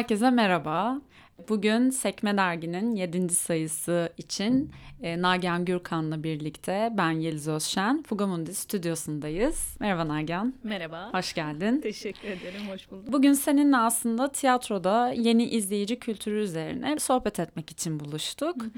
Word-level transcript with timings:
Herkese 0.00 0.30
merhaba. 0.30 1.00
Bugün 1.48 1.90
Sekme 1.90 2.36
Dergi'nin 2.36 2.96
7. 2.96 3.28
sayısı 3.28 4.12
için 4.18 4.70
e, 5.02 5.22
Nagihan 5.22 5.64
Gürkan'la 5.64 6.22
birlikte 6.22 6.92
ben 6.92 7.10
Yeliz 7.10 7.48
Özşen, 7.48 8.02
Fugamundi 8.02 8.54
stüdyosundayız. 8.54 9.76
Merhaba 9.80 10.08
Nagihan. 10.08 10.54
Merhaba. 10.62 11.10
Hoş 11.12 11.32
geldin. 11.32 11.80
Teşekkür 11.80 12.28
ederim, 12.28 12.60
hoş 12.72 12.90
bulduk. 12.90 13.12
Bugün 13.12 13.32
seninle 13.32 13.76
aslında 13.76 14.32
tiyatroda 14.32 15.12
yeni 15.16 15.44
izleyici 15.44 15.98
kültürü 15.98 16.40
üzerine 16.40 16.98
sohbet 16.98 17.40
etmek 17.40 17.70
için 17.70 18.00
buluştuk. 18.00 18.62
Hı 18.62 18.66
hı. 18.66 18.70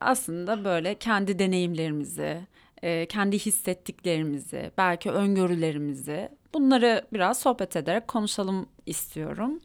Aslında 0.00 0.64
böyle 0.64 0.94
kendi 0.94 1.38
deneyimlerimizi, 1.38 2.40
e, 2.82 3.06
kendi 3.06 3.38
hissettiklerimizi, 3.38 4.70
belki 4.78 5.10
öngörülerimizi 5.10 6.28
bunları 6.54 7.06
biraz 7.12 7.38
sohbet 7.38 7.76
ederek 7.76 8.08
konuşalım 8.08 8.66
istiyorum. 8.86 9.60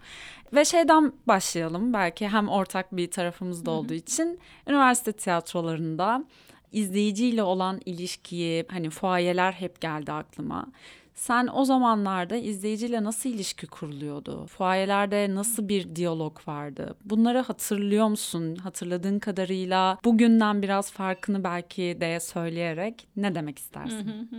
Ve 0.53 0.65
şeyden 0.65 1.13
başlayalım 1.27 1.93
belki 1.93 2.27
hem 2.27 2.49
ortak 2.49 2.97
bir 2.97 3.11
tarafımız 3.11 3.65
da 3.65 3.71
olduğu 3.71 3.93
için 3.93 4.39
üniversite 4.67 5.11
tiyatrolarında 5.13 6.25
izleyiciyle 6.71 7.43
olan 7.43 7.81
ilişkiyi 7.85 8.65
hani 8.71 8.89
fuayeler 8.89 9.51
hep 9.51 9.81
geldi 9.81 10.11
aklıma. 10.11 10.67
Sen 11.13 11.49
o 11.53 11.65
zamanlarda 11.65 12.35
izleyiciyle 12.35 13.03
nasıl 13.03 13.29
ilişki 13.29 13.67
kuruluyordu? 13.67 14.45
Fuayelerde 14.47 15.35
nasıl 15.35 15.69
bir 15.69 15.95
diyalog 15.95 16.47
vardı? 16.47 16.95
Bunları 17.05 17.39
hatırlıyor 17.39 18.07
musun? 18.07 18.55
Hatırladığın 18.55 19.19
kadarıyla 19.19 19.97
bugünden 20.05 20.61
biraz 20.61 20.91
farkını 20.91 21.43
belki 21.43 21.97
de 22.01 22.19
söyleyerek 22.19 23.07
ne 23.15 23.35
demek 23.35 23.59
istersin? 23.59 24.29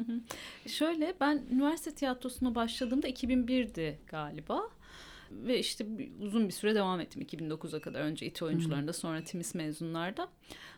Şöyle 0.66 1.14
ben 1.20 1.42
üniversite 1.50 1.90
tiyatrosuna 1.94 2.54
başladığımda 2.54 3.08
2001'di 3.08 3.98
galiba. 4.06 4.62
Ve 5.44 5.58
işte 5.58 5.86
uzun 6.20 6.48
bir 6.48 6.52
süre 6.52 6.74
devam 6.74 7.00
ettim 7.00 7.22
2009'a 7.22 7.80
kadar. 7.80 8.00
Önce 8.00 8.26
İTÜ 8.26 8.44
oyuncularında 8.44 8.92
sonra 8.92 9.24
Timis 9.24 9.54
mezunlarda. 9.54 10.28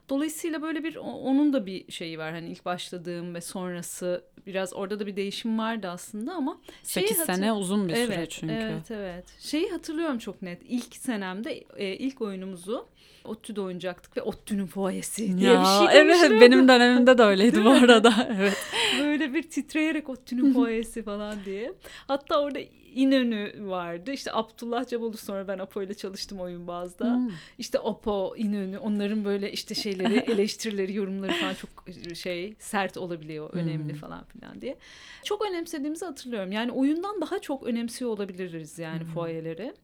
Dolayısıyla 0.08 0.62
böyle 0.62 0.84
bir 0.84 0.96
onun 0.96 1.52
da 1.52 1.66
bir 1.66 1.92
şeyi 1.92 2.18
var. 2.18 2.32
Hani 2.32 2.48
ilk 2.48 2.64
başladığım 2.64 3.34
ve 3.34 3.40
sonrası 3.40 4.24
biraz 4.46 4.74
orada 4.74 5.00
da 5.00 5.06
bir 5.06 5.16
değişim 5.16 5.58
vardı 5.58 5.88
aslında 5.88 6.32
ama 6.32 6.60
8 6.82 7.18
hatır... 7.18 7.32
sene 7.32 7.52
uzun 7.52 7.88
bir 7.88 7.94
evet, 7.94 8.06
süre 8.06 8.26
çünkü. 8.28 8.54
Evet 8.54 8.90
evet. 8.90 9.24
Şeyi 9.38 9.70
hatırlıyorum 9.70 10.18
çok 10.18 10.42
net. 10.42 10.62
İlk 10.68 10.96
senemde 10.96 11.52
e, 11.76 11.96
ilk 11.96 12.20
oyunumuzu 12.20 12.88
ODTÜ'de 13.24 13.60
oynayacaktık 13.60 14.16
ve 14.16 14.22
ODTÜ'nün 14.22 14.66
fuayesi 14.66 15.38
diye 15.38 15.52
ya, 15.52 15.60
bir 15.60 15.88
şey 15.88 16.00
Evet 16.00 16.40
benim 16.40 16.68
dönemimde 16.68 17.18
de 17.18 17.22
öyleydi 17.32 17.64
bu 17.64 17.70
arada. 17.70 18.28
Evet. 18.38 18.56
Böyle 19.00 19.34
bir 19.34 19.42
titreyerek 19.42 20.08
ODTÜ'nün 20.08 20.52
fuayesi 20.54 21.02
falan 21.02 21.36
diye. 21.44 21.72
Hatta 22.06 22.40
orada 22.40 22.58
İnönü 22.94 23.68
vardı. 23.68 24.12
İşte 24.12 24.30
Abdullah 24.32 24.88
Cabolu 24.88 25.16
sonra 25.16 25.48
ben 25.48 25.58
Apo 25.58 25.82
ile 25.82 25.94
çalıştım 25.94 26.40
oyun 26.40 26.66
bazda. 26.66 27.14
Hmm. 27.14 27.30
İşte 27.58 27.78
Apo, 27.78 28.34
İnönü 28.36 28.78
onların 28.78 29.24
böyle 29.24 29.52
işte 29.52 29.74
şeyleri 29.74 30.14
eleştirileri, 30.32 30.94
yorumları 30.94 31.32
falan 31.32 31.54
çok 31.54 31.70
şey 32.16 32.54
sert 32.58 32.96
olabiliyor, 32.96 33.50
önemli 33.52 33.92
hmm. 33.92 34.00
falan 34.00 34.24
filan 34.24 34.60
diye. 34.60 34.76
Çok 35.24 35.46
önemsediğimizi 35.50 36.04
hatırlıyorum. 36.04 36.52
Yani 36.52 36.72
oyundan 36.72 37.20
daha 37.20 37.38
çok 37.38 37.62
önemsiyor 37.62 38.10
olabiliriz 38.10 38.78
yani 38.78 39.00
hmm. 39.00 39.08
fuayeleri. 39.08 39.74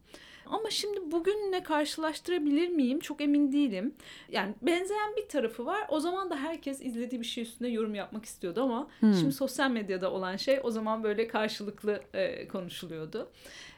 Ama 0.46 0.70
şimdi 0.70 1.12
bugünle 1.12 1.62
karşılaştırabilir 1.62 2.68
miyim? 2.68 3.00
Çok 3.00 3.20
emin 3.20 3.52
değilim. 3.52 3.94
Yani 4.28 4.54
benzeyen 4.62 5.16
bir 5.16 5.28
tarafı 5.28 5.66
var. 5.66 5.86
O 5.88 6.00
zaman 6.00 6.30
da 6.30 6.36
herkes 6.36 6.80
izlediği 6.80 7.20
bir 7.20 7.26
şey 7.26 7.44
üstünde 7.44 7.68
yorum 7.68 7.94
yapmak 7.94 8.24
istiyordu 8.24 8.62
ama 8.62 8.88
hmm. 9.00 9.14
şimdi 9.14 9.32
sosyal 9.32 9.70
medyada 9.70 10.10
olan 10.10 10.36
şey 10.36 10.60
o 10.62 10.70
zaman 10.70 11.02
böyle 11.02 11.28
karşılıklı 11.28 12.02
e, 12.14 12.48
konuşuluyordu. 12.48 13.28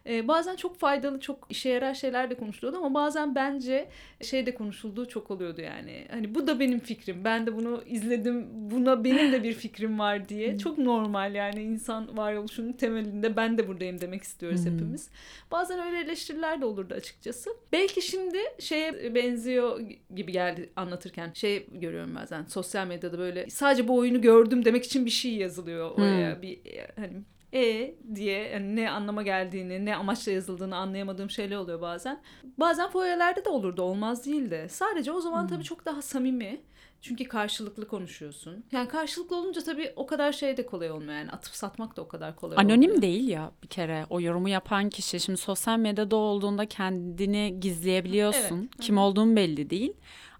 E, 0.08 0.28
bazen 0.28 0.56
çok 0.56 0.78
faydalı, 0.78 1.20
çok 1.20 1.46
işe 1.50 1.68
yarar 1.68 1.94
şeyler 1.94 2.30
de 2.30 2.34
konuşuluyordu 2.34 2.78
ama 2.78 2.94
bazen 2.94 3.34
bence 3.34 3.88
şey 4.22 4.46
de 4.46 4.54
konuşulduğu 4.54 5.08
çok 5.08 5.30
oluyordu 5.30 5.60
yani. 5.60 6.06
Hani 6.10 6.34
bu 6.34 6.46
da 6.46 6.60
benim 6.60 6.78
fikrim. 6.78 7.24
Ben 7.24 7.46
de 7.46 7.56
bunu 7.56 7.82
izledim. 7.86 8.46
Buna 8.70 9.04
benim 9.04 9.32
de 9.32 9.42
bir 9.42 9.52
fikrim 9.66 9.98
var 9.98 10.28
diye. 10.28 10.50
Hmm. 10.50 10.58
Çok 10.58 10.78
normal 10.78 11.34
yani 11.34 11.62
insan 11.62 12.16
varoluşunun 12.16 12.72
temelinde 12.72 13.36
ben 13.36 13.58
de 13.58 13.68
buradayım 13.68 14.00
demek 14.00 14.22
istiyoruz 14.22 14.64
hmm. 14.64 14.72
hepimiz. 14.72 15.10
Bazen 15.50 15.86
öyle 15.86 16.00
eleştiriler 16.00 16.60
de 16.60 16.64
olurdu 16.64 16.94
açıkçası. 16.94 17.50
Belki 17.72 18.02
şimdi 18.02 18.38
şeye 18.58 19.14
benziyor 19.14 19.80
gibi 20.14 20.32
geldi 20.32 20.70
anlatırken. 20.76 21.30
Şey 21.34 21.66
görüyorum 21.72 22.14
bazen 22.14 22.44
sosyal 22.44 22.86
medyada 22.86 23.18
böyle 23.18 23.50
sadece 23.50 23.88
bu 23.88 23.96
oyunu 23.96 24.20
gördüm 24.20 24.64
demek 24.64 24.84
için 24.84 25.06
bir 25.06 25.10
şey 25.10 25.34
yazılıyor 25.34 25.90
oraya. 25.90 26.34
Hmm. 26.34 26.42
Bir 26.42 26.58
hani 26.96 27.12
e 27.54 27.94
diye 28.14 28.48
yani 28.48 28.76
ne 28.76 28.90
anlama 28.90 29.22
geldiğini, 29.22 29.84
ne 29.84 29.96
amaçla 29.96 30.32
yazıldığını 30.32 30.76
anlayamadığım 30.76 31.30
şeyler 31.30 31.56
oluyor 31.56 31.80
bazen. 31.80 32.22
Bazen 32.58 32.90
foyelerde 32.90 33.44
de 33.44 33.48
olurdu, 33.48 33.82
olmaz 33.82 34.26
değil 34.26 34.50
de. 34.50 34.68
Sadece 34.68 35.12
o 35.12 35.20
zaman 35.20 35.42
hmm. 35.42 35.48
tabii 35.48 35.64
çok 35.64 35.84
daha 35.84 36.02
samimi. 36.02 36.60
Çünkü 37.00 37.24
karşılıklı 37.24 37.88
konuşuyorsun. 37.88 38.64
Yani 38.72 38.88
karşılıklı 38.88 39.36
olunca 39.36 39.60
tabii 39.60 39.92
o 39.96 40.06
kadar 40.06 40.32
şey 40.32 40.56
de 40.56 40.66
kolay 40.66 40.90
olmuyor. 40.90 41.12
Yani 41.12 41.30
atıp 41.30 41.54
satmak 41.54 41.96
da 41.96 42.02
o 42.02 42.08
kadar 42.08 42.36
kolay 42.36 42.56
Anonim 42.56 42.72
olmuyor. 42.72 42.88
Anonim 42.88 43.02
değil 43.02 43.28
ya 43.28 43.52
bir 43.62 43.68
kere 43.68 44.06
o 44.10 44.20
yorumu 44.20 44.48
yapan 44.48 44.90
kişi. 44.90 45.20
Şimdi 45.20 45.38
sosyal 45.38 45.78
medyada 45.78 46.16
olduğunda 46.16 46.66
kendini 46.66 47.60
gizleyebiliyorsun. 47.60 48.58
Evet. 48.58 48.80
Kim 48.80 48.98
olduğun 48.98 49.36
belli 49.36 49.70
değil. 49.70 49.92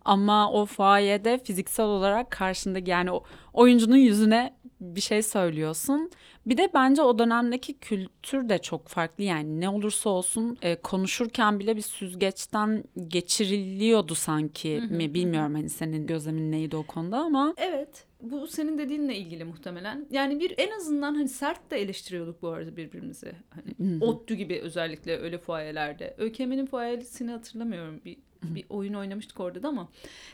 Ama 0.06 0.52
o 0.52 0.66
fuayede 0.66 1.38
fiziksel 1.38 1.86
olarak 1.86 2.30
karşındaki 2.30 2.90
yani 2.90 3.12
o 3.12 3.22
oyuncunun 3.52 3.96
yüzüne 3.96 4.54
bir 4.80 5.00
şey 5.00 5.22
söylüyorsun. 5.22 6.10
Bir 6.46 6.56
de 6.56 6.70
bence 6.74 7.02
o 7.02 7.18
dönemdeki 7.18 7.78
kültür 7.78 8.48
de 8.48 8.58
çok 8.58 8.88
farklı 8.88 9.24
yani 9.24 9.60
ne 9.60 9.68
olursa 9.68 10.10
olsun 10.10 10.58
e, 10.62 10.76
konuşurken 10.76 11.58
bile 11.58 11.76
bir 11.76 11.82
süzgeçten 11.82 12.84
geçiriliyordu 13.08 14.14
sanki 14.14 14.82
mi 14.90 15.14
bilmiyorum 15.14 15.54
hani 15.54 15.70
senin 15.70 16.06
gözlemin 16.06 16.52
neydi 16.52 16.76
o 16.76 16.82
konuda 16.82 17.18
ama. 17.18 17.54
Evet 17.56 18.06
bu 18.22 18.46
senin 18.46 18.78
dediğinle 18.78 19.16
ilgili 19.16 19.44
muhtemelen. 19.44 20.06
Yani 20.10 20.40
bir 20.40 20.54
en 20.58 20.70
azından 20.70 21.14
hani 21.14 21.28
sert 21.28 21.70
de 21.70 21.80
eleştiriyorduk 21.80 22.42
bu 22.42 22.48
arada 22.48 22.76
birbirimizi. 22.76 23.32
Hani 23.50 24.04
ODTÜ 24.04 24.34
gibi 24.34 24.60
özellikle 24.60 25.18
öyle 25.18 25.38
fuayelerde. 25.38 26.14
ÖKM'nin 26.18 26.66
fuayesini 26.66 27.30
hatırlamıyorum 27.30 28.00
bir 28.04 28.16
bir 28.42 28.64
oyun 28.68 28.94
oynamıştık 28.94 29.40
orada 29.40 29.62
da 29.62 29.68
ama 29.68 29.88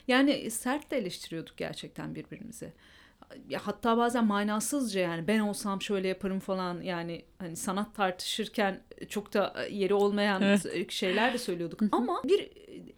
yani 0.08 0.50
sert 0.50 0.90
de 0.90 0.96
eleştiriyorduk 0.98 1.56
gerçekten 1.56 2.14
birbirimizi. 2.14 2.72
Ya 3.48 3.60
hatta 3.64 3.96
bazen 3.96 4.26
manasızca 4.26 5.00
yani 5.00 5.26
ben 5.26 5.38
olsam 5.38 5.82
şöyle 5.82 6.08
yaparım 6.08 6.40
falan 6.40 6.80
yani 6.80 7.24
hani 7.38 7.56
sanat 7.56 7.94
tartışırken 7.94 8.80
çok 9.08 9.34
da 9.34 9.66
yeri 9.70 9.94
olmayan 9.94 10.42
evet. 10.42 10.90
şeyler 10.90 11.32
de 11.34 11.38
söylüyorduk. 11.38 11.80
Ama 11.92 12.22
bir 12.24 12.50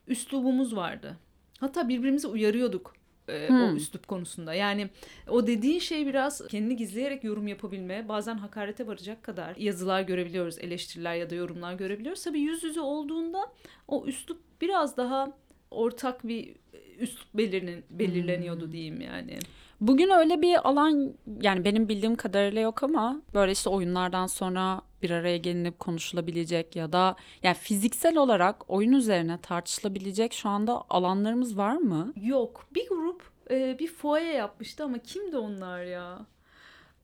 üslubumuz 0.06 0.76
vardı. 0.76 1.16
Hatta 1.60 1.88
birbirimizi 1.88 2.26
uyarıyorduk 2.28 2.94
e, 3.28 3.48
hmm. 3.48 3.62
o 3.62 3.74
üslup 3.74 4.08
konusunda. 4.08 4.54
Yani 4.54 4.88
o 5.28 5.46
dediğin 5.46 5.78
şey 5.78 6.06
biraz 6.06 6.46
kendini 6.48 6.76
gizleyerek 6.76 7.24
yorum 7.24 7.48
yapabilme, 7.48 8.08
bazen 8.08 8.34
hakarete 8.34 8.86
varacak 8.86 9.22
kadar 9.22 9.56
yazılar 9.56 10.02
görebiliyoruz, 10.02 10.58
eleştiriler 10.58 11.14
ya 11.14 11.30
da 11.30 11.34
yorumlar 11.34 11.74
görebiliyoruz. 11.74 12.24
Tabii 12.24 12.40
yüz 12.40 12.64
yüze 12.64 12.80
olduğunda 12.80 13.52
o 13.88 14.06
üslup 14.06 14.40
biraz 14.60 14.96
daha 14.96 15.32
ortak 15.70 16.28
bir 16.28 16.54
üslup 16.98 17.34
belirlen, 17.34 17.82
belirleniyordu 17.90 18.64
hmm. 18.64 18.72
diyeyim 18.72 19.00
yani. 19.00 19.38
Bugün 19.80 20.10
öyle 20.10 20.42
bir 20.42 20.68
alan 20.68 21.14
yani 21.40 21.64
benim 21.64 21.88
bildiğim 21.88 22.16
kadarıyla 22.16 22.60
yok 22.60 22.82
ama 22.82 23.20
böyle 23.34 23.52
işte 23.52 23.70
oyunlardan 23.70 24.26
sonra 24.26 24.80
bir 25.02 25.10
araya 25.10 25.36
gelinip 25.36 25.78
konuşulabilecek 25.78 26.76
ya 26.76 26.92
da 26.92 27.16
yani 27.42 27.54
fiziksel 27.54 28.16
olarak 28.16 28.70
oyun 28.70 28.92
üzerine 28.92 29.40
tartışılabilecek 29.40 30.32
şu 30.32 30.48
anda 30.48 30.82
alanlarımız 30.90 31.58
var 31.58 31.76
mı? 31.76 32.12
Yok. 32.22 32.66
Bir 32.74 32.88
grup 32.88 33.22
e, 33.50 33.78
bir 33.78 33.88
foye 33.88 34.32
yapmıştı 34.32 34.84
ama 34.84 34.98
kimdi 34.98 35.36
onlar 35.36 35.84
ya? 35.84 36.26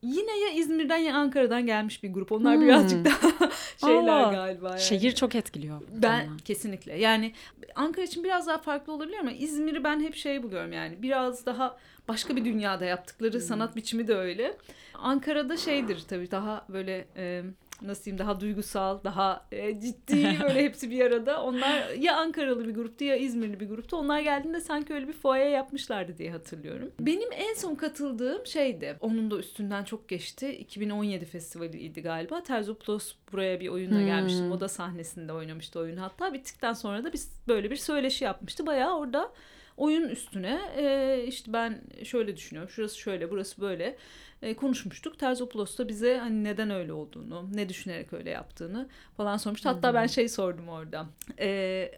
Yine 0.02 0.38
ya 0.38 0.50
İzmir'den 0.52 0.96
ya 0.96 1.16
Ankara'dan 1.16 1.66
gelmiş 1.66 2.02
bir 2.02 2.12
grup. 2.12 2.32
Onlar 2.32 2.56
hmm. 2.56 2.62
birazcık 2.62 3.04
daha 3.04 3.50
şeyler 3.80 4.22
Aa, 4.22 4.32
galiba. 4.32 4.68
Yani. 4.68 4.80
Şehir 4.80 5.12
çok 5.12 5.34
etkiliyor. 5.34 5.80
Ben 5.92 6.24
tamam. 6.24 6.38
kesinlikle. 6.38 6.98
Yani 6.98 7.32
Ankara 7.74 8.04
için 8.04 8.24
biraz 8.24 8.46
daha 8.46 8.58
farklı 8.58 8.92
olabilir 8.92 9.18
ama 9.18 9.32
İzmir'i 9.32 9.84
ben 9.84 10.00
hep 10.00 10.14
şey 10.14 10.42
buluyorum 10.42 10.72
yani. 10.72 11.02
Biraz 11.02 11.46
daha 11.46 11.76
başka 12.08 12.36
bir 12.36 12.44
dünyada 12.44 12.84
yaptıkları 12.84 13.32
hmm. 13.32 13.40
sanat 13.40 13.76
biçimi 13.76 14.08
de 14.08 14.14
öyle. 14.14 14.56
Ankara'da 14.94 15.56
şeydir 15.56 16.04
tabii 16.08 16.30
daha 16.30 16.66
böyle 16.68 17.06
e, 17.16 17.42
nasıl 17.82 18.04
diyeyim 18.04 18.18
daha 18.18 18.40
duygusal, 18.40 19.04
daha 19.04 19.46
e, 19.52 19.80
ciddi 19.80 20.38
böyle 20.42 20.64
hepsi 20.64 20.90
bir 20.90 21.00
arada. 21.00 21.42
Onlar 21.42 21.88
ya 21.90 22.16
Ankaralı 22.16 22.68
bir 22.68 22.74
gruptu 22.74 23.04
ya 23.04 23.16
İzmirli 23.16 23.60
bir 23.60 23.68
gruptu. 23.68 23.96
Onlar 23.96 24.20
geldiğinde 24.20 24.60
sanki 24.60 24.94
öyle 24.94 25.08
bir 25.08 25.12
foya 25.12 25.48
yapmışlardı 25.48 26.18
diye 26.18 26.30
hatırlıyorum. 26.30 26.92
Benim 27.00 27.28
en 27.32 27.54
son 27.54 27.74
katıldığım 27.74 28.46
şeydi. 28.46 28.96
Onun 29.00 29.30
da 29.30 29.38
üstünden 29.38 29.84
çok 29.84 30.08
geçti. 30.08 30.56
2017 30.56 31.24
festivaliydi 31.24 32.02
galiba. 32.02 32.42
Terzopoulos 32.42 33.14
buraya 33.32 33.60
bir 33.60 33.68
oyunla 33.68 33.98
hmm. 33.98 34.06
gelmişti. 34.06 34.42
Moda 34.42 34.68
sahnesinde 34.68 35.32
oynamıştı 35.32 35.80
oyun. 35.80 35.96
Hatta 35.96 36.32
bittikten 36.32 36.72
sonra 36.72 37.04
da 37.04 37.12
biz 37.12 37.32
böyle 37.48 37.70
bir 37.70 37.76
söyleşi 37.76 38.24
yapmıştı. 38.24 38.66
Bayağı 38.66 38.98
orada 38.98 39.32
oyun 39.80 40.08
üstüne 40.08 40.60
e, 40.76 41.24
işte 41.26 41.52
ben 41.52 41.80
şöyle 42.04 42.36
düşünüyorum. 42.36 42.70
Şurası 42.70 42.98
şöyle, 42.98 43.30
burası 43.30 43.60
böyle 43.60 43.96
e, 44.42 44.54
konuşmuştuk. 44.54 45.18
Terzopoulos 45.18 45.78
da 45.78 45.88
bize 45.88 46.18
hani 46.18 46.44
neden 46.44 46.70
öyle 46.70 46.92
olduğunu, 46.92 47.48
ne 47.54 47.68
düşünerek 47.68 48.12
öyle 48.12 48.30
yaptığını 48.30 48.88
falan 49.16 49.36
sormuştu. 49.36 49.68
Hatta 49.68 49.94
ben 49.94 50.06
şey 50.06 50.28
sordum 50.28 50.68
orada. 50.68 51.06
E, 51.38 51.90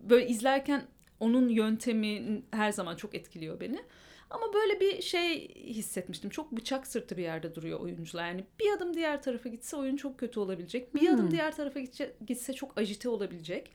böyle 0.00 0.28
izlerken 0.28 0.82
onun 1.20 1.48
yöntemi 1.48 2.42
her 2.50 2.72
zaman 2.72 2.96
çok 2.96 3.14
etkiliyor 3.14 3.60
beni. 3.60 3.82
Ama 4.30 4.54
böyle 4.54 4.80
bir 4.80 5.02
şey 5.02 5.54
hissetmiştim. 5.54 6.30
Çok 6.30 6.52
bıçak 6.52 6.86
sırtı 6.86 7.16
bir 7.16 7.22
yerde 7.22 7.54
duruyor 7.54 7.80
oyuncular. 7.80 8.28
Yani 8.28 8.44
bir 8.60 8.72
adım 8.76 8.94
diğer 8.94 9.22
tarafa 9.22 9.48
gitse 9.48 9.76
oyun 9.76 9.96
çok 9.96 10.18
kötü 10.18 10.40
olabilecek. 10.40 10.94
Bir 10.94 11.00
hmm. 11.00 11.14
adım 11.14 11.30
diğer 11.30 11.56
tarafa 11.56 11.80
gitse, 11.80 12.12
gitse 12.26 12.52
çok 12.52 12.78
ajite 12.78 13.08
olabilecek. 13.08 13.72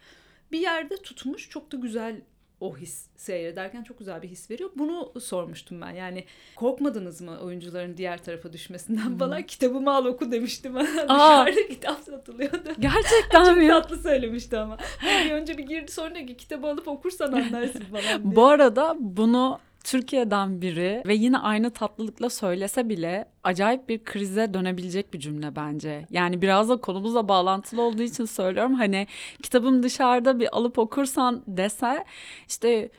Bir 0.51 0.59
yerde 0.59 0.97
tutmuş 0.97 1.49
çok 1.49 1.71
da 1.71 1.77
güzel 1.77 2.21
o 2.61 2.77
his 2.77 3.05
seyrederken 3.15 3.83
çok 3.83 3.99
güzel 3.99 4.21
bir 4.21 4.27
his 4.27 4.51
veriyor. 4.51 4.69
Bunu 4.75 5.13
sormuştum 5.19 5.81
ben. 5.81 5.91
Yani 5.91 6.25
korkmadınız 6.55 7.21
mı 7.21 7.39
oyuncuların 7.39 7.97
diğer 7.97 8.23
tarafa 8.23 8.53
düşmesinden 8.53 9.05
hmm. 9.05 9.17
falan? 9.17 9.41
Kitabımı 9.41 9.95
al 9.95 10.05
oku 10.05 10.31
demiştim. 10.31 10.75
Dışarıda 10.79 11.67
kitap 11.69 11.99
satılıyordu. 11.99 12.69
Gerçekten 12.79 13.57
mi? 13.57 13.67
Çok 13.67 13.83
tatlı 13.83 13.97
söylemişti 13.97 14.57
ama. 14.57 14.77
Yani 15.05 15.33
önce 15.33 15.57
bir 15.57 15.63
girdi 15.63 15.91
sonra 15.91 16.25
ki 16.25 16.37
kitabı 16.37 16.67
alıp 16.67 16.87
okursan 16.87 17.31
anlarsın 17.31 17.83
falan 17.91 18.23
diye. 18.23 18.35
Bu 18.35 18.45
arada 18.45 18.95
bunu 18.99 19.59
Türkiye'den 19.83 20.61
biri 20.61 21.03
ve 21.05 21.13
yine 21.13 21.37
aynı 21.37 21.71
tatlılıkla 21.71 22.29
söylese 22.29 22.89
bile 22.89 23.25
acayip 23.43 23.89
bir 23.89 24.03
krize 24.03 24.53
dönebilecek 24.53 25.13
bir 25.13 25.19
cümle 25.19 25.55
bence. 25.55 26.05
Yani 26.09 26.41
biraz 26.41 26.69
da 26.69 26.77
konumuzla 26.77 27.27
bağlantılı 27.27 27.81
olduğu 27.81 28.03
için 28.03 28.25
söylüyorum. 28.25 28.73
Hani 28.73 29.07
kitabım 29.43 29.83
dışarıda 29.83 30.39
bir 30.39 30.57
alıp 30.57 30.79
okursan 30.79 31.43
dese 31.47 32.05
işte 32.47 32.89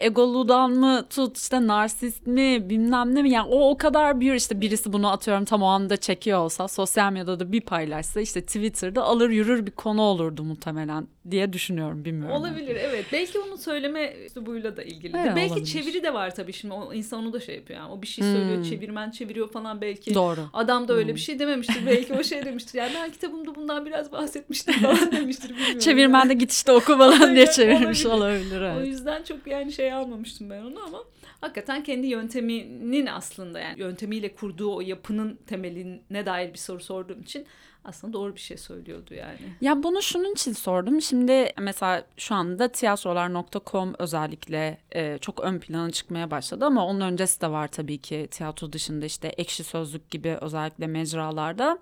egoludan 0.00 0.70
mı 0.70 1.04
tut 1.10 1.38
işte 1.38 1.66
narsist 1.66 2.26
mi 2.26 2.70
bilmem 2.70 3.14
ne 3.14 3.22
mi 3.22 3.30
yani 3.30 3.48
o 3.50 3.70
o 3.70 3.76
kadar 3.76 4.20
büyür 4.20 4.34
işte 4.34 4.60
birisi 4.60 4.92
bunu 4.92 5.10
atıyorum 5.10 5.44
tam 5.44 5.62
o 5.62 5.66
anda 5.66 5.96
çekiyor 5.96 6.38
olsa 6.38 6.68
sosyal 6.68 7.12
medyada 7.12 7.40
da 7.40 7.52
bir 7.52 7.60
paylaşsa 7.60 8.20
işte 8.20 8.40
Twitter'da 8.40 9.02
alır 9.02 9.30
yürür 9.30 9.66
bir 9.66 9.70
konu 9.70 10.02
olurdu 10.02 10.44
muhtemelen 10.44 11.08
diye 11.30 11.52
düşünüyorum 11.52 12.04
bilmiyorum. 12.04 12.36
Olabilir 12.36 12.76
evet 12.76 13.04
belki 13.12 13.38
onu 13.38 13.58
söyleme 13.58 14.14
üslubuyla 14.26 14.76
da 14.76 14.82
ilgili. 14.82 15.16
Evet, 15.16 15.32
belki 15.36 15.52
olabilir. 15.52 15.66
çeviri 15.66 16.02
de 16.02 16.14
var 16.14 16.34
tabii 16.34 16.52
şimdi 16.52 16.74
o 16.74 16.92
insan 16.94 17.20
onu 17.20 17.32
da 17.32 17.40
şey 17.40 17.56
yapıyor 17.56 17.80
yani 17.80 17.92
o 17.92 18.02
bir 18.02 18.06
şey 18.06 18.24
söylüyor 18.24 18.56
hmm. 18.56 18.62
çevirmen 18.62 19.10
çeviriyor 19.10 19.50
falan 19.50 19.80
belki. 19.80 20.14
Doğru. 20.14 20.40
Adam 20.52 20.88
da 20.88 20.94
öyle 20.94 21.08
hmm. 21.08 21.14
bir 21.14 21.20
şey 21.20 21.38
dememiştir 21.38 21.86
belki 21.86 22.12
o 22.12 22.22
şey 22.22 22.44
demiştir 22.44 22.78
yani 22.78 22.92
ben 22.94 23.10
kitabımda 23.10 23.54
bundan 23.54 23.86
biraz 23.86 24.12
bahsetmiştim 24.12 24.74
falan 24.80 25.12
demiştir 25.12 25.50
bilmiyorum. 25.50 25.78
Çevirmen 25.78 26.18
yani. 26.18 26.28
de 26.28 26.34
git 26.34 26.52
işte 26.52 26.72
oku 26.72 26.98
falan 26.98 27.34
diye 27.34 27.46
çevirmiş 27.46 28.06
olabilir. 28.06 28.56
olabilir 28.56 28.60
evet. 28.60 28.76
O 28.82 28.84
yüzden 28.84 29.22
çok 29.22 29.46
yani 29.46 29.72
şey 29.72 29.89
almamıştım 29.94 30.50
ben 30.50 30.62
onu 30.62 30.82
ama 30.86 31.04
hakikaten 31.40 31.82
kendi 31.82 32.06
yönteminin 32.06 33.06
aslında 33.06 33.60
yani 33.60 33.80
yöntemiyle 33.80 34.34
kurduğu 34.34 34.76
o 34.76 34.80
yapının 34.80 35.38
temeline 35.46 36.26
dair 36.26 36.52
bir 36.52 36.58
soru 36.58 36.80
sorduğum 36.80 37.20
için 37.20 37.46
aslında 37.84 38.12
doğru 38.12 38.34
bir 38.34 38.40
şey 38.40 38.56
söylüyordu 38.56 39.14
yani. 39.14 39.38
Ya 39.60 39.82
bunu 39.82 40.02
şunun 40.02 40.32
için 40.32 40.52
sordum. 40.52 41.02
Şimdi 41.02 41.52
mesela 41.58 42.04
şu 42.16 42.34
anda 42.34 42.68
tiyatrolar.com 42.68 43.94
özellikle 43.98 44.78
e, 44.94 45.18
çok 45.18 45.40
ön 45.40 45.58
plana 45.58 45.90
çıkmaya 45.90 46.30
başladı 46.30 46.64
ama 46.64 46.86
onun 46.86 47.00
öncesi 47.00 47.40
de 47.40 47.50
var 47.50 47.68
tabii 47.68 47.98
ki 47.98 48.28
tiyatro 48.30 48.72
dışında 48.72 49.06
işte 49.06 49.28
ekşi 49.28 49.64
sözlük 49.64 50.10
gibi 50.10 50.38
özellikle 50.40 50.86
mecralarda 50.86 51.78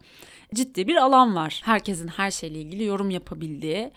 ciddi 0.55 0.87
bir 0.87 0.97
alan 0.97 1.35
var. 1.35 1.61
Herkesin 1.65 2.09
her 2.09 2.31
şeyle 2.31 2.61
ilgili 2.61 2.85
yorum 2.85 3.11
yapabildiği 3.11 3.91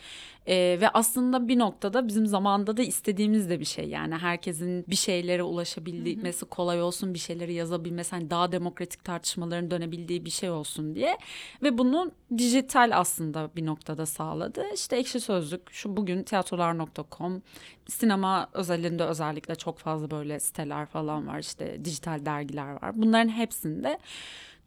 e, 0.48 0.77
ve 0.81 0.89
aslında 0.89 1.48
bir 1.48 1.59
noktada 1.59 2.07
bizim 2.07 2.25
zamanda 2.27 2.77
da 2.77 2.81
istediğimiz 2.81 3.50
de 3.50 3.59
bir 3.59 3.65
şey 3.65 3.89
yani 3.89 4.15
herkesin 4.15 4.86
bir 4.88 4.95
şeylere 4.95 5.44
ulaşabilmesi 5.44 6.45
kolay 6.45 6.81
olsun 6.81 7.13
bir 7.13 7.19
şeyleri 7.19 7.53
yazabilmesi 7.53 8.12
hani 8.12 8.30
daha 8.30 8.51
demokratik 8.51 9.03
tartışmaların 9.03 9.71
dönebildiği 9.71 10.25
bir 10.25 10.30
şey 10.30 10.50
olsun 10.50 10.95
diye 10.95 11.18
ve 11.63 11.77
bunu 11.77 12.12
dijital 12.38 12.92
aslında 12.94 13.50
bir 13.56 13.65
noktada 13.65 14.06
sağladı. 14.06 14.63
İşte 14.74 14.98
Ekşi 14.98 15.19
Sözlük 15.19 15.71
şu 15.71 15.98
bugün 15.98 16.24
tiyatrolar.com 16.24 17.42
sinema 17.88 18.50
özelinde 18.53 19.03
özellikle 19.03 19.56
çok 19.56 19.80
fazla 19.80 20.12
böyle 20.12 20.39
siteler 20.39 20.86
falan 20.86 21.27
var 21.27 21.39
işte 21.39 21.86
dijital 21.86 22.25
dergiler 22.25 22.71
var 22.71 22.92
bunların 23.01 23.30
hepsinde 23.30 24.00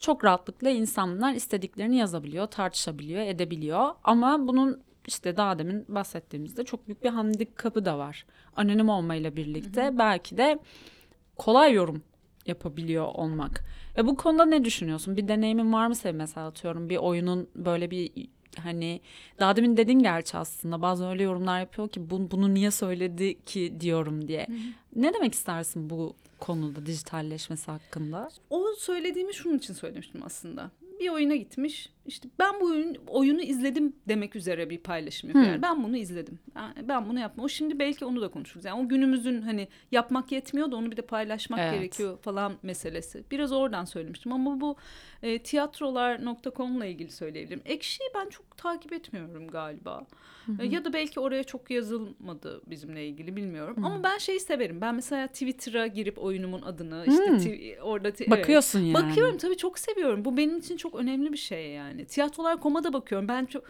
çok 0.05 0.25
rahatlıkla 0.25 0.71
insanlar 0.71 1.35
istediklerini 1.35 1.97
yazabiliyor, 1.97 2.47
tartışabiliyor, 2.47 3.23
edebiliyor. 3.23 3.89
Ama 4.05 4.49
bunun 4.49 4.83
işte 5.07 5.37
daha 5.37 5.59
demin 5.59 5.85
bahsettiğimizde 5.89 6.65
çok 6.65 6.87
büyük 6.87 7.05
bir 7.05 7.09
handikapı 7.09 7.85
da 7.85 7.99
var. 7.99 8.27
Anonim 8.57 8.89
olmayla 8.89 9.37
birlikte 9.37 9.85
hı 9.85 9.89
hı. 9.89 9.99
belki 9.99 10.37
de 10.37 10.59
kolay 11.37 11.73
yorum 11.73 12.03
yapabiliyor 12.47 13.07
olmak. 13.07 13.65
Ve 13.99 14.07
bu 14.07 14.17
konuda 14.17 14.45
ne 14.45 14.65
düşünüyorsun? 14.65 15.17
Bir 15.17 15.29
deneyimin 15.29 15.73
var 15.73 15.87
mı 15.87 15.95
senin 15.95 16.17
mesela 16.17 16.47
atıyorum 16.47 16.89
bir 16.89 16.97
oyunun 16.97 17.49
böyle 17.55 17.91
bir 17.91 18.29
hani 18.59 19.01
daha 19.39 19.57
demin 19.57 19.77
dedin 19.77 19.99
gerçi 19.99 20.37
aslında 20.37 20.83
bazen 20.83 21.09
öyle 21.09 21.23
yorumlar 21.23 21.61
yapıyor 21.61 21.89
ki 21.89 22.11
bunu, 22.11 22.31
bunu 22.31 22.55
niye 22.55 22.71
söyledi 22.71 23.45
ki 23.45 23.77
diyorum 23.81 24.29
diye. 24.29 24.47
Hı 24.47 24.53
hı. 24.53 24.57
Ne 24.97 25.15
demek 25.15 25.35
istersin 25.35 25.91
bu 25.91 26.15
konuda 26.41 26.87
dijitalleşmesi 26.87 27.71
hakkında? 27.71 28.29
O 28.51 28.67
söylediğimi 28.79 29.35
şunun 29.35 29.59
için 29.59 29.75
söylemiştim 29.75 30.23
aslında. 30.25 30.71
Bir 31.01 31.09
oyuna 31.09 31.37
gitmiş 31.37 31.95
işte 32.07 32.29
ben 32.39 32.61
bu 32.61 32.65
oyun, 32.65 32.97
oyunu 33.07 33.43
izledim 33.43 33.97
demek 34.09 34.37
üzere 34.37 34.71
bir 34.71 34.79
paylaşım 34.79 35.31
yapıyor. 35.31 35.47
Yani 35.47 35.63
ben 35.63 35.85
bunu 35.85 35.97
izledim. 35.97 36.39
Ben 36.83 37.09
bunu 37.09 37.21
yapma. 37.21 37.45
O 37.45 37.49
şimdi 37.49 37.79
belki 37.79 38.05
onu 38.05 38.21
da 38.21 38.29
konuşuruz. 38.29 38.65
Yani 38.65 38.87
o 38.87 38.89
günümüzün 38.89 39.43
hani 39.43 39.69
yapmak 39.93 40.33
yetmiyor 40.33 40.71
da 40.71 40.77
onu 40.77 40.91
bir 40.91 40.97
de 40.97 41.03
paylaşmak 41.03 41.61
evet. 41.61 41.75
gerekiyor 41.75 42.19
falan 42.19 42.53
meselesi. 42.63 43.25
Biraz 43.31 43.53
oradan 43.53 43.85
söylemiştim 43.85 44.33
ama 44.33 44.61
bu 44.61 44.77
e, 45.23 45.39
tiyatrolar.com'la 45.39 46.87
ilgili 46.87 47.11
söyleyebilirim. 47.11 47.63
Ekşi'yi 47.65 48.11
ben 48.15 48.29
çok 48.29 48.57
takip 48.57 48.93
etmiyorum 48.93 49.49
galiba. 49.49 50.07
E, 50.59 50.67
ya 50.67 50.85
da 50.85 50.93
belki 50.93 51.21
oraya 51.21 51.45
çok 51.45 51.71
yazılmadı 51.71 52.63
bizimle 52.67 53.07
ilgili 53.07 53.37
bilmiyorum. 53.37 53.77
Hı. 53.77 53.87
Ama 53.87 54.03
ben 54.03 54.19
şeyi 54.19 54.41
severim. 54.41 54.81
Ben 54.81 54.95
mesela 54.95 55.27
Twitter'a 55.27 55.87
girip 55.87 56.19
oyunumun 56.19 56.63
adını 56.63 57.05
işte 57.09 57.83
orada 57.83 58.31
bakıyorsun 58.31 58.81
evet. 58.85 58.95
yani. 58.95 59.09
Bakıyorum 59.09 59.39
tabii 59.39 59.57
çok 59.57 59.79
seviyorum. 59.79 60.25
Bu 60.25 60.37
benim 60.37 60.59
için 60.59 60.77
çok 60.77 60.84
önemli 60.93 61.33
bir 61.33 61.39
şey 61.39 61.71
yani. 61.71 62.05
Tiyatrolar 62.07 62.61
koma 62.61 62.85
da 62.85 62.93
bakıyorum. 62.93 63.29
Ben 63.29 63.45
çok 63.45 63.65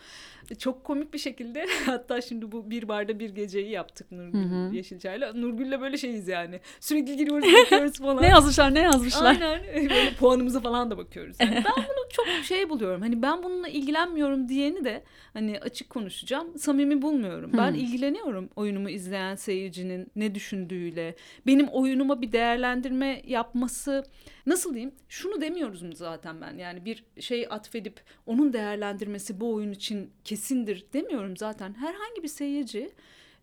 çok 0.58 0.84
komik 0.84 1.14
bir 1.14 1.18
şekilde 1.18 1.66
hatta 1.86 2.20
şimdi 2.20 2.52
bu 2.52 2.70
bir 2.70 2.88
barda 2.88 3.18
bir 3.18 3.30
geceyi 3.30 3.70
yaptık 3.70 4.12
Nurgül 4.12 4.72
Yeşilçay'la. 4.72 5.32
Nurgül'le 5.32 5.80
böyle 5.80 5.96
şeyiz 5.96 6.28
yani. 6.28 6.60
Sürekli 6.80 7.16
giriyoruz 7.16 7.52
bakıyoruz 7.52 7.98
falan. 7.98 8.22
ne 8.22 8.28
yazmışlar 8.28 8.74
ne 8.74 8.80
yazmışlar. 8.80 9.24
Aynen 9.24 9.62
böyle 9.90 10.14
puanımıza 10.14 10.60
falan 10.60 10.90
da 10.90 10.98
bakıyoruz. 10.98 11.36
Yani 11.40 11.54
ben 11.54 11.64
bunu 11.76 12.08
çok 12.12 12.26
şey 12.44 12.70
buluyorum. 12.70 13.00
Hani 13.00 13.22
ben 13.22 13.42
bununla 13.42 13.68
ilgilenmiyorum 13.68 14.48
diyeni 14.48 14.84
de 14.84 15.04
hani 15.32 15.60
açık 15.60 15.90
konuşacağım. 15.90 16.58
Samimi 16.58 17.02
bulmuyorum. 17.02 17.50
Ben 17.56 17.74
ilgileniyorum 17.74 18.48
oyunumu 18.56 18.90
izleyen 18.90 19.34
seyircinin 19.34 20.06
ne 20.16 20.34
düşündüğüyle. 20.34 21.14
Benim 21.46 21.68
oyunuma 21.68 22.22
bir 22.22 22.32
değerlendirme 22.32 23.22
yapması 23.26 24.04
nasıl 24.46 24.74
diyeyim? 24.74 24.94
Şunu 25.08 25.40
demiyoruz 25.40 25.82
mu 25.82 25.94
zaten 25.94 26.40
ben? 26.40 26.58
Yani 26.58 26.84
bir 26.84 27.03
şey 27.20 27.46
atfedip 27.50 28.00
onun 28.26 28.52
değerlendirmesi 28.52 29.40
bu 29.40 29.54
oyun 29.54 29.72
için 29.72 30.10
kesindir 30.24 30.86
demiyorum 30.92 31.36
zaten. 31.36 31.74
Herhangi 31.74 32.22
bir 32.22 32.28
seyirci 32.28 32.92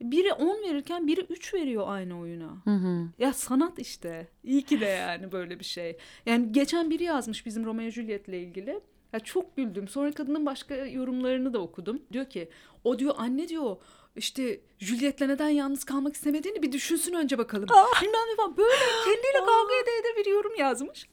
biri 0.01 0.33
10 0.33 0.63
verirken 0.63 1.07
biri 1.07 1.21
3 1.21 1.53
veriyor 1.53 1.83
aynı 1.87 2.19
oyuna. 2.19 2.51
Hı 2.63 2.69
hı. 2.69 3.07
Ya 3.19 3.33
sanat 3.33 3.79
işte. 3.79 4.27
İyi 4.43 4.61
ki 4.61 4.79
de 4.79 4.85
yani 4.85 5.31
böyle 5.31 5.59
bir 5.59 5.65
şey. 5.65 5.97
Yani 6.25 6.51
geçen 6.51 6.89
biri 6.89 7.03
yazmış 7.03 7.45
bizim 7.45 7.65
Romeo 7.65 7.89
Juliet'le 7.89 8.33
ilgili. 8.33 8.79
Ya 9.13 9.19
çok 9.19 9.57
güldüm. 9.57 9.87
Sonra 9.87 10.11
kadının 10.11 10.45
başka 10.45 10.75
yorumlarını 10.75 11.53
da 11.53 11.59
okudum. 11.59 12.01
Diyor 12.13 12.25
ki 12.29 12.49
o 12.83 12.99
diyor 12.99 13.15
anne 13.17 13.49
diyor 13.49 13.77
işte 14.15 14.59
Juliet'le 14.79 15.21
neden 15.21 15.49
yalnız 15.49 15.83
kalmak 15.83 16.15
istemediğini 16.15 16.63
bir 16.63 16.71
düşünsün 16.71 17.13
önce 17.13 17.37
bakalım. 17.37 17.67
Ah. 17.71 18.01
Bilmem 18.01 18.21
ne 18.31 18.35
falan. 18.35 18.57
Böyle 18.57 18.75
kendiyle 19.05 19.39
kavga 19.39 19.73
ede 19.83 19.91
ede 19.99 20.17
bir 20.17 20.31
yorum 20.31 20.55
yazmış. 20.55 21.07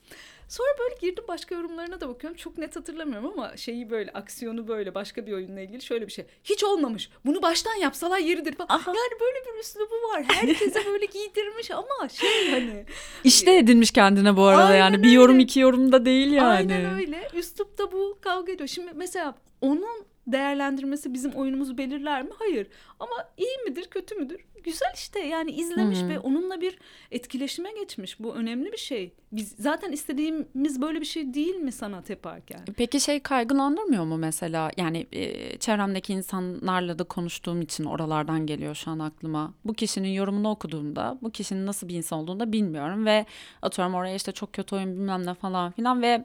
Sonra 0.49 0.69
böyle 0.79 0.95
girdim 1.01 1.25
başka 1.29 1.55
yorumlarına 1.55 2.01
da 2.01 2.09
bakıyorum. 2.09 2.37
Çok 2.37 2.59
net 2.59 2.77
hatırlamıyorum 2.77 3.33
ama 3.33 3.57
şeyi 3.57 3.91
böyle 3.91 4.11
aksiyonu 4.11 4.69
böyle 4.69 4.95
başka 4.95 5.27
bir 5.27 5.33
oyunla 5.33 5.61
ilgili 5.61 5.83
şöyle 5.83 6.07
bir 6.07 6.13
şey. 6.13 6.27
Hiç 6.45 6.65
olmamış. 6.65 7.11
Bunu 7.25 7.43
baştan 7.43 7.75
yapsalar 7.75 8.19
yeridir 8.19 8.55
falan. 8.55 8.69
Aha. 8.69 8.91
Yani 8.91 9.21
böyle 9.21 9.39
bir 9.47 9.61
üslubu 9.61 9.95
var. 10.13 10.25
Herkese 10.29 10.87
böyle 10.87 11.05
giydirmiş 11.05 11.71
ama 11.71 12.09
şey 12.09 12.51
hani. 12.51 12.85
İşte 13.25 13.57
edinmiş 13.57 13.91
kendine 13.91 14.37
bu 14.37 14.45
arada 14.45 14.65
Aynen 14.65 14.79
yani. 14.79 15.03
Bir 15.03 15.11
yorum 15.11 15.39
iki 15.39 15.61
yorum 15.61 15.93
da 15.93 16.05
değil 16.05 16.33
yani. 16.33 16.75
Aynen 16.75 16.95
öyle. 16.95 17.29
Üslup 17.35 17.79
da 17.79 17.93
bu 17.93 18.19
kavga 18.21 18.53
ediyor. 18.53 18.69
Şimdi 18.69 18.93
mesela 18.95 19.35
onun 19.61 20.07
değerlendirmesi 20.33 21.15
bizim 21.15 21.33
oyunumuzu 21.33 21.79
belirler 21.79 22.23
mi? 22.23 22.31
Hayır. 22.39 22.69
Ama 23.01 23.15
iyi 23.37 23.59
midir, 23.69 23.87
kötü 23.91 24.15
müdür? 24.15 24.45
Güzel 24.65 24.93
işte 24.95 25.21
yani 25.21 25.51
izlemiş 25.51 25.99
Hı-hı. 25.99 26.09
ve 26.09 26.19
onunla 26.19 26.61
bir 26.61 26.79
etkileşime 27.11 27.73
geçmiş. 27.73 28.21
Bu 28.21 28.35
önemli 28.35 28.73
bir 28.73 28.77
şey. 28.77 29.13
Biz 29.33 29.55
zaten 29.59 29.93
istediğimiz 29.93 30.83
böyle 30.83 31.01
bir 31.01 31.07
şey 31.07 31.35
değil 31.35 31.55
mi 31.55 31.73
sanat 31.73 32.11
yaparken? 32.11 32.61
Peki 32.77 33.01
şey 33.01 33.21
kaygılandırmıyor 33.21 34.05
mu 34.05 34.17
mesela? 34.17 34.71
Yani 34.77 35.07
e, 35.13 35.59
çevremdeki 35.59 36.13
insanlarla 36.13 36.99
da 36.99 37.05
konuştuğum 37.05 37.63
için 37.63 37.85
oralardan 37.85 38.47
geliyor 38.47 38.75
şu 38.75 38.91
an 38.91 38.99
aklıma. 38.99 39.55
Bu 39.65 39.75
kişinin 39.75 40.09
yorumunu 40.09 40.51
okuduğumda 40.51 41.19
bu 41.23 41.31
kişinin 41.31 41.67
nasıl 41.67 41.89
bir 41.89 41.95
insan 41.95 42.19
olduğunu 42.19 42.41
da 42.41 42.53
bilmiyorum 42.53 43.07
ve 43.07 43.27
atıyorum 43.63 43.95
oraya 43.95 44.15
işte 44.15 44.33
çok 44.33 44.53
kötü 44.53 44.77
oyun 44.77 44.95
bilmem 44.95 45.27
ne 45.27 45.35
falan 45.35 45.73
filan 45.73 46.03
ve 46.03 46.25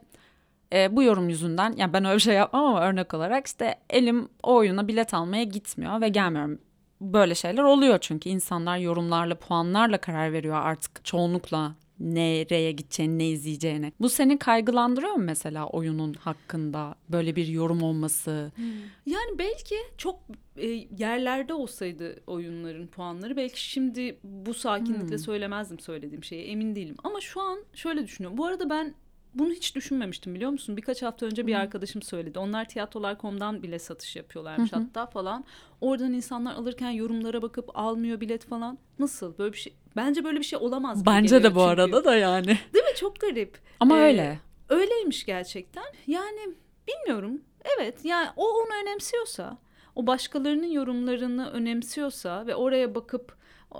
e, 0.73 0.95
bu 0.95 1.03
yorum 1.03 1.29
yüzünden 1.29 1.73
yani 1.77 1.93
ben 1.93 2.05
öyle 2.05 2.15
bir 2.15 2.21
şey 2.21 2.35
yapmam 2.35 2.65
ama 2.65 2.81
örnek 2.81 3.13
olarak 3.13 3.47
işte 3.47 3.75
elim 3.89 4.29
o 4.43 4.55
oyuna 4.55 4.87
bilet 4.87 5.13
almaya 5.13 5.43
gitmiyor 5.43 6.01
ve 6.01 6.09
gelmiyorum. 6.09 6.59
Böyle 7.01 7.35
şeyler 7.35 7.63
oluyor 7.63 7.97
çünkü 8.01 8.29
insanlar 8.29 8.77
yorumlarla 8.77 9.35
puanlarla 9.35 9.97
karar 9.97 10.33
veriyor 10.33 10.55
artık 10.55 11.05
çoğunlukla 11.05 11.75
nereye 11.99 12.71
gideceğini, 12.71 13.19
ne 13.19 13.27
izleyeceğini. 13.27 13.93
Bu 13.99 14.09
seni 14.09 14.37
kaygılandırıyor 14.39 15.13
mu 15.13 15.23
mesela 15.23 15.67
oyunun 15.67 16.13
hakkında 16.13 16.95
böyle 17.09 17.35
bir 17.35 17.47
yorum 17.47 17.83
olması? 17.83 18.51
Yani 19.05 19.39
belki 19.39 19.75
çok 19.97 20.19
e, 20.57 20.67
yerlerde 20.97 21.53
olsaydı 21.53 22.15
oyunların 22.27 22.87
puanları 22.87 23.37
belki 23.37 23.69
şimdi 23.69 24.17
bu 24.23 24.53
sakinlikle 24.53 25.11
Hmm. 25.11 25.19
söylemezdim 25.19 25.79
söylediğim 25.79 26.23
şeyi 26.23 26.43
emin 26.43 26.75
değilim. 26.75 26.95
Ama 27.03 27.21
şu 27.21 27.41
an 27.41 27.59
şöyle 27.73 28.03
düşünüyorum. 28.03 28.37
Bu 28.37 28.45
arada 28.45 28.69
ben 28.69 28.93
bunu 29.33 29.51
hiç 29.51 29.75
düşünmemiştim 29.75 30.35
biliyor 30.35 30.51
musun? 30.51 30.77
Birkaç 30.77 31.01
hafta 31.01 31.25
önce 31.25 31.47
bir 31.47 31.55
arkadaşım 31.55 32.01
söyledi. 32.01 32.39
Onlar 32.39 32.65
tiyatrolar.com'dan 32.65 33.63
bile 33.63 33.79
satış 33.79 34.15
yapıyorlarmış 34.15 34.73
hatta 34.73 35.05
falan. 35.05 35.45
Oradan 35.81 36.13
insanlar 36.13 36.55
alırken 36.55 36.89
yorumlara 36.89 37.41
bakıp 37.41 37.69
almıyor 37.79 38.21
bilet 38.21 38.45
falan. 38.45 38.77
Nasıl? 38.99 39.37
Böyle 39.37 39.53
bir 39.53 39.57
şey. 39.57 39.73
Bence 39.95 40.23
böyle 40.23 40.39
bir 40.39 40.43
şey 40.43 40.59
olamaz. 40.59 41.05
Bence 41.05 41.43
de 41.43 41.55
bu 41.55 41.59
çünkü. 41.59 41.71
arada 41.71 42.05
da 42.05 42.15
yani. 42.15 42.45
Değil 42.73 42.85
mi? 42.85 42.95
Çok 42.95 43.19
garip. 43.19 43.57
Ama 43.79 43.97
Ee, 43.97 44.01
öyle. 44.01 44.39
Öyleymiş 44.69 45.25
gerçekten. 45.25 45.83
Yani 46.07 46.39
bilmiyorum. 46.87 47.41
Evet 47.77 48.05
yani 48.05 48.27
o 48.35 48.47
onu 48.51 48.69
önemsiyorsa, 48.83 49.57
o 49.95 50.07
başkalarının 50.07 50.67
yorumlarını 50.71 51.49
önemsiyorsa 51.49 52.47
ve 52.47 52.55
oraya 52.55 52.95
bakıp 52.95 53.31
"O, 53.31 53.35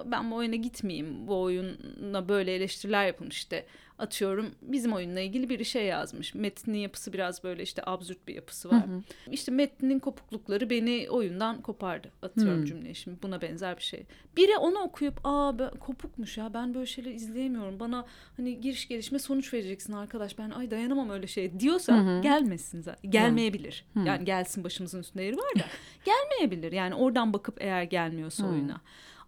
ben 0.06 0.32
bu 0.32 0.36
oyuna 0.36 0.56
gitmeyeyim. 0.56 1.28
Bu 1.28 1.42
oyuna 1.42 2.30
böyle 2.30 2.56
eleştiriler 2.56 3.08
yapılmış 3.08 3.38
işte. 3.38 3.66
Atıyorum 4.00 4.52
bizim 4.62 4.94
oyunla 4.94 5.20
ilgili 5.20 5.50
bir 5.50 5.64
şey 5.64 5.86
yazmış. 5.86 6.36
Metnin 6.36 6.78
yapısı 6.78 7.14
biraz 7.14 7.44
böyle 7.44 7.64
işte 7.64 7.82
absürt 7.86 8.28
bir 8.28 8.36
yapısı 8.36 8.70
var. 8.70 8.84
İşte 9.32 9.52
metnin 9.52 10.00
kopuklukları 10.00 10.70
beni 10.70 11.08
oyundan 11.10 11.62
kopardı. 11.62 12.12
Atıyorum 12.22 12.62
Hı. 12.62 12.66
cümleyi 12.66 12.96
şimdi 12.96 13.18
buna 13.24 13.42
benzer 13.42 13.78
bir 13.78 13.82
şey. 13.82 14.06
Biri 14.38 14.58
onu 14.58 14.80
okuyup 14.80 15.20
aa 15.24 15.60
ben, 15.60 15.70
kopukmuş 15.70 16.38
ya 16.38 16.54
ben 16.54 16.74
böyle 16.74 16.86
şeyler 16.86 17.12
izleyemiyorum. 17.12 17.80
Bana 17.80 18.06
hani 18.38 18.62
giriş 18.62 18.88
gelişme 18.88 19.20
sonuç 19.20 19.54
vereceksin 19.54 19.94
arkadaş. 19.94 20.38
Ben 20.38 20.50
ay 20.50 20.72
dayanamam 20.72 21.10
öyle 21.10 21.28
şey 21.28 21.60
diyorsa 21.60 21.98
Hı 21.98 22.18
hı. 22.18 22.22
gelmesin 22.22 22.82
zaten. 22.82 23.12
Gelmeyebilir. 23.12 23.86
Hı. 23.94 24.00
Yani 24.00 24.26
gelsin 24.26 24.64
başımızın 24.64 25.00
üstünde 25.00 25.24
yeri 25.24 25.38
var 25.38 25.60
da 25.60 25.66
gelmeyebilir. 26.06 26.72
Yani 26.72 26.96
oradan 26.96 27.34
bakıp 27.34 27.62
eğer 27.62 27.84
gelmiyorsa 27.84 28.44
Hı. 28.44 28.48
oyuna. 28.48 28.82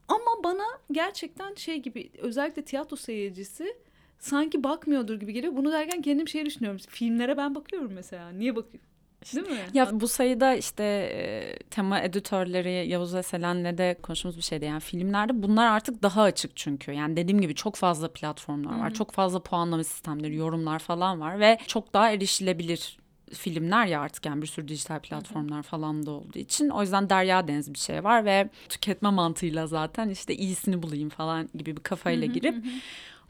Ama 0.08 0.44
bana 0.44 0.64
gerçekten 0.92 1.56
şey 1.56 1.78
gibi 1.78 2.12
özellikle 2.18 2.62
tiyatro 2.62 2.96
seyircisi 2.96 3.76
sanki 4.20 4.64
bakmıyordur 4.64 5.20
gibi 5.20 5.34
geliyor. 5.34 5.56
Bunu 5.56 5.72
derken 5.72 6.02
kendim 6.02 6.28
şey 6.28 6.46
düşünüyorum. 6.46 6.82
Filmlere 6.90 7.38
ben 7.38 7.56
bakıyorum 7.56 7.92
mesela. 7.94 8.30
Niye 8.30 8.56
bakıyorum? 8.56 8.90
Değil 9.36 9.50
mi? 9.50 9.60
Ya 9.74 9.90
bu 9.94 10.08
sayıda 10.08 10.56
işte 10.56 10.84
e, 10.84 11.60
tema 11.72 12.00
editörleri 12.02 12.90
Yavuz 12.90 13.16
Eselen'le 13.16 13.78
de 13.78 13.98
konuştuğumuz 14.04 14.38
bir 14.38 14.42
şeydi. 14.42 14.66
Yani 14.66 14.80
filmlerde 14.80 15.44
bunlar 15.44 15.66
artık 15.72 16.04
daha 16.04 16.22
açık 16.22 16.58
çünkü. 16.58 16.92
Yani 16.92 17.16
dediğim 17.16 17.42
gibi 17.42 17.56
çok 17.56 17.76
fazla 17.76 18.14
platformlar 18.14 18.80
var. 18.80 18.94
Çok 18.94 19.12
fazla 19.12 19.40
puanlama 19.40 19.84
sistemleri, 19.84 20.36
yorumlar 20.36 20.80
falan 20.80 21.20
var 21.20 21.40
ve 21.40 21.58
çok 21.68 21.94
daha 21.94 22.12
erişilebilir 22.12 22.98
filmler 23.34 23.86
ya 23.86 24.01
artık 24.01 24.25
yani 24.25 24.41
bir 24.41 24.48
sürü 24.48 24.67
dijital 24.67 25.00
platformlar 25.00 25.63
falan 25.63 26.05
da 26.05 26.12
olduğu 26.12 26.39
için. 26.39 26.70
O 26.70 26.82
yüzden 26.82 27.10
derya 27.10 27.48
deniz 27.48 27.74
bir 27.74 27.79
şey 27.79 28.03
var 28.03 28.25
ve 28.25 28.50
tüketme 28.70 29.10
mantığıyla 29.10 29.67
zaten 29.67 30.10
işte 30.10 30.36
iyisini 30.36 30.84
bulayım 30.84 31.10
falan 31.10 31.50
gibi 31.55 31.77
bir 31.77 31.84
kafayla 31.84 32.27
girip 32.27 32.55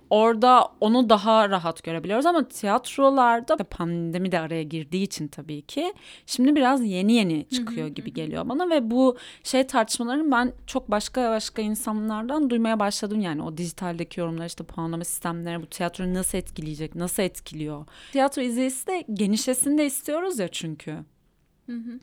Orada 0.09 0.67
onu 0.81 1.09
daha 1.09 1.49
rahat 1.49 1.83
görebiliyoruz 1.83 2.25
ama 2.25 2.47
tiyatrolarda 2.47 3.57
pandemi 3.57 4.31
de 4.31 4.39
araya 4.39 4.63
girdiği 4.63 5.03
için 5.03 5.27
tabii 5.27 5.61
ki 5.61 5.93
şimdi 6.25 6.55
biraz 6.55 6.85
yeni 6.85 7.13
yeni 7.13 7.49
çıkıyor 7.49 7.87
gibi 7.87 8.13
geliyor 8.13 8.49
bana 8.49 8.69
ve 8.69 8.91
bu 8.91 9.17
şey 9.43 9.67
tartışmaların 9.67 10.31
ben 10.31 10.53
çok 10.67 10.91
başka 10.91 11.29
başka 11.29 11.61
insanlardan 11.61 12.49
duymaya 12.49 12.79
başladım. 12.79 13.19
Yani 13.19 13.43
o 13.43 13.57
dijitaldeki 13.57 14.19
yorumlar 14.19 14.45
işte 14.45 14.63
puanlama 14.63 15.03
sistemleri 15.03 15.61
bu 15.61 15.65
tiyatroyu 15.65 16.13
nasıl 16.13 16.37
etkileyecek, 16.37 16.95
nasıl 16.95 17.23
etkiliyor. 17.23 17.85
Tiyatro 18.11 18.41
izleyicisi 18.41 18.87
de 18.87 19.05
genişlesin 19.13 19.77
de 19.77 19.85
istiyoruz 19.85 20.39
ya 20.39 20.47
çünkü 20.47 20.97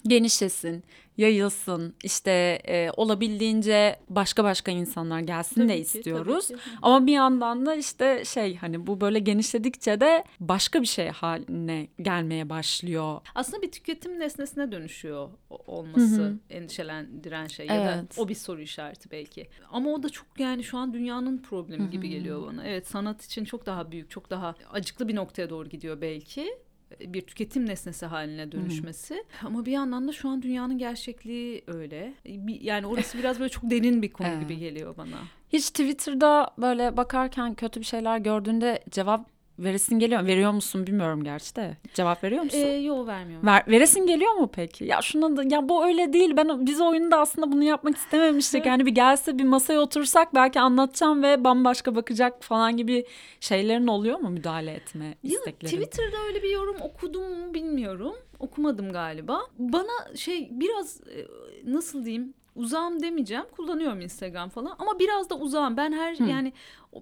genişlesin, 0.06 0.84
yayılsın, 1.16 1.94
işte 2.04 2.30
e, 2.68 2.90
olabildiğince 2.96 3.96
başka 4.08 4.44
başka 4.44 4.70
insanlar 4.72 5.20
gelsin 5.20 5.54
Tabii 5.54 5.68
de 5.68 5.74
ki, 5.76 5.80
istiyoruz. 5.80 6.46
ki. 6.48 6.56
Ama 6.82 7.06
bir 7.06 7.12
yandan 7.12 7.66
da 7.66 7.74
işte 7.74 8.24
şey 8.24 8.56
hani 8.56 8.86
bu 8.86 9.00
böyle 9.00 9.18
genişledikçe 9.18 10.00
de 10.00 10.24
başka 10.40 10.82
bir 10.82 10.86
şey 10.86 11.08
haline 11.08 11.88
gelmeye 12.02 12.48
başlıyor. 12.50 13.20
Aslında 13.34 13.62
bir 13.62 13.72
tüketim 13.72 14.18
nesnesine 14.20 14.72
dönüşüyor 14.72 15.28
olması 15.50 16.22
Hı 16.22 16.26
hı. 16.26 16.38
endişelendiren 16.50 17.46
şey 17.46 17.66
ya 17.66 17.76
da 17.86 17.94
Evet. 17.94 18.18
o 18.18 18.28
bir 18.28 18.34
soru 18.34 18.60
işareti 18.60 19.10
belki. 19.10 19.48
Ama 19.70 19.90
o 19.90 20.02
da 20.02 20.08
çok 20.08 20.26
yani 20.38 20.64
şu 20.64 20.78
an 20.78 20.94
dünyanın 20.94 21.38
problemi 21.38 21.90
gibi 21.90 22.08
geliyor 22.08 22.46
bana. 22.46 22.64
Evet 22.66 22.86
sanat 22.86 23.24
için 23.24 23.44
çok 23.44 23.66
daha 23.66 23.90
büyük, 23.90 24.10
çok 24.10 24.30
daha 24.30 24.54
acıklı 24.72 25.08
bir 25.08 25.14
noktaya 25.16 25.50
doğru 25.50 25.68
gidiyor 25.68 26.00
belki 26.00 26.58
bir 27.00 27.20
tüketim 27.20 27.66
nesnesi 27.66 28.06
haline 28.06 28.52
dönüşmesi. 28.52 29.24
Ama 29.44 29.66
bir 29.66 29.72
yandan 29.72 30.08
da 30.08 30.12
şu 30.12 30.28
an 30.28 30.42
dünyanın 30.42 30.78
gerçekliği 30.78 31.64
öyle. 31.66 32.14
Yani 32.46 32.86
orası 32.86 33.18
biraz 33.18 33.40
böyle 33.40 33.50
çok 33.50 33.70
derin 33.70 34.02
bir 34.02 34.12
konu 34.12 34.28
Evet. 34.28 34.40
gibi 34.40 34.58
geliyor 34.58 34.96
bana. 34.96 35.16
Hiç 35.52 35.70
Twitter'da 35.70 36.50
böyle 36.58 36.96
bakarken 36.96 37.54
kötü 37.54 37.80
bir 37.80 37.84
şeyler 37.84 38.18
gördüğünde 38.18 38.84
cevap 38.90 39.26
veresin 39.64 39.98
geliyor? 39.98 40.26
Veriyor 40.26 40.52
musun 40.52 40.86
bilmiyorum 40.86 41.24
gerçi 41.24 41.56
de. 41.56 41.76
Cevap 41.94 42.24
veriyor 42.24 42.42
musun? 42.42 42.58
Ee, 42.58 42.72
yo 42.72 43.06
vermiyorum. 43.06 43.46
Ver, 43.46 43.62
veresin 43.68 44.06
geliyor 44.06 44.32
mu 44.32 44.50
peki? 44.54 44.84
Ya 44.84 45.02
şuna 45.02 45.36
da 45.36 45.42
ya 45.54 45.68
bu 45.68 45.86
öyle 45.86 46.12
değil. 46.12 46.36
Ben 46.36 46.66
biz 46.66 46.80
oyunda 46.80 47.18
aslında 47.18 47.52
bunu 47.52 47.64
yapmak 47.64 47.96
istememiştik. 47.96 48.66
Yani 48.66 48.86
bir 48.86 48.90
gelse 48.94 49.38
bir 49.38 49.44
masaya 49.44 49.80
otursak 49.80 50.34
belki 50.34 50.60
anlatacağım 50.60 51.22
ve 51.22 51.44
bambaşka 51.44 51.94
bakacak 51.94 52.42
falan 52.44 52.76
gibi 52.76 53.06
şeylerin 53.40 53.86
oluyor 53.86 54.18
mu 54.18 54.30
müdahale 54.30 54.70
etme 54.70 55.04
Ya, 55.04 55.14
isteklerin? 55.22 55.72
Twitter'da 55.72 56.16
öyle 56.26 56.42
bir 56.42 56.50
yorum 56.50 56.76
okudum 56.80 57.38
mu 57.38 57.54
bilmiyorum. 57.54 58.14
Okumadım 58.38 58.92
galiba. 58.92 59.40
Bana 59.58 60.16
şey 60.16 60.48
biraz 60.50 61.00
e, 61.00 61.26
nasıl 61.64 62.04
diyeyim 62.04 62.34
uzağım 62.56 63.02
demeyeceğim. 63.02 63.44
Kullanıyorum 63.56 64.00
Instagram 64.00 64.48
falan 64.48 64.74
ama 64.78 64.98
biraz 64.98 65.30
da 65.30 65.34
uzağım. 65.34 65.76
Ben 65.76 65.92
her 65.92 66.16
Hı. 66.16 66.24
yani 66.24 66.52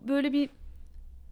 böyle 0.08 0.32
bir 0.32 0.50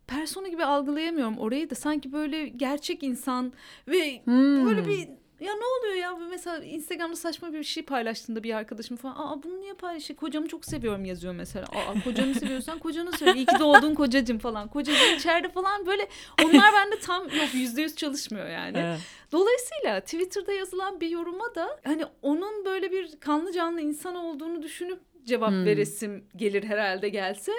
persona 0.09 0.49
gibi 0.49 0.65
algılayamıyorum 0.65 1.39
orayı 1.39 1.71
da. 1.71 1.75
Sanki 1.75 2.13
böyle 2.13 2.49
gerçek 2.49 3.03
insan 3.03 3.53
ve 3.89 4.21
Hmm. 4.25 4.67
böyle 4.67 4.87
bir 4.89 5.09
ya 5.41 5.53
ne 5.55 5.65
oluyor 5.79 5.95
ya? 5.95 6.17
Mesela 6.31 6.65
Instagram'da 6.65 7.17
saçma 7.17 7.53
bir 7.53 7.63
şey 7.63 7.83
paylaştığında 7.83 8.43
bir 8.43 8.55
arkadaşım 8.55 8.97
falan 8.97 9.15
aa 9.17 9.43
bunu 9.43 9.61
niye 9.61 9.75
paylaşıyor 9.75 10.21
kocamı 10.21 10.49
çok 10.49 10.65
seviyorum 10.65 11.05
yazıyor 11.05 11.35
mesela. 11.35 11.67
Aa 11.67 11.95
kocanı 12.05 12.35
seviyorsan 12.35 12.79
kocanı 12.79 13.13
sev 13.13 13.35
iyi 13.35 13.47
ki 13.47 13.59
doğdun 13.59 13.95
kocacım 13.95 14.39
falan. 14.39 14.69
Kocacım 14.69 15.15
içeride 15.17 15.49
falan 15.49 15.87
böyle 15.87 16.09
onlar 16.45 16.73
bende 16.73 16.99
tam 16.99 17.23
yok 17.25 17.55
yüzde 17.55 17.83
yüz 17.83 17.97
çalışmıyor 17.97 18.49
yani. 18.49 18.79
Evet. 18.79 18.99
dolayısıyla 19.33 20.01
Twitter'da 20.01 20.53
yazılan 20.53 21.01
bir 21.01 21.09
yoruma 21.09 21.55
da 21.55 21.81
hani 21.85 22.05
onun 22.23 22.65
böyle 22.65 22.93
bir 22.93 23.17
kanlı 23.21 23.53
canlı 23.53 23.81
insan 23.81 24.15
olduğunu 24.15 24.63
düşünüp 24.63 25.01
cevap 25.29 25.51
Hmm. 25.51 25.65
veresim 25.65 26.25
gelir 26.37 26.65
herhalde 26.65 27.09
gelse 27.09 27.53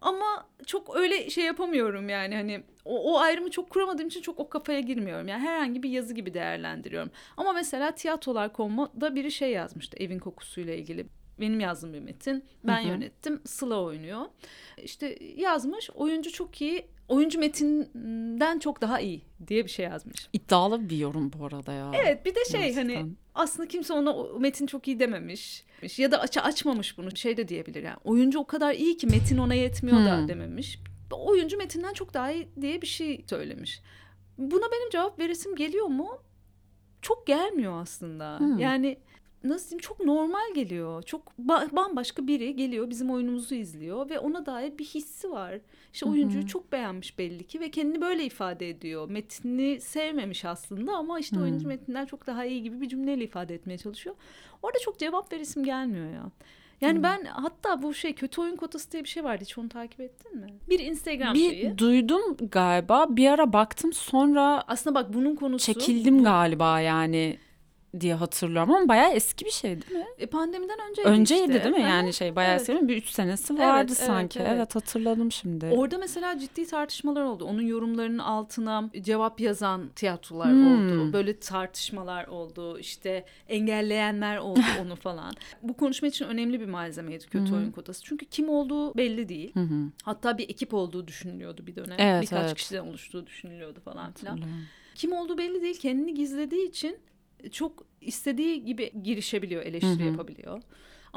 ama 0.00 0.46
çok 0.66 0.96
öyle 0.96 1.30
şey 1.30 1.44
yapamıyorum 1.44 2.08
yani 2.08 2.34
hani 2.34 2.62
o, 2.84 3.12
o 3.14 3.18
ayrımı 3.18 3.50
çok 3.50 3.70
kuramadığım 3.70 4.06
için 4.08 4.20
çok 4.22 4.40
o 4.40 4.48
kafaya 4.48 4.80
girmiyorum. 4.80 5.28
Yani 5.28 5.42
herhangi 5.42 5.82
bir 5.82 5.90
yazı 5.90 6.14
gibi 6.14 6.34
değerlendiriyorum. 6.34 7.10
Ama 7.36 7.52
mesela 7.52 7.94
tiyatrolar.com'da 7.94 9.14
biri 9.14 9.30
şey 9.32 9.50
yazmıştı 9.50 9.96
evin 10.00 10.18
kokusuyla 10.18 10.74
ilgili. 10.74 11.06
Benim 11.40 11.60
yazdığım 11.60 11.92
bir 11.94 12.00
metin. 12.00 12.44
Ben 12.64 12.78
Hı 12.82 12.84
hı. 12.84 12.88
yönettim. 12.88 13.40
Sıla 13.46 13.82
oynuyor. 13.82 14.22
İşte 14.82 15.18
yazmış. 15.36 15.90
Oyuncu 15.94 16.32
çok 16.32 16.60
iyi. 16.60 16.86
Oyuncu 17.08 17.38
metinden 17.38 18.58
çok 18.58 18.80
daha 18.80 19.00
iyi 19.00 19.22
diye 19.46 19.64
bir 19.64 19.70
şey 19.70 19.84
yazmış. 19.86 20.28
İddialı 20.32 20.90
bir 20.90 20.96
yorum 20.96 21.32
bu 21.32 21.46
arada 21.46 21.72
ya. 21.72 21.92
Evet 21.94 22.26
bir 22.26 22.34
de 22.34 22.44
şey 22.50 22.60
Gerçekten. 22.60 22.88
hani 22.96 23.10
aslında 23.34 23.68
kimse 23.68 23.92
ona 23.92 24.38
metin 24.38 24.66
çok 24.66 24.88
iyi 24.88 25.00
dememiş. 25.00 25.64
Ya 25.98 26.10
da 26.12 26.20
aç 26.20 26.36
açmamış 26.38 26.98
bunu. 26.98 27.16
Şey 27.16 27.36
de 27.36 27.48
diyebilir 27.48 27.82
yani. 27.82 27.96
Oyuncu 28.04 28.38
o 28.38 28.46
kadar 28.46 28.74
iyi 28.74 28.96
ki 28.96 29.06
metin 29.06 29.38
ona 29.38 29.54
yetmiyor 29.54 30.04
da 30.04 30.18
Hmm. 30.18 30.28
dememiş. 30.28 30.78
Oyuncu 31.10 31.56
metinden 31.58 31.92
çok 31.92 32.14
daha 32.14 32.32
iyi 32.32 32.48
diye 32.60 32.82
bir 32.82 32.86
şey 32.86 33.24
söylemiş. 33.30 33.80
Buna 34.38 34.64
benim 34.72 34.90
cevap 34.90 35.18
veresim 35.18 35.56
geliyor 35.56 35.86
mu? 35.86 36.08
çok 37.02 37.26
gelmiyor 37.26 37.82
aslında. 37.82 38.38
Hmm. 38.38 38.58
Yani 38.58 38.98
nasıl 39.44 39.70
diyeyim 39.70 39.80
çok 39.80 40.04
normal 40.04 40.54
geliyor. 40.54 41.02
Çok 41.02 41.32
ba- 41.46 41.76
bambaşka 41.76 42.26
biri 42.26 42.56
geliyor 42.56 42.90
bizim 42.90 43.10
oyunumuzu 43.10 43.54
izliyor 43.54 44.10
ve 44.10 44.18
ona 44.18 44.46
dair 44.46 44.78
bir 44.78 44.84
hissi 44.84 45.30
var. 45.30 45.60
İşte 45.92 46.06
oyuncuyu 46.06 46.42
Hı-hı. 46.42 46.48
çok 46.48 46.72
beğenmiş 46.72 47.18
belli 47.18 47.46
ki 47.46 47.60
ve 47.60 47.70
kendini 47.70 48.00
böyle 48.00 48.24
ifade 48.24 48.68
ediyor. 48.68 49.10
Metni 49.10 49.80
sevmemiş 49.80 50.44
aslında 50.44 50.92
ama 50.92 51.18
işte 51.20 51.36
Hı-hı. 51.36 51.44
oyuncu 51.44 51.68
metinden 51.68 52.06
çok 52.06 52.26
daha 52.26 52.44
iyi 52.44 52.62
gibi 52.62 52.80
bir 52.80 52.88
cümleyle 52.88 53.24
ifade 53.24 53.54
etmeye 53.54 53.78
çalışıyor. 53.78 54.16
Orada 54.62 54.78
çok 54.78 54.98
cevap 54.98 55.32
verisim 55.32 55.64
gelmiyor 55.64 56.10
ya. 56.10 56.30
Yani 56.80 56.96
hmm. 56.96 57.02
ben 57.02 57.24
hatta 57.24 57.82
bu 57.82 57.94
şey 57.94 58.14
kötü 58.14 58.40
oyun 58.40 58.56
kotası 58.56 58.92
diye 58.92 59.04
bir 59.04 59.08
şey 59.08 59.24
vardı. 59.24 59.44
Hiç 59.44 59.58
onu 59.58 59.68
takip 59.68 60.00
ettin 60.00 60.36
mi? 60.36 60.46
Bir 60.68 60.78
Instagram 60.78 61.34
bir 61.34 61.50
şeyi. 61.50 61.78
duydum 61.78 62.36
galiba. 62.50 63.06
Bir 63.16 63.30
ara 63.30 63.52
baktım 63.52 63.92
sonra 63.92 64.64
aslında 64.66 64.94
bak 64.94 65.14
bunun 65.14 65.36
konusu 65.36 65.72
çekildim 65.72 66.24
galiba 66.24 66.80
yani 66.80 67.38
diye 68.00 68.14
hatırlıyorum 68.14 68.74
ama 68.74 68.88
bayağı 68.88 69.12
eski 69.12 69.44
bir 69.44 69.50
şey 69.50 69.70
değil 69.70 70.00
mi? 70.00 70.06
E, 70.18 70.26
pandemiden 70.26 70.78
önceydi 70.90 71.08
Önceydi 71.08 71.42
işte. 71.42 71.64
değil 71.64 71.74
mi? 71.74 71.82
Yani 71.82 72.12
şey 72.12 72.36
bayağı 72.36 72.56
evet. 72.56 72.70
eski 72.70 72.88
bir 72.88 72.96
üç 72.96 73.10
senesi 73.10 73.58
vardı 73.58 73.92
evet, 73.96 74.06
sanki. 74.06 74.38
Evet, 74.38 74.48
evet. 74.48 74.58
evet 74.58 74.74
hatırladım 74.74 75.32
şimdi. 75.32 75.66
Orada 75.66 75.98
mesela 75.98 76.38
ciddi 76.38 76.66
tartışmalar 76.66 77.22
oldu. 77.22 77.44
Onun 77.44 77.62
yorumlarının 77.62 78.18
altına 78.18 78.90
cevap 79.00 79.40
yazan 79.40 79.88
tiyatrolar 79.88 80.50
hmm. 80.50 80.66
oldu. 80.66 81.12
Böyle 81.12 81.40
tartışmalar 81.40 82.26
oldu. 82.26 82.78
İşte 82.78 83.24
engelleyenler 83.48 84.36
oldu 84.36 84.60
onu 84.82 84.96
falan. 84.96 85.34
Bu 85.62 85.74
konuşma 85.74 86.08
için 86.08 86.24
önemli 86.24 86.60
bir 86.60 86.66
malzemeydi 86.66 87.26
kötü 87.26 87.54
oyun 87.54 87.70
kotası. 87.70 88.04
Çünkü 88.04 88.26
kim 88.26 88.48
olduğu 88.48 88.94
belli 88.94 89.28
değil. 89.28 89.52
Hatta 90.02 90.38
bir 90.38 90.48
ekip 90.48 90.74
olduğu 90.74 91.06
düşünülüyordu 91.06 91.66
bir 91.66 91.76
dönem. 91.76 91.96
Evet, 91.98 92.22
Birkaç 92.22 92.46
evet. 92.46 92.54
kişiden 92.56 92.86
oluştuğu 92.86 93.26
düşünülüyordu 93.26 93.80
falan 93.80 94.12
filan. 94.12 94.40
Kim 94.94 95.12
olduğu 95.12 95.38
belli 95.38 95.62
değil. 95.62 95.78
Kendini 95.80 96.14
gizlediği 96.14 96.68
için 96.68 96.98
çok 97.52 97.86
istediği 98.00 98.64
gibi 98.64 98.92
girişebiliyor, 99.02 99.62
eleştiri 99.62 99.98
Hı-hı. 99.98 100.08
yapabiliyor. 100.08 100.62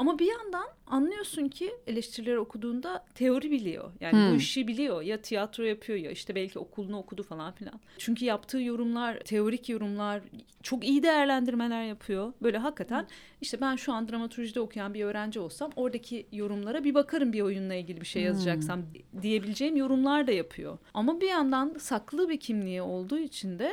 Ama 0.00 0.18
bir 0.18 0.26
yandan 0.26 0.66
anlıyorsun 0.86 1.48
ki 1.48 1.74
eleştirileri 1.86 2.38
okuduğunda 2.38 3.04
teori 3.14 3.50
biliyor. 3.50 3.92
Yani 4.00 4.12
hmm. 4.12 4.32
bu 4.32 4.36
işi 4.36 4.68
biliyor. 4.68 5.02
Ya 5.02 5.22
tiyatro 5.22 5.62
yapıyor 5.62 5.98
ya 5.98 6.10
işte 6.10 6.34
belki 6.34 6.58
okulunu 6.58 6.98
okudu 6.98 7.22
falan 7.22 7.52
filan. 7.52 7.80
Çünkü 7.98 8.24
yaptığı 8.24 8.60
yorumlar, 8.60 9.20
teorik 9.20 9.68
yorumlar, 9.68 10.22
çok 10.62 10.84
iyi 10.84 11.02
değerlendirmeler 11.02 11.84
yapıyor. 11.84 12.32
Böyle 12.42 12.58
hakikaten 12.58 13.06
işte 13.40 13.60
ben 13.60 13.76
şu 13.76 13.92
an 13.92 14.08
dramaturjide 14.08 14.60
okuyan 14.60 14.94
bir 14.94 15.04
öğrenci 15.04 15.40
olsam 15.40 15.70
oradaki 15.76 16.26
yorumlara 16.32 16.84
bir 16.84 16.94
bakarım 16.94 17.32
bir 17.32 17.40
oyunla 17.40 17.74
ilgili 17.74 18.00
bir 18.00 18.06
şey 18.06 18.22
yazacaksam 18.22 18.80
hmm. 18.80 19.22
diyebileceğim 19.22 19.76
yorumlar 19.76 20.26
da 20.26 20.32
yapıyor. 20.32 20.78
Ama 20.94 21.20
bir 21.20 21.28
yandan 21.28 21.74
saklı 21.78 22.28
bir 22.28 22.40
kimliği 22.40 22.82
olduğu 22.82 23.18
için 23.18 23.58
de 23.58 23.72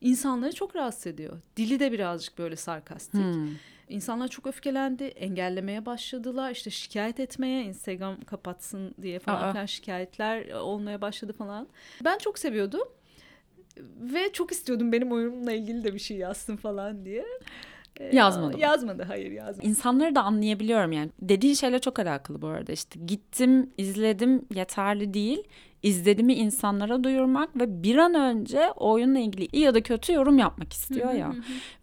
insanları 0.00 0.52
çok 0.52 0.76
rahatsız 0.76 1.06
ediyor. 1.06 1.40
Dili 1.56 1.80
de 1.80 1.92
birazcık 1.92 2.38
böyle 2.38 2.56
sarkastik. 2.56 3.20
Hmm. 3.20 3.48
İnsanlar 3.88 4.28
çok 4.28 4.46
öfkelendi, 4.46 5.04
engellemeye 5.04 5.86
başladılar, 5.86 6.50
işte 6.50 6.70
şikayet 6.70 7.20
etmeye, 7.20 7.64
Instagram 7.64 8.20
kapatsın 8.20 8.94
diye 9.02 9.18
falan 9.18 9.52
filan 9.52 9.66
şikayetler 9.66 10.52
olmaya 10.52 11.00
başladı 11.00 11.32
falan. 11.32 11.68
Ben 12.04 12.18
çok 12.18 12.38
seviyordum 12.38 12.88
ve 14.00 14.32
çok 14.32 14.52
istiyordum 14.52 14.92
benim 14.92 15.12
oyunumla 15.12 15.52
ilgili 15.52 15.84
de 15.84 15.94
bir 15.94 15.98
şey 15.98 16.16
yazsın 16.16 16.56
falan 16.56 17.04
diye. 17.04 17.24
Ee, 18.00 18.16
yazmadı. 18.16 18.58
Yazmadı 18.58 19.02
hayır 19.02 19.30
yazmadı. 19.30 19.66
İnsanları 19.66 20.14
da 20.14 20.22
anlayabiliyorum 20.22 20.92
yani. 20.92 21.10
Dediğin 21.22 21.54
şeyle 21.54 21.78
çok 21.78 21.98
alakalı 21.98 22.42
bu 22.42 22.46
arada 22.46 22.72
işte 22.72 23.00
gittim 23.06 23.70
izledim 23.78 24.44
yeterli 24.54 25.14
değil 25.14 25.44
izlediğimi 25.82 26.34
insanlara 26.34 27.04
duyurmak 27.04 27.56
ve 27.56 27.82
bir 27.82 27.96
an 27.96 28.14
önce 28.14 28.70
oyunla 28.76 29.18
ilgili 29.18 29.48
iyi 29.52 29.62
ya 29.62 29.74
da 29.74 29.82
kötü 29.82 30.12
yorum 30.12 30.38
yapmak 30.38 30.72
istiyor 30.72 31.12
ya. 31.12 31.32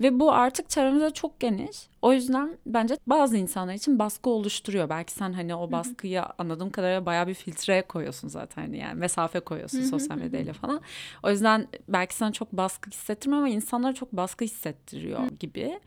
ve 0.01 0.19
bu 0.19 0.31
artık 0.31 0.69
çevremizde 0.69 1.09
çok 1.09 1.39
geniş. 1.39 1.77
O 2.01 2.13
yüzden 2.13 2.57
bence 2.65 2.97
bazı 3.07 3.37
insanlar 3.37 3.73
için 3.73 3.99
baskı 3.99 4.29
oluşturuyor. 4.29 4.89
Belki 4.89 5.11
sen 5.11 5.33
hani 5.33 5.55
o 5.55 5.71
baskıyı 5.71 6.23
anladığım 6.37 6.69
kadarıyla 6.69 7.05
bayağı 7.05 7.27
bir 7.27 7.33
filtreye 7.33 7.81
koyuyorsun 7.81 8.27
zaten 8.27 8.73
yani 8.73 8.93
mesafe 8.99 9.39
koyuyorsun 9.39 9.81
sosyal 9.81 10.17
medyayla 10.17 10.53
falan. 10.53 10.81
O 11.23 11.29
yüzden 11.29 11.67
belki 11.87 12.15
sana 12.15 12.31
çok 12.31 12.51
baskı 12.53 12.89
hissettirmiyor 12.89 13.41
ama 13.43 13.49
insanlara 13.49 13.93
çok 13.93 14.11
baskı 14.13 14.45
hissettiriyor 14.45 15.19
gibi. 15.39 15.79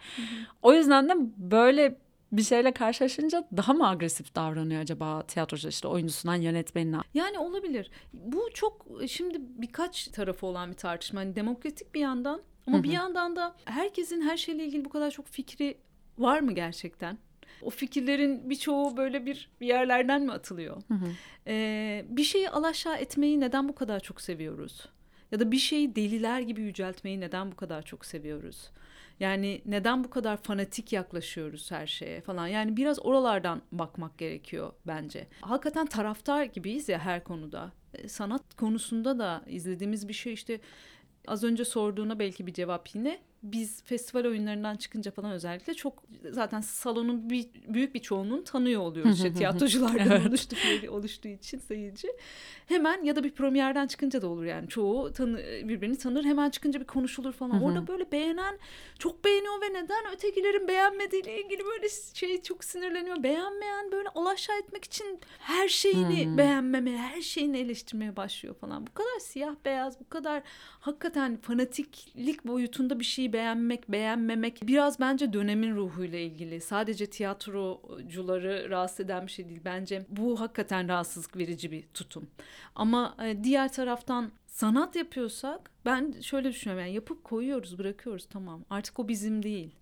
O 0.62 0.72
yüzden 0.72 1.08
de 1.08 1.12
böyle 1.36 1.96
bir 2.32 2.42
şeyle 2.42 2.72
karşılaşınca 2.72 3.48
daha 3.56 3.72
mı 3.72 3.88
agresif 3.88 4.34
davranıyor 4.34 4.80
acaba 4.80 5.22
tiyatrocu 5.22 5.68
işte 5.68 5.88
oyuncusundan 5.88 6.34
yönetmenine? 6.34 6.96
Yani 7.14 7.38
olabilir. 7.38 7.90
Bu 8.12 8.48
çok 8.54 8.86
şimdi 9.08 9.38
birkaç 9.40 10.06
tarafı 10.06 10.46
olan 10.46 10.70
bir 10.70 10.76
tartışma. 10.76 11.22
Yani 11.22 11.36
demokratik 11.36 11.94
bir 11.94 12.00
yandan 12.00 12.42
ama 12.66 12.76
Hı-hı. 12.76 12.84
bir 12.84 12.92
yandan 12.92 13.36
da 13.36 13.56
herkesin 13.64 14.20
her 14.20 14.36
şeyle 14.36 14.64
ilgili 14.64 14.84
bu 14.84 14.88
kadar 14.88 15.10
çok 15.10 15.26
fikri 15.28 15.78
var 16.18 16.40
mı 16.40 16.52
gerçekten? 16.52 17.18
O 17.62 17.70
fikirlerin 17.70 18.50
birçoğu 18.50 18.96
böyle 18.96 19.26
bir, 19.26 19.50
bir 19.60 19.66
yerlerden 19.66 20.22
mi 20.22 20.32
atılıyor? 20.32 20.82
Ee, 21.46 22.04
bir 22.08 22.24
şeyi 22.24 22.50
alaşağı 22.50 22.96
etmeyi 22.96 23.40
neden 23.40 23.68
bu 23.68 23.74
kadar 23.74 24.00
çok 24.00 24.20
seviyoruz? 24.20 24.88
Ya 25.32 25.40
da 25.40 25.52
bir 25.52 25.58
şeyi 25.58 25.96
deliler 25.96 26.40
gibi 26.40 26.62
yüceltmeyi 26.62 27.20
neden 27.20 27.52
bu 27.52 27.56
kadar 27.56 27.82
çok 27.82 28.06
seviyoruz? 28.06 28.70
Yani 29.20 29.62
neden 29.66 30.04
bu 30.04 30.10
kadar 30.10 30.36
fanatik 30.36 30.92
yaklaşıyoruz 30.92 31.70
her 31.70 31.86
şeye 31.86 32.20
falan. 32.20 32.46
Yani 32.46 32.76
biraz 32.76 33.06
oralardan 33.06 33.62
bakmak 33.72 34.18
gerekiyor 34.18 34.72
bence. 34.86 35.26
Hakikaten 35.40 35.86
taraftar 35.86 36.44
gibiyiz 36.44 36.88
ya 36.88 36.98
her 36.98 37.24
konuda. 37.24 37.72
E, 37.94 38.08
sanat 38.08 38.54
konusunda 38.56 39.18
da 39.18 39.42
izlediğimiz 39.46 40.08
bir 40.08 40.12
şey 40.12 40.32
işte 40.32 40.60
az 41.26 41.44
önce 41.44 41.64
sorduğuna 41.64 42.18
belki 42.18 42.46
bir 42.46 42.52
cevap 42.52 42.94
yine 42.94 43.20
biz 43.42 43.82
festival 43.82 44.24
oyunlarından 44.24 44.76
çıkınca 44.76 45.10
falan 45.10 45.32
özellikle 45.32 45.74
çok 45.74 46.02
zaten 46.30 46.60
salonun 46.60 47.30
bir, 47.30 47.46
büyük 47.68 47.94
bir 47.94 48.00
çoğunluğunu 48.00 48.44
tanıyor 48.44 48.80
oluyoruz 48.80 49.12
işte 49.16 49.34
tiyatroculardan 49.34 50.10
evet. 50.10 50.26
oluştu, 50.26 50.56
oluştuğu 50.88 51.28
için 51.28 51.58
sayıcı. 51.58 52.08
Hemen 52.66 53.04
ya 53.04 53.16
da 53.16 53.24
bir 53.24 53.30
premierden 53.30 53.86
çıkınca 53.86 54.22
da 54.22 54.28
olur 54.28 54.44
yani 54.44 54.68
çoğu 54.68 55.12
tanı, 55.12 55.38
birbirini 55.38 55.96
tanır 55.96 56.24
hemen 56.24 56.50
çıkınca 56.50 56.80
bir 56.80 56.86
konuşulur 56.86 57.32
falan. 57.32 57.62
Orada 57.62 57.86
böyle 57.86 58.12
beğenen 58.12 58.58
çok 58.98 59.24
beğeniyor 59.24 59.62
ve 59.62 59.72
neden 59.72 60.12
ötekilerin 60.14 60.68
beğenmediğiyle 60.68 61.44
ilgili 61.44 61.64
böyle 61.64 61.88
şey 62.14 62.42
çok 62.42 62.64
sinirleniyor. 62.64 63.22
Beğenmeyen 63.22 63.92
böyle 63.92 64.08
alaşağı 64.08 64.58
etmek 64.58 64.84
için 64.84 65.20
her 65.38 65.68
şeyini 65.68 66.38
beğenmemeye, 66.38 66.98
her 66.98 67.20
şeyini 67.20 67.58
eleştirmeye 67.58 68.16
başlıyor 68.16 68.54
falan. 68.54 68.86
Bu 68.86 68.94
kadar 68.94 69.18
siyah 69.20 69.54
beyaz, 69.64 70.00
bu 70.00 70.08
kadar 70.08 70.42
hakikaten 70.80 71.36
fanatiklik 71.36 72.46
boyutunda 72.46 73.00
bir 73.00 73.04
şeyi 73.04 73.29
beğenmek, 73.32 73.92
beğenmemek 73.92 74.60
biraz 74.62 75.00
bence 75.00 75.32
dönemin 75.32 75.76
ruhuyla 75.76 76.18
ilgili. 76.18 76.60
Sadece 76.60 77.06
tiyatrocuları 77.06 78.70
rahatsız 78.70 79.00
eden 79.00 79.26
bir 79.26 79.32
şey 79.32 79.48
değil. 79.48 79.60
Bence 79.64 80.06
bu 80.08 80.40
hakikaten 80.40 80.88
rahatsızlık 80.88 81.36
verici 81.36 81.70
bir 81.70 81.82
tutum. 81.94 82.26
Ama 82.74 83.16
e, 83.24 83.44
diğer 83.44 83.72
taraftan 83.72 84.30
sanat 84.46 84.96
yapıyorsak 84.96 85.70
ben 85.84 86.14
şöyle 86.20 86.48
düşünüyorum 86.48 86.84
yani 86.86 86.94
yapıp 86.94 87.24
koyuyoruz, 87.24 87.78
bırakıyoruz 87.78 88.26
tamam. 88.30 88.64
Artık 88.70 88.98
o 88.98 89.08
bizim 89.08 89.42
değil. 89.42 89.74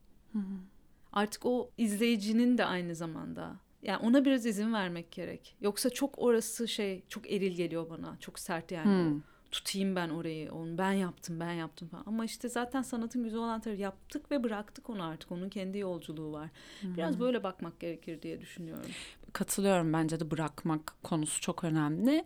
Artık 1.12 1.46
o 1.46 1.70
izleyicinin 1.78 2.58
de 2.58 2.64
aynı 2.64 2.94
zamanda. 2.94 3.56
Yani 3.82 3.98
ona 3.98 4.24
biraz 4.24 4.46
izin 4.46 4.72
vermek 4.72 5.12
gerek. 5.12 5.56
Yoksa 5.61 5.90
çok 5.90 6.18
orası 6.18 6.68
şey 6.68 7.02
çok 7.08 7.32
eril 7.32 7.52
geliyor 7.52 7.90
bana. 7.90 8.16
Çok 8.20 8.38
sert 8.38 8.72
yani. 8.72 9.12
Hmm 9.12 9.20
tutayım 9.50 9.96
ben 9.96 10.08
orayı 10.08 10.52
onu 10.52 10.78
ben 10.78 10.92
yaptım 10.92 11.40
ben 11.40 11.52
yaptım 11.52 11.88
falan. 11.88 12.04
Ama 12.06 12.24
işte 12.24 12.48
zaten 12.48 12.82
sanatın 12.82 13.24
güzel 13.24 13.38
olan 13.38 13.61
tarafı 13.61 13.82
yaptık 13.82 14.30
ve 14.30 14.44
bıraktık 14.44 14.90
onu 14.90 15.04
artık. 15.04 15.32
Onun 15.32 15.48
kendi 15.48 15.78
yolculuğu 15.78 16.32
var. 16.32 16.48
Biraz 16.82 17.14
hmm. 17.14 17.20
böyle 17.20 17.42
bakmak 17.42 17.80
gerekir 17.80 18.22
diye 18.22 18.40
düşünüyorum. 18.40 18.90
Katılıyorum 19.32 19.92
bence 19.92 20.20
de 20.20 20.30
bırakmak 20.30 20.94
konusu 21.02 21.40
çok 21.40 21.64
önemli. 21.64 22.24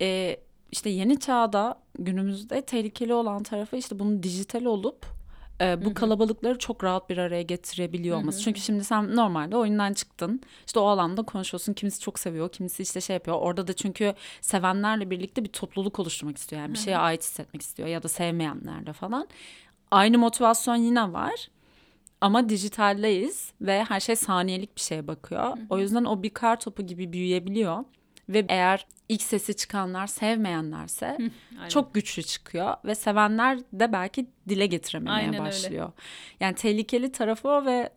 Ee, 0.00 0.36
işte 0.72 0.90
yeni 0.90 1.20
çağda 1.20 1.82
günümüzde 1.98 2.62
tehlikeli 2.62 3.14
olan 3.14 3.42
tarafı 3.42 3.76
işte 3.76 3.98
bunun 3.98 4.22
dijital 4.22 4.64
olup 4.64 5.15
e, 5.60 5.80
bu 5.80 5.86
Hı-hı. 5.86 5.94
kalabalıkları 5.94 6.58
çok 6.58 6.84
rahat 6.84 7.10
bir 7.10 7.18
araya 7.18 7.42
getirebiliyor 7.42 8.18
olması. 8.18 8.36
Hı-hı. 8.38 8.44
Çünkü 8.44 8.60
şimdi 8.60 8.84
sen 8.84 9.16
normalde 9.16 9.56
oyundan 9.56 9.92
çıktın. 9.92 10.40
İşte 10.66 10.80
o 10.80 10.86
alanda 10.86 11.22
konuşuyorsun. 11.22 11.72
Kimisi 11.72 12.00
çok 12.00 12.18
seviyor, 12.18 12.48
kimisi 12.48 12.82
işte 12.82 13.00
şey 13.00 13.14
yapıyor. 13.14 13.36
Orada 13.40 13.66
da 13.66 13.72
çünkü 13.72 14.14
sevenlerle 14.40 15.10
birlikte 15.10 15.44
bir 15.44 15.48
topluluk 15.48 15.98
oluşturmak 15.98 16.38
istiyor. 16.38 16.62
Yani 16.62 16.72
bir 16.72 16.78
şeye 16.78 16.98
ait 16.98 17.22
hissetmek 17.22 17.62
istiyor 17.62 17.88
ya 17.88 18.02
da 18.02 18.08
sevmeyenlerle 18.08 18.92
falan. 18.92 19.28
Aynı 19.90 20.18
motivasyon 20.18 20.76
yine 20.76 21.12
var. 21.12 21.48
Ama 22.20 22.48
dijitaldeyiz 22.48 23.52
ve 23.60 23.84
her 23.84 24.00
şey 24.00 24.16
saniyelik 24.16 24.76
bir 24.76 24.80
şeye 24.80 25.06
bakıyor. 25.06 25.44
Hı-hı. 25.44 25.66
O 25.70 25.78
yüzden 25.78 26.04
o 26.04 26.22
bir 26.22 26.30
kar 26.30 26.60
topu 26.60 26.82
gibi 26.86 27.12
büyüyebiliyor. 27.12 27.84
Ve 28.28 28.46
eğer 28.48 28.86
ilk 29.08 29.22
sesi 29.22 29.56
çıkanlar 29.56 30.06
sevmeyenlerse 30.06 31.18
çok 31.68 31.94
güçlü 31.94 32.22
çıkıyor 32.22 32.74
ve 32.84 32.94
sevenler 32.94 33.58
de 33.72 33.92
belki 33.92 34.26
dile 34.48 34.66
getirememeye 34.66 35.26
Aynen 35.26 35.40
başlıyor. 35.40 35.84
Öyle. 35.84 35.94
Yani 36.40 36.54
tehlikeli 36.54 37.12
tarafı 37.12 37.48
o 37.48 37.66
ve 37.66 37.90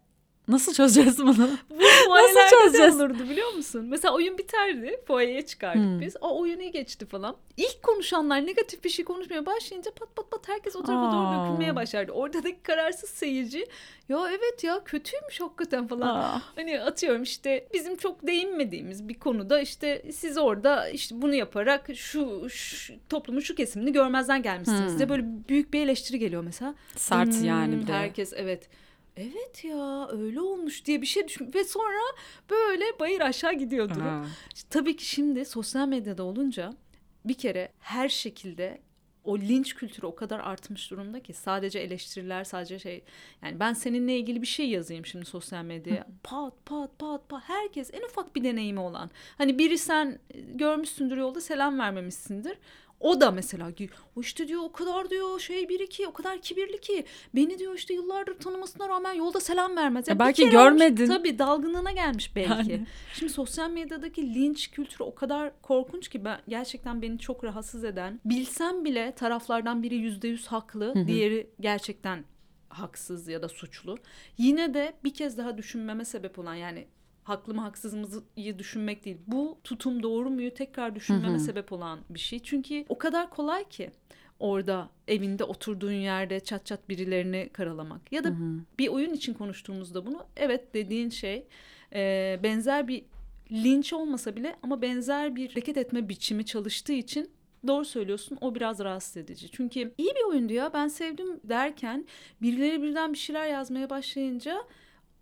Nasıl 0.50 0.74
çözeceğiz 0.74 1.20
bunu? 1.20 1.50
bu 1.70 1.84
Fuayelerde 2.10 2.50
çözeceğiz? 2.50 2.96
olurdu 2.96 3.30
biliyor 3.30 3.54
musun? 3.54 3.86
Mesela 3.90 4.14
oyun 4.14 4.38
biterdi. 4.38 5.02
Fuayeye 5.08 5.46
çıkardık 5.46 5.84
hmm. 5.84 6.02
biz. 6.02 6.16
O 6.22 6.42
oyun 6.42 6.60
iyi 6.60 6.72
geçti 6.72 7.06
falan. 7.06 7.36
İlk 7.58 7.84
konuşanlar 7.84 8.46
negatif 8.46 8.84
bir 8.84 8.90
şey 8.90 9.06
konuşmaya 9.06 9.46
başlayınca 9.46 9.92
pat 9.92 10.16
pat 10.16 10.32
pat 10.32 10.48
herkes 10.48 10.76
o 10.76 10.84
tarafa 10.84 11.08
Aa. 11.08 11.12
doğru 11.12 11.46
dökülmeye 11.46 11.76
başlardı. 11.76 12.12
Oradaki 12.12 12.64
kararsız 12.64 13.10
seyirci 13.10 13.66
ya 14.10 14.20
evet 14.30 14.64
ya 14.64 14.84
kötüymüş 14.86 15.42
hakikaten 15.42 15.88
falan. 15.88 16.16
Aa. 16.16 16.42
Hani 16.56 16.82
atıyorum 16.82 17.24
işte 17.24 17.68
bizim 17.74 17.96
çok 17.96 18.28
değinmediğimiz 18.28 19.08
bir 19.08 19.20
konuda 19.20 19.62
işte 19.62 20.04
siz 20.12 20.38
orada 20.38 20.90
işte 20.90 21.22
bunu 21.22 21.36
yaparak 21.36 21.90
şu, 21.96 22.50
şu 22.50 22.94
toplumun 23.10 23.40
şu 23.40 23.56
kesimini 23.56 23.92
görmezden 23.94 24.42
gelmişsiniz 24.42 24.92
hmm. 24.92 25.00
de 25.00 25.10
böyle 25.10 25.24
büyük 25.50 25.74
bir 25.74 25.82
eleştiri 25.82 26.20
geliyor 26.20 26.44
mesela. 26.44 26.76
Sert 26.96 27.34
hmm, 27.34 27.46
yani 27.46 27.82
bir 27.82 27.88
de. 27.88 27.94
Herkes 27.94 28.34
evet 28.36 28.70
evet 29.18 29.64
ya 29.64 30.10
öyle 30.12 30.42
olmuş 30.42 30.86
diye 30.86 31.02
bir 31.02 31.08
şey 31.08 31.28
düşün 31.28 31.52
ve 31.56 31.64
sonra 31.64 32.02
böyle 32.50 33.00
bayır 33.00 33.22
aşağı 33.22 33.54
gidiyordu. 33.54 33.94
İşte, 34.56 34.68
tabii 34.70 34.96
ki 34.96 35.06
şimdi 35.06 35.46
sosyal 35.46 35.88
medyada 35.88 36.24
olunca 36.24 36.74
bir 37.26 37.34
kere 37.34 37.72
her 37.80 38.10
şekilde 38.10 38.82
o 39.24 39.40
linç 39.40 39.76
kültürü 39.76 40.06
o 40.06 40.16
kadar 40.16 40.40
artmış 40.40 40.92
durumda 40.92 41.20
ki 41.24 41.34
sadece 41.34 41.80
eleştiriler 41.80 42.44
sadece 42.44 42.80
şey 42.80 43.04
yani 43.44 43.60
ben 43.60 43.74
seninle 43.74 44.18
ilgili 44.18 44.42
bir 44.42 44.48
şey 44.48 44.70
yazayım 44.70 45.06
şimdi 45.06 45.26
sosyal 45.26 45.64
medyaya. 45.64 46.08
Pat 46.24 46.54
pat 46.66 47.00
pat 47.00 47.30
pat. 47.30 47.44
Herkes 47.48 47.94
en 47.94 48.02
ufak 48.02 48.36
bir 48.36 48.44
deneyimi 48.44 48.80
olan. 48.80 49.10
Hani 49.38 49.60
biri 49.60 49.78
sen 49.78 50.20
görmüşsündür 50.54 51.18
yolda 51.18 51.42
selam 51.42 51.80
vermemişsindir 51.80 52.58
o 53.00 53.22
da 53.22 53.32
mesela 53.32 53.72
o 54.16 54.22
işte 54.22 54.48
diyor 54.48 54.62
o 54.64 54.72
kadar 54.72 55.10
diyor 55.10 55.40
şey 55.40 55.70
bir 55.70 55.80
iki 55.80 56.08
o 56.08 56.14
kadar 56.14 56.42
kibirli 56.42 56.82
ki 56.82 57.06
beni 57.36 57.60
diyor 57.60 57.76
işte 57.76 57.94
yıllardır 57.94 58.40
tanımasına 58.40 58.90
rağmen 58.90 59.14
yolda 59.14 59.40
selam 59.40 59.76
vermez. 59.76 60.08
Ya 60.08 60.20
belki 60.20 60.50
görmedin. 60.50 61.04
Olmuş, 61.04 61.18
tabii 61.18 61.40
dalgınlığına 61.40 61.92
gelmiş 61.92 62.36
belki. 62.36 62.72
Yani. 62.72 62.86
Şimdi 63.14 63.34
sosyal 63.34 63.70
medyadaki 63.70 64.34
linç 64.34 64.72
kültürü 64.72 65.04
o 65.04 65.16
kadar 65.16 65.62
korkunç 65.62 66.08
ki 66.08 66.26
ben 66.26 66.40
gerçekten 66.48 67.02
beni 67.02 67.20
çok 67.20 67.44
rahatsız 67.44 67.84
eden. 67.84 68.20
Bilsem 68.26 68.86
bile 68.86 69.12
taraflardan 69.16 69.84
biri 69.84 69.96
yüzde 69.96 70.28
yüz 70.28 70.48
haklı, 70.48 70.96
Hı-hı. 70.96 71.08
diğeri 71.08 71.50
gerçekten 71.60 72.26
haksız 72.70 73.28
ya 73.28 73.42
da 73.42 73.50
suçlu. 73.50 73.98
Yine 74.38 74.74
de 74.74 74.94
bir 75.04 75.14
kez 75.14 75.38
daha 75.38 75.58
düşünmeme 75.58 76.06
sebep 76.06 76.40
olan 76.40 76.56
yani 76.56 76.88
haklı 77.30 77.54
mı 77.54 77.62
haksız 77.62 77.94
mıyı 77.94 78.60
düşünmek 78.60 79.06
değil. 79.06 79.18
Bu 79.28 79.58
tutum 79.64 80.04
doğru 80.04 80.30
muyu 80.30 80.54
tekrar 80.54 80.96
düşünmeme 80.96 81.28
Hı-hı. 81.28 81.40
sebep 81.40 81.72
olan 81.72 82.00
bir 82.10 82.20
şey. 82.20 82.40
Çünkü 82.40 82.86
o 82.90 82.98
kadar 82.98 83.30
kolay 83.30 83.70
ki 83.70 83.92
orada 84.40 84.90
evinde 85.08 85.44
oturduğun 85.44 85.92
yerde 85.92 86.40
çat 86.40 86.66
çat 86.66 86.90
birilerini 86.90 87.50
karalamak. 87.54 88.12
Ya 88.12 88.24
da 88.24 88.30
Hı-hı. 88.30 88.60
bir 88.80 88.88
oyun 88.88 89.14
için 89.14 89.34
konuştuğumuzda 89.34 90.06
bunu 90.06 90.26
evet 90.36 90.74
dediğin 90.74 91.10
şey 91.10 91.48
e, 91.94 92.40
benzer 92.44 92.88
bir 92.88 93.04
linç 93.52 93.94
olmasa 93.94 94.36
bile 94.36 94.56
ama 94.64 94.82
benzer 94.82 95.36
bir 95.36 95.50
hareket 95.50 95.78
etme 95.78 96.10
biçimi 96.10 96.46
çalıştığı 96.46 96.94
için 96.94 97.32
Doğru 97.68 97.86
söylüyorsun 97.86 98.38
o 98.42 98.56
biraz 98.56 98.80
rahatsız 98.80 99.18
edici. 99.18 99.52
Çünkü 99.52 99.94
iyi 99.98 100.10
bir 100.10 100.30
oyundu 100.30 100.54
ya 100.54 100.74
ben 100.74 100.88
sevdim 100.88 101.40
derken 101.44 102.06
birileri 102.42 102.82
birden 102.82 103.14
bir 103.14 103.18
şeyler 103.18 103.48
yazmaya 103.48 103.90
başlayınca 103.90 104.64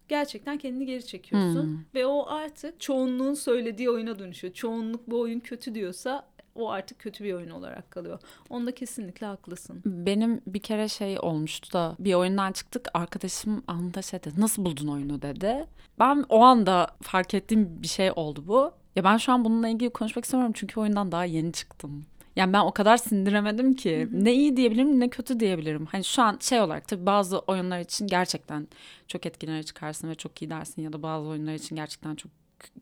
gerçekten 0.09 0.57
kendini 0.57 0.85
geri 0.85 1.05
çekiyorsun 1.05 1.63
hmm. 1.63 1.79
ve 1.95 2.05
o 2.05 2.25
artık 2.27 2.79
çoğunluğun 2.79 3.33
söylediği 3.33 3.89
oyuna 3.89 4.19
dönüşüyor. 4.19 4.53
Çoğunluk 4.53 5.09
bu 5.09 5.19
oyun 5.19 5.39
kötü 5.39 5.75
diyorsa 5.75 6.27
o 6.57 6.69
artık 6.69 6.99
kötü 6.99 7.23
bir 7.23 7.33
oyun 7.33 7.49
olarak 7.49 7.91
kalıyor. 7.91 8.19
Onda 8.49 8.75
kesinlikle 8.75 9.25
haklısın. 9.25 9.81
Benim 9.85 10.41
bir 10.47 10.59
kere 10.59 10.87
şey 10.87 11.19
olmuştu 11.19 11.73
da 11.73 11.95
bir 11.99 12.13
oyundan 12.13 12.51
çıktık 12.51 12.87
arkadaşım 12.93 13.63
anında 13.67 14.01
şey 14.01 14.23
dedi 14.23 14.41
nasıl 14.41 14.65
buldun 14.65 14.87
oyunu 14.87 15.21
dedi. 15.21 15.65
Ben 15.99 16.25
o 16.29 16.39
anda 16.41 16.87
fark 17.01 17.33
ettiğim 17.33 17.81
bir 17.81 17.87
şey 17.87 18.11
oldu 18.15 18.43
bu. 18.47 18.71
Ya 18.95 19.03
ben 19.03 19.17
şu 19.17 19.31
an 19.31 19.45
bununla 19.45 19.67
ilgili 19.67 19.89
konuşmak 19.89 20.25
istemiyorum 20.25 20.53
çünkü 20.55 20.79
oyundan 20.79 21.11
daha 21.11 21.25
yeni 21.25 21.51
çıktım. 21.53 22.05
Yani 22.37 22.53
ben 22.53 22.59
o 22.59 22.71
kadar 22.71 22.97
sindiremedim 22.97 23.73
ki 23.73 24.07
ne 24.11 24.33
iyi 24.33 24.57
diyebilirim 24.57 24.99
ne 24.99 25.09
kötü 25.09 25.39
diyebilirim. 25.39 25.85
Hani 25.85 26.03
şu 26.03 26.21
an 26.21 26.37
şey 26.41 26.61
olarak 26.61 26.87
tabii 26.87 27.05
bazı 27.05 27.39
oyunlar 27.39 27.79
için 27.79 28.07
gerçekten 28.07 28.67
çok 29.07 29.25
etkileri 29.25 29.65
çıkarsın 29.65 30.09
ve 30.09 30.15
çok 30.15 30.41
iyi 30.41 30.49
dersin 30.49 30.81
ya 30.81 30.93
da 30.93 31.03
bazı 31.03 31.27
oyunlar 31.27 31.53
için 31.53 31.75
gerçekten 31.75 32.15
çok 32.15 32.31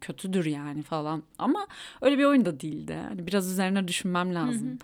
kötüdür 0.01 0.45
yani 0.45 0.81
falan. 0.81 1.23
Ama 1.37 1.67
öyle 2.01 2.17
bir 2.17 2.23
oyun 2.23 2.45
da 2.45 2.59
değildi. 2.59 2.97
Hani 3.09 3.27
biraz 3.27 3.51
üzerine 3.51 3.87
düşünmem 3.87 4.35
lazım 4.35 4.79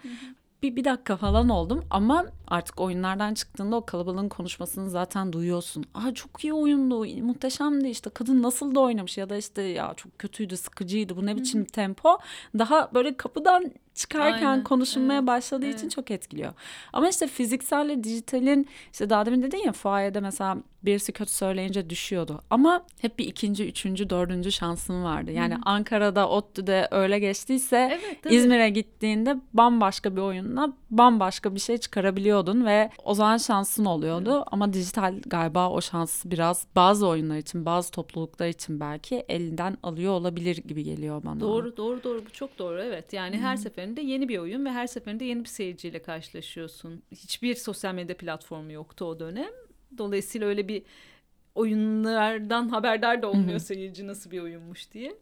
bir, 0.63 0.75
bir 0.75 0.83
dakika 0.83 1.17
falan 1.17 1.49
oldum 1.49 1.85
ama 1.89 2.25
artık 2.47 2.81
oyunlardan 2.81 3.33
çıktığında 3.33 3.75
o 3.75 3.85
kalabalığın 3.85 4.29
konuşmasını 4.29 4.89
zaten 4.89 5.33
duyuyorsun. 5.33 5.85
Aa 5.93 6.13
çok 6.13 6.43
iyi 6.43 6.53
oyundu, 6.53 7.05
muhteşemdi 7.05 7.87
işte 7.87 8.09
kadın 8.09 8.43
nasıl 8.43 8.75
da 8.75 8.79
oynamış 8.79 9.17
ya 9.17 9.29
da 9.29 9.37
işte 9.37 9.61
ya 9.61 9.93
çok 9.97 10.19
kötüydü, 10.19 10.57
sıkıcıydı 10.57 11.15
bu 11.15 11.25
ne 11.25 11.35
biçim 11.35 11.65
tempo. 11.65 12.17
Daha 12.59 12.93
böyle 12.93 13.17
kapıdan 13.17 13.71
çıkarken 13.95 14.45
Aynen. 14.45 14.63
konuşulmaya 14.63 15.19
evet. 15.19 15.27
başladığı 15.27 15.65
evet. 15.65 15.77
için 15.77 15.89
çok 15.89 16.11
etkiliyor. 16.11 16.53
Ama 16.93 17.09
işte 17.09 17.27
fizikselle 17.27 18.03
dijitalin 18.03 18.67
işte 18.91 19.09
daha 19.09 19.25
demin 19.25 19.43
dedin 19.43 19.57
ya 19.65 19.71
fuayede 19.71 20.19
mesela 20.19 20.57
birisi 20.83 21.11
kötü 21.11 21.31
söyleyince 21.31 21.89
düşüyordu. 21.89 22.41
Ama 22.49 22.83
hep 23.01 23.19
bir 23.19 23.25
ikinci, 23.25 23.67
üçüncü, 23.67 24.09
dördüncü 24.09 24.51
şansın 24.51 25.03
vardı. 25.03 25.31
Yani 25.31 25.53
Hı-hı. 25.53 25.61
Ankara'da, 25.65 26.29
ODTÜ'de 26.29 26.87
öyle 26.91 27.19
geçtiyse 27.19 27.99
evet, 28.01 28.33
İzmir'e 28.33 28.69
gittiğinde 28.69 29.37
bambaşka 29.53 30.15
bir 30.15 30.21
oyunla 30.21 30.73
bambaşka 30.89 31.55
bir 31.55 31.59
şey 31.59 31.77
çıkarabiliyordun 31.77 32.65
ve 32.65 32.89
o 33.03 33.13
zaman 33.13 33.37
şansın 33.37 33.85
oluyordu. 33.85 34.35
Evet. 34.35 34.47
Ama 34.51 34.73
dijital 34.73 35.15
galiba 35.25 35.69
o 35.69 35.81
şansı 35.81 36.31
biraz 36.31 36.67
bazı 36.75 37.07
oyunlar 37.07 37.37
için, 37.37 37.65
bazı 37.65 37.91
topluluklar 37.91 38.47
için 38.47 38.79
belki 38.79 39.25
elinden 39.29 39.77
alıyor 39.83 40.13
olabilir 40.13 40.57
gibi 40.57 40.83
geliyor 40.83 41.23
bana. 41.23 41.39
Doğru, 41.39 41.77
doğru, 41.77 42.03
doğru. 42.03 42.25
Bu 42.25 42.29
çok 42.29 42.59
doğru. 42.59 42.81
Evet. 42.81 43.13
Yani 43.13 43.37
Hı-hı. 43.37 43.45
her 43.45 43.57
seferinde 43.81 44.01
yeni 44.01 44.29
bir 44.29 44.37
oyun 44.37 44.65
ve 44.65 44.71
her 44.71 44.87
seferinde 44.87 45.25
yeni 45.25 45.43
bir 45.43 45.49
seyirciyle 45.49 46.01
karşılaşıyorsun. 46.01 47.03
Hiçbir 47.11 47.55
sosyal 47.55 47.93
medya 47.93 48.17
platformu 48.17 48.71
yoktu 48.71 49.05
o 49.05 49.19
dönem 49.19 49.51
Dolayısıyla 49.97 50.47
öyle 50.47 50.67
bir 50.67 50.83
oyunlardan 51.55 52.69
haberdar 52.69 53.21
da 53.21 53.29
olmuyor 53.29 53.59
seyirci 53.59 54.07
nasıl 54.07 54.31
bir 54.31 54.39
oyunmuş 54.39 54.91
diye. 54.91 55.15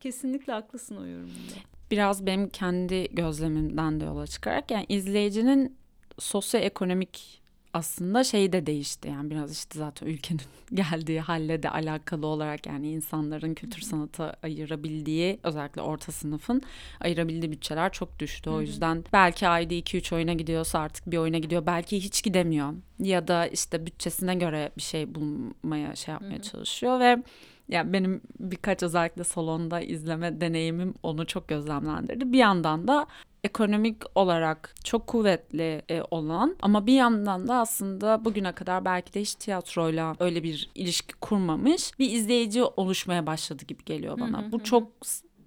Kesinlikle 0.00 0.52
haklısın 0.52 0.96
o 0.96 1.06
yorumunda. 1.06 1.54
Biraz 1.90 2.26
benim 2.26 2.48
kendi 2.48 3.08
gözlemimden 3.14 4.00
de 4.00 4.04
yola 4.04 4.26
çıkarak 4.26 4.70
yani 4.70 4.86
izleyicinin 4.88 5.76
sosyoekonomik 6.18 7.42
aslında 7.74 8.24
şey 8.24 8.52
de 8.52 8.66
değişti. 8.66 9.08
Yani 9.08 9.30
biraz 9.30 9.52
işte 9.52 9.78
zaten 9.78 10.06
ülkenin 10.06 10.40
geldiği 10.74 11.20
halle 11.20 11.62
de 11.62 11.70
alakalı 11.70 12.26
olarak 12.26 12.66
yani 12.66 12.90
insanların 12.90 13.54
kültür 13.54 13.80
sanata 13.80 14.36
ayırabildiği 14.42 15.40
özellikle 15.42 15.82
orta 15.82 16.12
sınıfın 16.12 16.62
ayırabildiği 17.00 17.52
bütçeler 17.52 17.92
çok 17.92 18.18
düştü. 18.18 18.50
O 18.50 18.60
yüzden 18.60 19.04
belki 19.12 19.48
ayda 19.48 19.74
2-3 19.74 20.14
oyuna 20.14 20.32
gidiyorsa 20.32 20.78
artık 20.78 21.10
bir 21.10 21.18
oyuna 21.18 21.38
gidiyor. 21.38 21.66
Belki 21.66 21.96
hiç 21.96 22.22
gidemiyor. 22.22 22.74
Ya 22.98 23.28
da 23.28 23.46
işte 23.46 23.86
bütçesine 23.86 24.34
göre 24.34 24.70
bir 24.76 24.82
şey 24.82 25.14
bulmaya 25.14 25.96
şey 25.96 26.12
yapmaya 26.12 26.42
çalışıyor 26.42 27.00
ve 27.00 27.22
yani 27.68 27.92
benim 27.92 28.20
birkaç 28.40 28.82
özellikle 28.82 29.24
salonda 29.24 29.80
izleme 29.80 30.40
deneyimim 30.40 30.94
onu 31.02 31.26
çok 31.26 31.48
gözlemlendirdi. 31.48 32.32
Bir 32.32 32.38
yandan 32.38 32.88
da 32.88 33.06
ekonomik 33.44 33.96
olarak 34.14 34.74
çok 34.84 35.06
kuvvetli 35.06 35.82
e, 35.88 36.02
olan 36.10 36.56
ama 36.62 36.86
bir 36.86 36.92
yandan 36.92 37.48
da 37.48 37.54
aslında 37.54 38.24
bugüne 38.24 38.52
kadar 38.52 38.84
belki 38.84 39.14
de 39.14 39.20
hiç 39.20 39.34
tiyatroyla 39.34 40.14
öyle 40.20 40.42
bir 40.42 40.70
ilişki 40.74 41.14
kurmamış 41.14 41.98
bir 41.98 42.10
izleyici 42.10 42.62
oluşmaya 42.64 43.26
başladı 43.26 43.64
gibi 43.68 43.84
geliyor 43.84 44.20
bana. 44.20 44.52
Bu 44.52 44.64
çok 44.64 44.88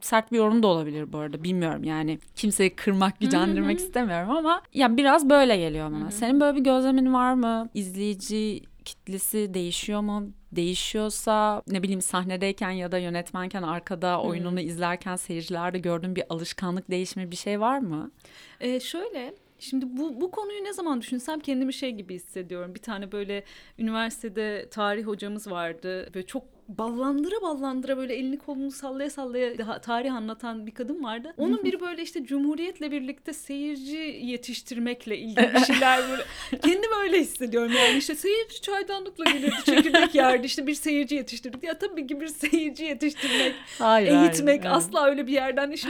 sert 0.02 0.32
bir 0.32 0.38
yorum 0.38 0.64
da 0.64 0.68
olabilir 0.68 1.14
bu 1.14 1.18
arada 1.18 1.44
bilmiyorum 1.44 1.84
yani 1.84 2.20
kimseyi 2.36 2.76
kırmak 2.76 3.20
gücendirmek 3.20 3.80
istemiyorum 3.80 4.30
ama 4.30 4.62
ya 4.74 4.98
biraz 4.98 5.30
böyle 5.30 5.58
geliyor 5.58 5.92
bana. 5.92 6.12
Senin 6.12 6.40
böyle 6.40 6.58
bir 6.58 6.64
gözlemin 6.64 7.14
var 7.14 7.34
mı? 7.34 7.70
İzleyici 7.74 8.62
kitlesi 8.88 9.54
değişiyor 9.54 10.02
mu? 10.02 10.32
Değişiyorsa 10.52 11.62
ne 11.68 11.84
bileyim 11.84 12.02
sahnedeyken 12.02 12.72
ya 12.72 12.92
da 12.92 12.98
yönetmenken 12.98 13.64
arkada 13.64 14.22
oyununu 14.22 14.60
hmm. 14.60 14.68
izlerken 14.68 15.16
seyircilerde 15.16 15.80
gördüğün 15.80 16.16
bir 16.16 16.24
alışkanlık 16.30 16.92
değişimi 16.92 17.32
bir 17.32 17.36
şey 17.36 17.60
var 17.60 17.80
mı? 17.80 18.12
Ee, 18.60 18.80
şöyle 18.80 19.34
Şimdi 19.60 19.98
bu, 19.98 20.22
bu 20.22 20.32
konuyu 20.32 20.64
ne 20.64 20.74
zaman 20.74 21.02
düşünsem 21.02 21.40
kendimi 21.40 21.74
şey 21.74 21.92
gibi 21.92 22.16
hissediyorum. 22.16 22.76
Bir 22.76 22.82
tane 22.82 23.12
böyle 23.12 23.44
üniversitede 23.80 24.68
tarih 24.72 25.08
hocamız 25.08 25.52
vardı. 25.52 26.10
Böyle 26.14 26.26
çok 26.26 26.44
ballandıra 26.68 27.42
ballandıra 27.42 27.98
böyle 27.98 28.16
elini 28.16 28.38
kolunu 28.38 28.72
sallaya 28.72 29.10
sallaya 29.10 29.82
tarih 29.82 30.14
anlatan 30.14 30.68
bir 30.68 30.72
kadın 30.72 31.04
vardı. 31.04 31.34
Onun 31.38 31.64
biri 31.64 31.80
böyle 31.80 32.02
işte 32.02 32.26
Cumhuriyet'le 32.26 32.92
birlikte 32.92 33.34
seyirci 33.34 33.98
yetiştirmekle 34.24 35.18
ilgili 35.18 35.54
bir 35.54 35.60
şeyler 35.60 36.10
böyle. 36.10 36.24
Kendimi 36.62 36.96
öyle 37.04 37.20
hissediyorum 37.20 37.72
yani 37.76 37.98
işte 37.98 38.16
seyirci 38.16 38.62
çaydanlıkla 38.62 39.24
gelirdi 39.24 39.56
çekirdek 39.66 40.16
yerdi 40.16 40.46
işte 40.46 40.68
bir 40.68 40.74
seyirci 40.74 41.16
yetiştirdik. 41.16 41.64
Ya 41.64 41.80
tabii 41.80 42.08
ki 42.08 42.22
bir 42.22 42.28
seyirci 42.28 42.84
yetiştirmek, 42.84 43.54
hayır, 43.80 44.08
eğitmek 44.08 44.66
hayır, 44.66 44.76
asla 44.76 45.06
öyle 45.06 45.28
bir 45.28 45.34
yerden 45.34 45.72
işte 45.72 45.90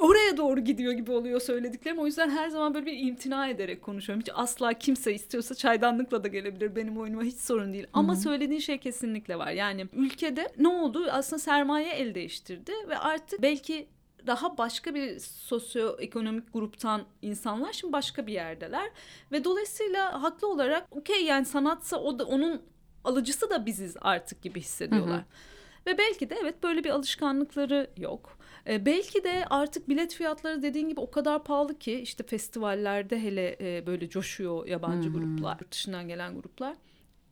oraya 0.00 0.36
doğru 0.36 0.60
gidiyor 0.60 0.92
gibi 0.92 1.10
oluyor 1.10 1.40
söylediklerim. 1.40 1.98
O 1.98 2.06
yüzden 2.06 2.30
her 2.30 2.48
zaman 2.48 2.74
böyle 2.74 2.86
bir 2.86 2.98
imtina 2.98 3.48
ederek 3.48 3.82
konuşuyorum. 3.82 4.20
Hiç 4.20 4.30
asla 4.34 4.72
kimse 4.72 5.14
istiyorsa 5.14 5.54
çaydanlıkla 5.54 6.24
da 6.24 6.28
gelebilir 6.28 6.76
benim 6.76 6.98
oyunuma 6.98 7.22
hiç 7.22 7.36
sorun 7.36 7.72
değil. 7.72 7.86
Ama 7.92 8.12
Hı-hı. 8.12 8.22
söylediğin 8.22 8.60
şey 8.60 8.78
kesinlikle 8.78 9.38
var. 9.38 9.50
Yani 9.50 9.86
ülkede 10.10 10.52
ne 10.58 10.68
oldu? 10.68 11.06
Aslında 11.10 11.40
sermaye 11.40 11.92
el 11.92 12.14
değiştirdi 12.14 12.72
ve 12.88 12.98
artık 12.98 13.42
belki 13.42 13.88
daha 14.26 14.58
başka 14.58 14.94
bir 14.94 15.18
sosyoekonomik 15.20 16.52
gruptan 16.52 17.02
insanlar 17.22 17.72
şimdi 17.72 17.92
başka 17.92 18.26
bir 18.26 18.32
yerdeler 18.32 18.90
ve 19.32 19.44
dolayısıyla 19.44 20.22
haklı 20.22 20.48
olarak 20.48 20.96
okey 20.96 21.24
yani 21.24 21.44
sanatsa 21.44 21.96
o 21.96 22.18
da 22.18 22.24
onun 22.24 22.62
alıcısı 23.04 23.50
da 23.50 23.66
biziz 23.66 23.96
artık 24.00 24.42
gibi 24.42 24.60
hissediyorlar. 24.60 25.16
Hı 25.16 25.20
hı. 25.20 25.86
Ve 25.86 25.98
belki 25.98 26.30
de 26.30 26.36
evet 26.42 26.62
böyle 26.62 26.84
bir 26.84 26.90
alışkanlıkları 26.90 27.90
yok. 27.96 28.38
E, 28.66 28.86
belki 28.86 29.24
de 29.24 29.44
artık 29.50 29.88
bilet 29.88 30.14
fiyatları 30.14 30.62
dediğin 30.62 30.88
gibi 30.88 31.00
o 31.00 31.10
kadar 31.10 31.44
pahalı 31.44 31.78
ki 31.78 32.00
işte 32.00 32.24
festivallerde 32.24 33.22
hele 33.22 33.56
e, 33.60 33.86
böyle 33.86 34.08
coşuyor 34.08 34.66
yabancı 34.66 35.08
hmm. 35.08 35.12
gruplar, 35.20 35.56
yurt 35.60 35.72
dışından 35.72 36.08
gelen 36.08 36.34
gruplar. 36.34 36.76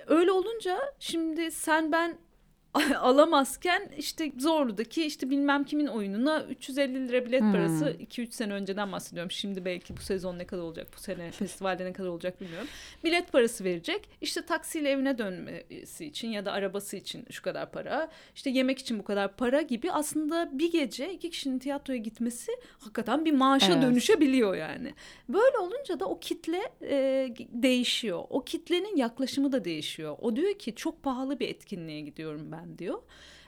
Öyle 0.06 0.32
olunca 0.32 0.78
şimdi 0.98 1.50
sen 1.50 1.92
ben 1.92 2.18
alamazken 3.00 3.90
işte 3.98 4.32
Zorlu'daki 4.38 5.04
işte 5.04 5.30
bilmem 5.30 5.64
kimin 5.64 5.86
oyununa 5.86 6.42
350 6.42 7.08
lira 7.08 7.26
bilet 7.26 7.40
hmm. 7.40 7.52
parası 7.52 7.96
2-3 8.10 8.30
sene 8.30 8.52
önceden 8.52 8.92
bahsediyorum. 8.92 9.30
Şimdi 9.30 9.64
belki 9.64 9.96
bu 9.96 10.00
sezon 10.00 10.38
ne 10.38 10.46
kadar 10.46 10.62
olacak 10.62 10.88
bu 10.96 11.00
sene 11.00 11.30
festivalde 11.38 11.84
ne 11.84 11.92
kadar 11.92 12.08
olacak 12.08 12.40
bilmiyorum. 12.40 12.68
Bilet 13.04 13.32
parası 13.32 13.64
verecek. 13.64 14.08
İşte 14.20 14.42
taksiyle 14.42 14.90
evine 14.90 15.18
dönmesi 15.18 16.06
için 16.06 16.28
ya 16.28 16.44
da 16.44 16.52
arabası 16.52 16.96
için 16.96 17.26
şu 17.30 17.42
kadar 17.42 17.72
para. 17.72 18.08
İşte 18.34 18.50
yemek 18.50 18.78
için 18.78 18.98
bu 18.98 19.04
kadar 19.04 19.36
para 19.36 19.62
gibi 19.62 19.92
aslında 19.92 20.50
bir 20.52 20.72
gece 20.72 21.12
iki 21.12 21.30
kişinin 21.30 21.58
tiyatroya 21.58 21.98
gitmesi 21.98 22.52
hakikaten 22.78 23.24
bir 23.24 23.32
maaşa 23.32 23.72
evet. 23.72 23.82
dönüşebiliyor 23.82 24.54
yani. 24.54 24.94
Böyle 25.28 25.58
olunca 25.58 26.00
da 26.00 26.06
o 26.06 26.18
kitle 26.20 26.62
e, 26.82 27.28
değişiyor. 27.52 28.24
O 28.30 28.44
kitlenin 28.44 28.96
yaklaşımı 28.96 29.52
da 29.52 29.64
değişiyor. 29.64 30.16
O 30.20 30.36
diyor 30.36 30.54
ki 30.54 30.74
çok 30.74 31.02
pahalı 31.02 31.40
bir 31.40 31.48
etkinliğe 31.48 32.00
gidiyorum 32.00 32.52
ben 32.52 32.67
ben 32.68 32.78
diyor. 32.78 33.02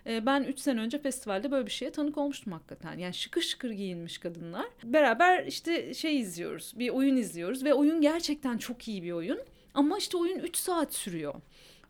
E, 0.07 0.27
ben 0.27 0.43
3 0.43 0.59
sene 0.59 0.81
önce 0.81 0.99
festivalde 0.99 1.51
böyle 1.51 1.67
bir 1.67 1.71
şeye 1.71 1.93
tanık 1.93 2.19
olmuştum 2.19 2.53
hakikaten. 2.53 2.99
Yani 2.99 3.15
şıkır 3.15 3.43
şıkır 3.43 3.71
giyinmiş 3.71 4.19
kadınlar. 4.19 4.67
Beraber 4.85 5.47
işte 5.47 5.95
şey 5.95 6.21
izliyoruz, 6.21 6.73
bir 6.77 6.89
oyun 6.89 7.17
izliyoruz 7.17 7.65
ve 7.65 7.75
oyun 7.75 8.01
gerçekten 8.01 8.59
çok 8.59 8.89
iyi 8.89 9.03
bir 9.03 9.13
oyun. 9.13 9.41
Ama 9.75 9.99
işte 9.99 10.17
oyun 10.17 10.39
3 10.39 10.57
saat 10.57 10.95
sürüyor. 10.95 11.35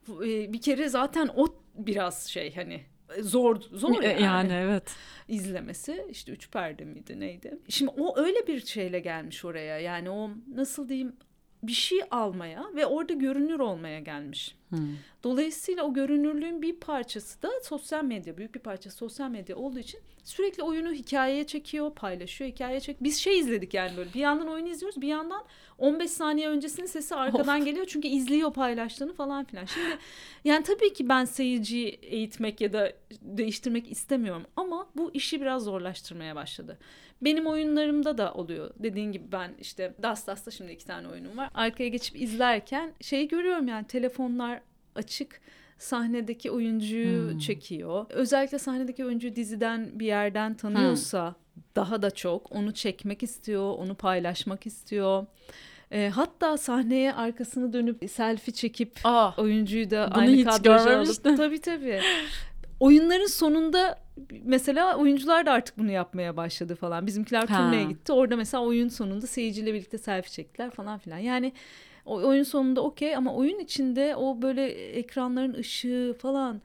E, 0.08 0.52
bir 0.52 0.60
kere 0.60 0.88
zaten 0.88 1.30
o 1.36 1.46
biraz 1.74 2.26
şey 2.26 2.54
hani 2.54 2.80
zor 3.20 3.60
zor 3.60 4.02
yani. 4.02 4.22
yani 4.22 4.52
evet 4.52 4.94
izlemesi 5.28 6.06
işte 6.10 6.32
üç 6.32 6.50
perde 6.50 6.84
miydi 6.84 7.20
neydi 7.20 7.58
şimdi 7.68 7.92
o 7.98 8.18
öyle 8.18 8.46
bir 8.46 8.66
şeyle 8.66 9.00
gelmiş 9.00 9.44
oraya 9.44 9.78
yani 9.78 10.10
o 10.10 10.30
nasıl 10.54 10.88
diyeyim 10.88 11.16
bir 11.62 11.72
şey 11.72 12.00
almaya 12.10 12.64
ve 12.74 12.86
orada 12.86 13.12
görünür 13.12 13.60
olmaya 13.60 14.00
gelmiş. 14.00 14.54
Hmm. 14.70 14.96
Dolayısıyla 15.24 15.84
o 15.84 15.94
görünürlüğün 15.94 16.62
bir 16.62 16.76
parçası 16.76 17.42
da 17.42 17.48
sosyal 17.62 18.04
medya, 18.04 18.36
büyük 18.36 18.54
bir 18.54 18.60
parça 18.60 18.90
sosyal 18.90 19.30
medya 19.30 19.56
olduğu 19.56 19.78
için 19.78 20.00
sürekli 20.24 20.62
oyunu 20.62 20.92
hikayeye 20.92 21.46
çekiyor, 21.46 21.94
paylaşıyor, 21.94 22.50
hikayeye 22.50 22.80
çek. 22.80 23.02
Biz 23.02 23.18
şey 23.18 23.38
izledik 23.38 23.74
yani 23.74 23.96
böyle 23.96 24.14
bir 24.14 24.20
yandan 24.20 24.48
oyunu 24.48 24.68
izliyoruz, 24.68 25.00
bir 25.00 25.08
yandan 25.08 25.44
15 25.78 26.10
saniye 26.10 26.48
öncesinin 26.48 26.86
sesi 26.86 27.14
arkadan 27.14 27.60
of. 27.60 27.66
geliyor 27.66 27.86
çünkü 27.88 28.08
izliyor 28.08 28.52
paylaştığını 28.52 29.12
falan 29.12 29.44
filan. 29.44 29.64
Şimdi 29.64 29.98
yani 30.44 30.62
tabii 30.62 30.92
ki 30.92 31.08
ben 31.08 31.24
seyirciyi 31.24 31.88
eğitmek 31.88 32.60
ya 32.60 32.72
da 32.72 32.92
değiştirmek 33.22 33.92
istemiyorum 33.92 34.42
ama 34.56 34.69
bu 34.96 35.10
işi 35.14 35.40
biraz 35.40 35.64
zorlaştırmaya 35.64 36.36
başladı. 36.36 36.78
Benim 37.22 37.46
oyunlarımda 37.46 38.18
da 38.18 38.34
oluyor. 38.34 38.70
Dediğin 38.78 39.12
gibi 39.12 39.32
ben 39.32 39.52
işte 39.60 39.94
Das 40.02 40.26
Das'ta 40.26 40.50
şimdi 40.50 40.72
iki 40.72 40.86
tane 40.86 41.08
oyunum 41.08 41.36
var. 41.36 41.50
Arkaya 41.54 41.88
geçip 41.88 42.20
izlerken 42.20 42.92
şeyi 43.00 43.28
görüyorum 43.28 43.68
yani 43.68 43.86
telefonlar 43.86 44.60
açık 44.94 45.40
sahnedeki 45.78 46.50
oyuncuyu 46.50 47.30
hmm. 47.30 47.38
çekiyor. 47.38 48.06
Özellikle 48.10 48.58
sahnedeki 48.58 49.04
oyuncu 49.04 49.36
diziden 49.36 50.00
bir 50.00 50.06
yerden 50.06 50.54
tanıyorsa 50.54 51.28
hmm. 51.28 51.62
daha 51.76 52.02
da 52.02 52.10
çok 52.10 52.52
onu 52.52 52.74
çekmek 52.74 53.22
istiyor, 53.22 53.74
onu 53.78 53.94
paylaşmak 53.94 54.66
istiyor. 54.66 55.26
E, 55.90 56.10
hatta 56.14 56.56
sahneye 56.56 57.14
arkasını 57.14 57.72
dönüp 57.72 58.10
selfie 58.10 58.54
çekip 58.54 58.98
Aa, 59.04 59.32
oyuncuyu 59.36 59.90
da 59.90 60.08
aynı 60.12 60.44
kadraja 60.44 60.98
alıp 60.98 61.24
tabii 61.24 61.60
tabii. 61.60 62.00
Oyunların 62.80 63.26
sonunda 63.26 63.98
mesela 64.42 64.96
oyuncular 64.96 65.46
da 65.46 65.52
artık 65.52 65.78
bunu 65.78 65.90
yapmaya 65.90 66.36
başladı 66.36 66.74
falan. 66.74 67.06
Bizimkiler 67.06 67.46
turneye 67.46 67.84
gitti. 67.84 68.12
Orada 68.12 68.36
mesela 68.36 68.64
oyun 68.64 68.88
sonunda 68.88 69.26
seyirciyle 69.26 69.74
birlikte 69.74 69.98
selfie 69.98 70.30
çektiler 70.30 70.70
falan 70.70 70.98
filan. 70.98 71.18
Yani 71.18 71.52
o 72.06 72.16
oyun 72.16 72.42
sonunda 72.42 72.80
okey 72.80 73.16
ama 73.16 73.34
oyun 73.34 73.58
içinde 73.58 74.16
o 74.16 74.42
böyle 74.42 74.66
ekranların 74.72 75.54
ışığı 75.54 76.16
falan 76.18 76.60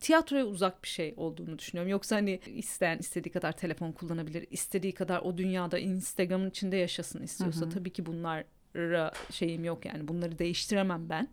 tiyatroya 0.00 0.46
uzak 0.46 0.82
bir 0.82 0.88
şey 0.88 1.14
olduğunu 1.16 1.58
düşünüyorum. 1.58 1.90
Yoksa 1.90 2.16
hani 2.16 2.40
isteyen 2.46 2.98
istediği 2.98 3.32
kadar 3.32 3.52
telefon 3.52 3.92
kullanabilir, 3.92 4.46
istediği 4.50 4.92
kadar 4.92 5.20
o 5.20 5.38
dünyada 5.38 5.78
Instagram'ın 5.78 6.50
içinde 6.50 6.76
yaşasın 6.76 7.22
istiyorsa 7.22 7.60
hı 7.60 7.64
hı. 7.64 7.70
tabii 7.70 7.90
ki 7.90 8.06
bunlara 8.06 9.12
şeyim 9.30 9.64
yok 9.64 9.84
yani 9.84 10.08
bunları 10.08 10.38
değiştiremem 10.38 11.08
ben. 11.08 11.28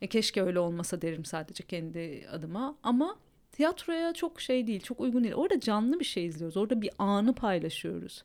E, 0.00 0.06
keşke 0.06 0.42
öyle 0.42 0.58
olmasa 0.58 1.02
derim 1.02 1.24
sadece 1.24 1.64
kendi 1.64 2.26
adıma 2.32 2.76
ama 2.82 3.16
tiyatroya 3.52 4.12
çok 4.12 4.40
şey 4.40 4.66
değil, 4.66 4.80
çok 4.80 5.00
uygun 5.00 5.24
değil. 5.24 5.34
Orada 5.34 5.60
canlı 5.60 6.00
bir 6.00 6.04
şey 6.04 6.26
izliyoruz. 6.26 6.56
Orada 6.56 6.82
bir 6.82 6.90
anı 6.98 7.34
paylaşıyoruz. 7.34 8.24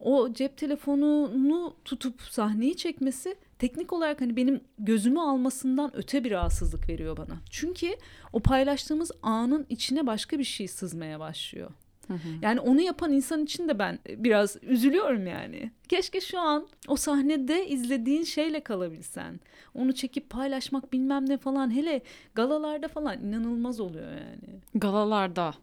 O 0.00 0.32
cep 0.32 0.56
telefonunu 0.56 1.74
tutup 1.84 2.20
sahneyi 2.20 2.76
çekmesi 2.76 3.36
teknik 3.58 3.92
olarak 3.92 4.20
hani 4.20 4.36
benim 4.36 4.60
gözümü 4.78 5.20
almasından 5.20 5.96
öte 5.96 6.24
bir 6.24 6.30
rahatsızlık 6.30 6.88
veriyor 6.88 7.16
bana. 7.16 7.36
Çünkü 7.50 7.96
o 8.32 8.40
paylaştığımız 8.40 9.10
anın 9.22 9.66
içine 9.68 10.06
başka 10.06 10.38
bir 10.38 10.44
şey 10.44 10.68
sızmaya 10.68 11.20
başlıyor. 11.20 11.70
Hı 12.08 12.14
hı. 12.14 12.18
Yani 12.42 12.60
onu 12.60 12.80
yapan 12.80 13.12
insan 13.12 13.44
için 13.44 13.68
de 13.68 13.78
ben 13.78 13.98
biraz 14.08 14.56
üzülüyorum 14.62 15.26
yani. 15.26 15.70
Keşke 15.88 16.20
şu 16.20 16.40
an 16.40 16.68
o 16.88 16.96
sahnede 16.96 17.68
izlediğin 17.68 18.24
şeyle 18.24 18.60
kalabilsen. 18.60 19.40
Onu 19.74 19.94
çekip 19.94 20.30
paylaşmak 20.30 20.92
bilmem 20.92 21.28
ne 21.28 21.38
falan 21.38 21.74
hele 21.74 22.00
galalarda 22.34 22.88
falan 22.88 23.24
inanılmaz 23.24 23.80
oluyor 23.80 24.10
yani. 24.10 24.60
Galalarda. 24.74 25.54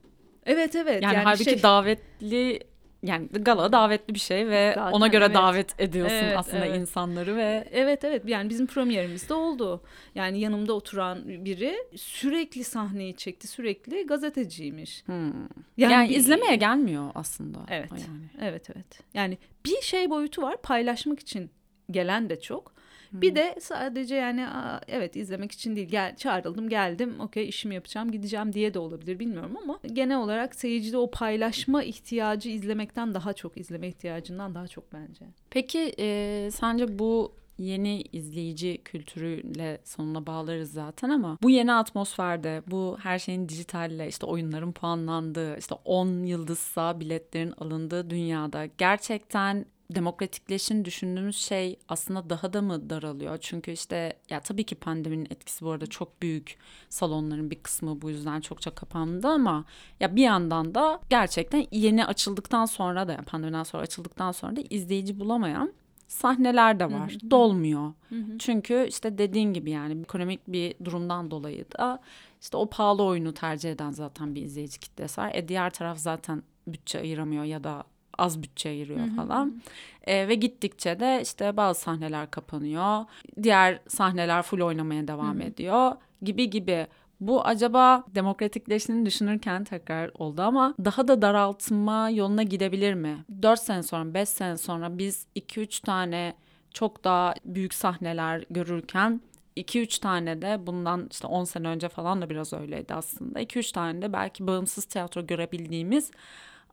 Evet 0.45 0.75
evet. 0.75 1.03
Yani, 1.03 1.15
yani 1.15 1.23
halbuki 1.23 1.43
şey... 1.43 1.63
davetli 1.63 2.59
yani 3.03 3.27
gala 3.27 3.71
davetli 3.71 4.13
bir 4.13 4.19
şey 4.19 4.47
ve 4.47 4.71
Zaten, 4.75 4.91
ona 4.91 5.07
göre 5.07 5.25
evet. 5.25 5.35
davet 5.35 5.79
ediyorsun 5.79 6.15
evet, 6.15 6.37
aslında 6.37 6.65
evet. 6.65 6.79
insanları 6.79 7.35
ve 7.35 7.67
evet 7.71 8.03
evet 8.03 8.23
yani 8.25 8.49
bizim 8.49 8.67
premierimizde 8.67 9.33
oldu. 9.33 9.81
Yani 10.15 10.39
yanımda 10.39 10.73
oturan 10.73 11.27
biri 11.27 11.75
sürekli 11.95 12.63
sahneyi 12.63 13.15
çekti, 13.15 13.47
sürekli 13.47 14.07
gazeteciymiş. 14.07 15.03
Hmm. 15.05 15.33
Yani, 15.77 15.93
yani 15.93 16.09
bir... 16.09 16.15
izlemeye 16.15 16.55
gelmiyor 16.55 17.11
aslında. 17.15 17.59
Evet. 17.69 17.91
Yani. 17.91 18.29
Evet 18.41 18.69
evet. 18.75 18.99
Yani 19.13 19.37
bir 19.65 19.81
şey 19.81 20.09
boyutu 20.09 20.41
var 20.41 20.57
paylaşmak 20.61 21.19
için 21.19 21.49
gelen 21.91 22.29
de 22.29 22.41
çok. 22.41 22.72
Bir 23.21 23.35
de 23.35 23.55
sadece 23.61 24.15
yani 24.15 24.45
evet 24.87 25.15
izlemek 25.15 25.51
için 25.51 25.75
değil 25.75 25.89
gel 25.89 26.15
çağrıldım 26.15 26.69
geldim 26.69 27.19
okey 27.19 27.49
işimi 27.49 27.75
yapacağım 27.75 28.11
gideceğim 28.11 28.53
diye 28.53 28.73
de 28.73 28.79
olabilir 28.79 29.19
bilmiyorum 29.19 29.57
ama 29.63 29.79
genel 29.93 30.17
olarak 30.17 30.55
seyircide 30.55 30.97
o 30.97 31.11
paylaşma 31.11 31.83
ihtiyacı 31.83 32.49
izlemekten 32.49 33.13
daha 33.13 33.33
çok 33.33 33.57
izleme 33.57 33.87
ihtiyacından 33.87 34.55
daha 34.55 34.67
çok 34.67 34.93
bence. 34.93 35.25
Peki 35.49 35.93
e, 35.99 36.49
sence 36.51 36.99
bu 36.99 37.43
yeni 37.57 38.01
izleyici 38.01 38.81
kültürüyle 38.85 39.79
sonuna 39.83 40.27
bağlarız 40.27 40.71
zaten 40.71 41.09
ama 41.09 41.37
bu 41.41 41.49
yeni 41.49 41.73
atmosferde 41.73 42.63
bu 42.67 42.97
her 43.03 43.19
şeyin 43.19 43.49
dijitalle 43.49 44.07
işte 44.07 44.25
oyunların 44.25 44.71
puanlandığı 44.71 45.57
işte 45.57 45.75
10 45.85 46.23
yıldızsa 46.23 46.99
biletlerin 46.99 47.53
alındığı 47.57 48.09
dünyada 48.09 48.65
gerçekten 48.65 49.65
demokratikleşin 49.95 50.85
düşündüğümüz 50.85 51.35
şey 51.37 51.79
aslında 51.89 52.29
daha 52.29 52.53
da 52.53 52.61
mı 52.61 52.89
daralıyor? 52.89 53.37
Çünkü 53.41 53.71
işte 53.71 54.13
ya 54.29 54.39
tabii 54.39 54.63
ki 54.63 54.75
pandeminin 54.75 55.25
etkisi 55.25 55.65
bu 55.65 55.71
arada 55.71 55.87
çok 55.87 56.21
büyük. 56.21 56.57
Salonların 56.89 57.51
bir 57.51 57.59
kısmı 57.63 58.01
bu 58.01 58.09
yüzden 58.09 58.41
çokça 58.41 58.71
kapandı 58.71 59.27
ama 59.27 59.65
ya 59.99 60.15
bir 60.15 60.23
yandan 60.23 60.75
da 60.75 60.99
gerçekten 61.09 61.67
yeni 61.71 62.05
açıldıktan 62.05 62.65
sonra 62.65 63.07
da 63.07 63.17
pandemiden 63.17 63.63
sonra 63.63 63.83
açıldıktan 63.83 64.31
sonra 64.31 64.55
da 64.55 64.61
izleyici 64.69 65.19
bulamayan 65.19 65.73
sahneler 66.07 66.79
de 66.79 66.85
var. 66.85 67.11
Hı 67.11 67.25
hı. 67.25 67.31
Dolmuyor. 67.31 67.93
Hı 68.09 68.15
hı. 68.15 68.37
Çünkü 68.39 68.85
işte 68.89 69.17
dediğin 69.17 69.53
gibi 69.53 69.71
yani 69.71 70.01
ekonomik 70.01 70.47
bir 70.47 70.75
durumdan 70.85 71.31
dolayı 71.31 71.65
da 71.77 71.99
işte 72.41 72.57
o 72.57 72.69
pahalı 72.69 73.03
oyunu 73.03 73.33
tercih 73.33 73.71
eden 73.71 73.91
zaten 73.91 74.35
bir 74.35 74.41
izleyici 74.41 74.79
kitlesi 74.79 75.21
var. 75.21 75.31
E 75.33 75.47
diğer 75.47 75.69
taraf 75.69 75.97
zaten 75.97 76.43
bütçe 76.67 76.99
ayıramıyor 76.99 77.43
ya 77.43 77.63
da 77.63 77.83
az 78.17 78.43
bütçe 78.43 78.85
Hı-hı. 78.87 79.15
falan. 79.15 79.61
E, 80.03 80.27
ve 80.27 80.35
gittikçe 80.35 80.99
de 80.99 81.19
işte 81.23 81.57
bazı 81.57 81.81
sahneler 81.81 82.31
kapanıyor. 82.31 83.05
Diğer 83.43 83.79
sahneler 83.87 84.41
full 84.41 84.61
oynamaya 84.61 85.07
devam 85.07 85.39
Hı-hı. 85.39 85.43
ediyor 85.43 85.91
gibi 86.21 86.49
gibi. 86.49 86.87
Bu 87.19 87.45
acaba 87.45 88.03
demokratikleştiğini 88.15 89.05
düşünürken 89.05 89.63
tekrar 89.63 90.11
oldu 90.13 90.41
ama 90.41 90.75
daha 90.85 91.07
da 91.07 91.21
daraltma 91.21 92.09
yoluna 92.09 92.43
gidebilir 92.43 92.93
mi? 92.93 93.25
4 93.41 93.59
sene 93.59 93.83
sonra, 93.83 94.13
5 94.13 94.29
sene 94.29 94.57
sonra 94.57 94.97
biz 94.97 95.25
2-3 95.35 95.85
tane 95.85 96.35
çok 96.73 97.03
daha 97.03 97.33
büyük 97.45 97.73
sahneler 97.73 98.45
görürken 98.49 99.21
2-3 99.57 100.01
tane 100.01 100.41
de 100.41 100.67
bundan 100.67 101.07
işte 101.11 101.27
10 101.27 101.43
sene 101.43 101.67
önce 101.67 101.89
falan 101.89 102.21
da 102.21 102.29
biraz 102.29 102.53
öyleydi 102.53 102.93
aslında. 102.93 103.41
2-3 103.41 103.73
tane 103.73 104.01
de 104.01 104.13
belki 104.13 104.47
bağımsız 104.47 104.85
tiyatro 104.85 105.27
görebildiğimiz 105.27 106.11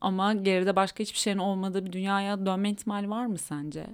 ama 0.00 0.34
geride 0.34 0.76
başka 0.76 1.02
hiçbir 1.02 1.18
şeyin 1.18 1.38
olmadığı 1.38 1.86
bir 1.86 1.92
dünyaya 1.92 2.46
dönme 2.46 2.70
ihtimali 2.70 3.10
var 3.10 3.26
mı 3.26 3.38
sence? 3.38 3.86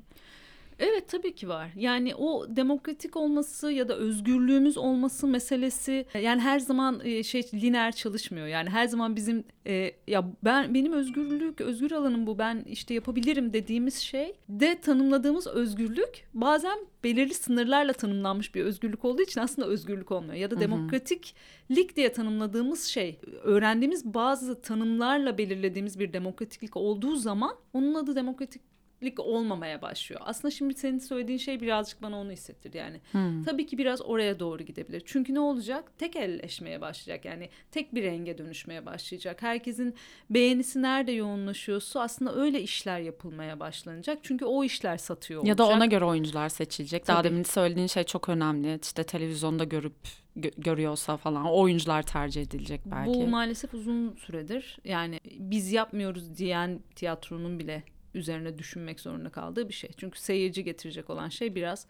Evet 0.78 1.08
tabii 1.08 1.34
ki 1.34 1.48
var. 1.48 1.70
Yani 1.76 2.14
o 2.14 2.56
demokratik 2.56 3.16
olması 3.16 3.72
ya 3.72 3.88
da 3.88 3.96
özgürlüğümüz 3.96 4.76
olması 4.76 5.26
meselesi 5.26 6.06
yani 6.22 6.40
her 6.40 6.58
zaman 6.58 7.00
e, 7.04 7.22
şey 7.22 7.42
lineer 7.54 7.92
çalışmıyor. 7.92 8.46
Yani 8.46 8.70
her 8.70 8.86
zaman 8.86 9.16
bizim 9.16 9.44
e, 9.66 9.92
ya 10.06 10.24
ben 10.44 10.74
benim 10.74 10.92
özgürlük, 10.92 11.60
özgür 11.60 11.92
alanım 11.92 12.26
bu. 12.26 12.38
Ben 12.38 12.64
işte 12.66 12.94
yapabilirim 12.94 13.52
dediğimiz 13.52 13.94
şey 13.94 14.34
de 14.48 14.80
tanımladığımız 14.80 15.46
özgürlük 15.46 16.24
bazen 16.34 16.78
belirli 17.04 17.34
sınırlarla 17.34 17.92
tanımlanmış 17.92 18.54
bir 18.54 18.64
özgürlük 18.64 19.04
olduğu 19.04 19.22
için 19.22 19.40
aslında 19.40 19.68
özgürlük 19.68 20.12
olmuyor. 20.12 20.34
Ya 20.34 20.50
da 20.50 20.60
demokratiklik 20.60 21.96
diye 21.96 22.12
tanımladığımız 22.12 22.84
şey 22.84 23.20
öğrendiğimiz 23.42 24.04
bazı 24.04 24.62
tanımlarla 24.62 25.38
belirlediğimiz 25.38 25.98
bir 25.98 26.12
demokratiklik 26.12 26.76
olduğu 26.76 27.16
zaman 27.16 27.56
onun 27.72 27.94
adı 27.94 28.16
demokratik 28.16 28.75
lik 29.06 29.20
olmamaya 29.20 29.82
başlıyor. 29.82 30.20
Aslında 30.24 30.50
şimdi 30.50 30.74
senin 30.74 30.98
söylediğin 30.98 31.38
şey 31.38 31.60
birazcık 31.60 32.02
bana 32.02 32.20
onu 32.20 32.30
hissettirdi 32.30 32.76
yani. 32.76 33.00
Hmm. 33.12 33.42
Tabii 33.42 33.66
ki 33.66 33.78
biraz 33.78 34.02
oraya 34.02 34.40
doğru 34.40 34.62
gidebilir. 34.62 35.02
Çünkü 35.06 35.34
ne 35.34 35.40
olacak? 35.40 35.92
Tek 35.98 36.16
elleşmeye 36.16 36.80
başlayacak. 36.80 37.24
Yani 37.24 37.48
tek 37.70 37.94
bir 37.94 38.02
renge 38.02 38.38
dönüşmeye 38.38 38.86
başlayacak. 38.86 39.42
Herkesin 39.42 39.94
beğenisi 40.30 40.82
nerede 40.82 41.12
yoğunlaşıyorsa 41.12 42.00
aslında 42.00 42.34
öyle 42.34 42.62
işler 42.62 43.00
yapılmaya 43.00 43.60
başlanacak. 43.60 44.18
Çünkü 44.22 44.44
o 44.44 44.64
işler 44.64 44.96
satıyor 44.96 45.40
olacak. 45.40 45.48
Ya 45.48 45.58
da 45.58 45.66
ona 45.68 45.86
göre 45.86 46.04
oyuncular 46.04 46.48
seçilecek. 46.48 47.06
Tabii. 47.06 47.14
Daha 47.14 47.24
demin 47.24 47.42
söylediğin 47.42 47.86
şey 47.86 48.04
çok 48.04 48.28
önemli. 48.28 48.78
İşte 48.82 49.04
televizyonda 49.04 49.64
görüp 49.64 49.94
görüyorsa 50.36 51.16
falan 51.16 51.50
oyuncular 51.50 52.02
tercih 52.02 52.42
edilecek 52.42 52.80
belki. 52.86 53.20
Bu 53.20 53.26
maalesef 53.26 53.74
uzun 53.74 54.16
süredir. 54.16 54.78
Yani 54.84 55.20
biz 55.38 55.72
yapmıyoruz 55.72 56.36
diyen 56.36 56.80
tiyatronun 56.94 57.58
bile 57.58 57.82
üzerine 58.16 58.58
düşünmek 58.58 59.00
zorunda 59.00 59.30
kaldığı 59.30 59.68
bir 59.68 59.74
şey. 59.74 59.90
Çünkü 59.96 60.20
seyirci 60.20 60.64
getirecek 60.64 61.10
olan 61.10 61.28
şey 61.28 61.54
biraz 61.54 61.86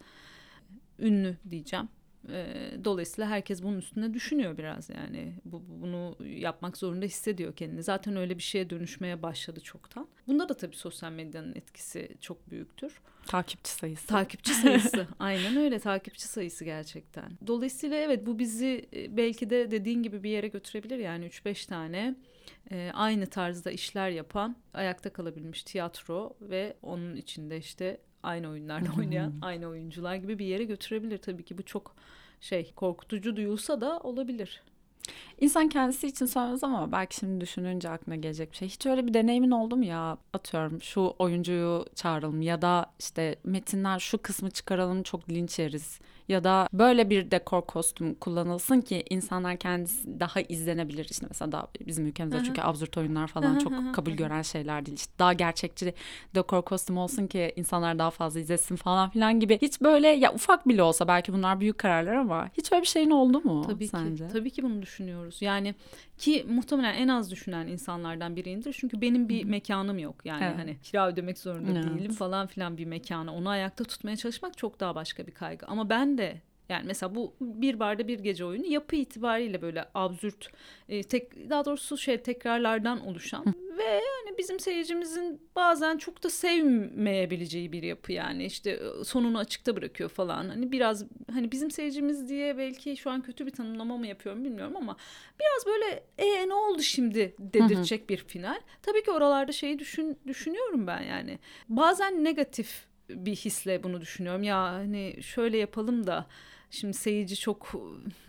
ünlü 0.99 1.37
diyeceğim. 1.49 1.89
Dolayısıyla 2.85 3.29
herkes 3.29 3.63
bunun 3.63 3.77
üstünde 3.77 4.13
düşünüyor 4.13 4.57
biraz 4.57 4.89
yani. 4.89 5.33
Bu, 5.45 5.63
bunu 5.81 6.15
yapmak 6.25 6.77
zorunda 6.77 7.05
hissediyor 7.05 7.55
kendini. 7.55 7.83
Zaten 7.83 8.15
öyle 8.15 8.37
bir 8.37 8.43
şeye 8.43 8.69
dönüşmeye 8.69 9.21
başladı 9.21 9.59
çoktan. 9.59 10.07
Bunda 10.27 10.49
da 10.49 10.53
tabii 10.53 10.75
sosyal 10.75 11.11
medyanın 11.11 11.55
etkisi 11.55 12.09
çok 12.21 12.49
büyüktür. 12.51 13.01
Takipçi 13.27 13.71
sayısı. 13.71 14.07
Takipçi 14.07 14.53
sayısı. 14.53 15.07
Aynen 15.19 15.57
öyle 15.57 15.79
takipçi 15.79 16.27
sayısı 16.27 16.65
gerçekten. 16.65 17.31
Dolayısıyla 17.47 17.97
evet 17.97 18.25
bu 18.25 18.39
bizi 18.39 18.89
belki 19.09 19.49
de 19.49 19.71
dediğin 19.71 20.03
gibi 20.03 20.23
bir 20.23 20.29
yere 20.29 20.47
götürebilir. 20.47 20.97
Yani 20.97 21.25
3-5 21.25 21.67
tane 21.67 22.15
e, 22.71 22.91
aynı 22.93 23.25
tarzda 23.25 23.71
işler 23.71 24.09
yapan 24.09 24.55
ayakta 24.73 25.13
kalabilmiş 25.13 25.63
tiyatro 25.63 26.37
ve 26.41 26.77
onun 26.81 27.15
içinde 27.15 27.57
işte 27.57 27.97
aynı 28.23 28.49
oyunlarda 28.49 28.89
oynayan 28.97 29.33
aynı 29.41 29.67
oyuncular 29.67 30.15
gibi 30.15 30.39
bir 30.39 30.45
yere 30.45 30.63
götürebilir 30.63 31.17
tabii 31.17 31.45
ki 31.45 31.57
bu 31.57 31.63
çok 31.63 31.95
şey 32.41 32.73
korkutucu 32.73 33.35
duyulsa 33.35 33.81
da 33.81 33.99
olabilir. 33.99 34.61
İnsan 35.41 35.69
kendisi 35.69 36.07
için 36.07 36.25
söylemez 36.25 36.63
ama 36.63 36.91
belki 36.91 37.15
şimdi 37.15 37.41
düşününce 37.41 37.89
aklına 37.89 38.15
gelecek 38.15 38.51
bir 38.51 38.57
şey. 38.57 38.67
Hiç 38.67 38.85
öyle 38.85 39.07
bir 39.07 39.13
deneyimin 39.13 39.51
oldu 39.51 39.77
mu 39.77 39.85
ya? 39.85 40.17
Atıyorum 40.33 40.81
şu 40.81 41.13
oyuncuyu 41.19 41.85
çağıralım 41.95 42.41
ya 42.41 42.61
da 42.61 42.85
işte 42.99 43.35
metinler 43.43 43.99
şu 43.99 44.17
kısmı 44.21 44.51
çıkaralım 44.51 45.03
çok 45.03 45.29
linç 45.29 45.59
yeriz 45.59 45.99
ya 46.27 46.43
da 46.43 46.67
böyle 46.73 47.09
bir 47.09 47.31
dekor 47.31 47.61
kostüm 47.61 48.15
kullanılsın 48.15 48.81
ki 48.81 49.03
insanlar 49.09 49.57
kendisi 49.57 50.19
daha 50.19 50.41
izlenebilir. 50.41 51.07
İşte 51.09 51.25
mesela 51.29 51.51
daha 51.51 51.67
bizim 51.87 52.07
ülkemizde 52.07 52.37
çünkü 52.43 52.61
absürt 52.61 52.97
oyunlar 52.97 53.27
falan 53.27 53.57
çok 53.59 53.73
kabul 53.93 54.11
gören 54.11 54.41
şeyler 54.41 54.85
değil. 54.85 54.97
İşte 54.97 55.13
daha 55.19 55.33
gerçekçi 55.33 55.93
dekor 56.35 56.61
kostüm 56.61 56.97
olsun 56.97 57.27
ki 57.27 57.53
insanlar 57.55 57.99
daha 57.99 58.11
fazla 58.11 58.39
izlesin 58.39 58.75
falan 58.75 59.09
filan 59.09 59.39
gibi. 59.39 59.57
Hiç 59.61 59.81
böyle 59.81 60.07
ya 60.07 60.33
ufak 60.33 60.67
bile 60.67 60.83
olsa 60.83 61.07
belki 61.07 61.33
bunlar 61.33 61.59
büyük 61.59 61.77
kararlar 61.77 62.13
ama 62.15 62.49
hiç 62.53 62.71
öyle 62.71 62.81
bir 62.81 62.87
şeyin 62.87 63.09
oldu 63.09 63.41
mu 63.41 63.61
tabii 63.67 63.87
sence? 63.87 64.27
Ki, 64.27 64.33
tabii 64.33 64.49
ki 64.51 64.63
bunu 64.63 64.81
düşünüyoruz. 65.27 65.41
Yani 65.41 65.75
ki 66.17 66.45
muhtemelen 66.49 66.93
en 66.93 67.07
az 67.07 67.31
düşünen 67.31 67.67
insanlardan 67.67 68.35
biriyimdir. 68.35 68.73
Çünkü 68.73 69.01
benim 69.01 69.29
bir 69.29 69.43
mekanım 69.43 69.99
yok. 69.99 70.15
Yani 70.25 70.43
evet. 70.45 70.57
hani 70.57 70.77
kira 70.83 71.07
ödemek 71.07 71.37
zorunda 71.37 71.71
evet. 71.71 71.83
değilim 71.83 72.11
falan 72.11 72.47
filan 72.47 72.77
bir 72.77 72.85
mekanı. 72.85 73.33
Onu 73.33 73.49
ayakta 73.49 73.83
tutmaya 73.83 74.17
çalışmak 74.17 74.57
çok 74.57 74.79
daha 74.79 74.95
başka 74.95 75.27
bir 75.27 75.31
kaygı. 75.31 75.65
Ama 75.65 75.89
ben 75.89 76.17
de 76.17 76.41
yani 76.69 76.83
mesela 76.87 77.15
bu 77.15 77.33
bir 77.41 77.79
barda 77.79 78.07
bir 78.07 78.19
gece 78.19 78.45
oyunu 78.45 78.65
yapı 78.65 78.95
itibariyle 78.95 79.61
böyle 79.61 79.85
absürt 79.93 80.49
e, 80.89 81.03
tek 81.03 81.49
daha 81.49 81.65
doğrusu 81.65 81.97
şey 81.97 82.17
tekrarlardan 82.17 83.07
oluşan 83.07 83.45
yani 83.89 84.37
bizim 84.37 84.59
seyircimizin 84.59 85.41
bazen 85.55 85.97
çok 85.97 86.23
da 86.23 86.29
sevmeyebileceği 86.29 87.71
bir 87.71 87.83
yapı 87.83 88.13
yani 88.13 88.45
işte 88.45 88.71
e, 88.71 89.03
sonunu 89.03 89.37
açıkta 89.37 89.75
bırakıyor 89.75 90.09
falan. 90.09 90.49
Hani 90.49 90.71
biraz 90.71 91.05
hani 91.31 91.51
bizim 91.51 91.71
seyircimiz 91.71 92.29
diye 92.29 92.57
belki 92.57 92.97
şu 92.97 93.11
an 93.11 93.21
kötü 93.21 93.45
bir 93.45 93.51
tanımlama 93.51 93.97
mı 93.97 94.07
yapıyorum 94.07 94.43
bilmiyorum 94.43 94.75
ama 94.77 94.97
biraz 95.39 95.65
böyle 95.65 96.03
e 96.17 96.49
ne 96.49 96.53
oldu 96.53 96.81
şimdi 96.81 97.35
dedirtecek 97.39 98.09
bir 98.09 98.17
final. 98.17 98.61
Tabii 98.81 99.03
ki 99.03 99.11
oralarda 99.11 99.51
şeyi 99.51 99.79
düşün 99.79 100.19
düşünüyorum 100.27 100.87
ben 100.87 101.01
yani. 101.01 101.39
Bazen 101.69 102.23
negatif 102.23 102.85
bir 103.09 103.35
hisle 103.35 103.83
bunu 103.83 104.01
düşünüyorum. 104.01 104.43
Ya 104.43 104.57
hani 104.57 105.23
şöyle 105.23 105.57
yapalım 105.57 106.07
da 106.07 106.27
Şimdi 106.69 106.93
seyirci 106.93 107.35
çok 107.35 107.73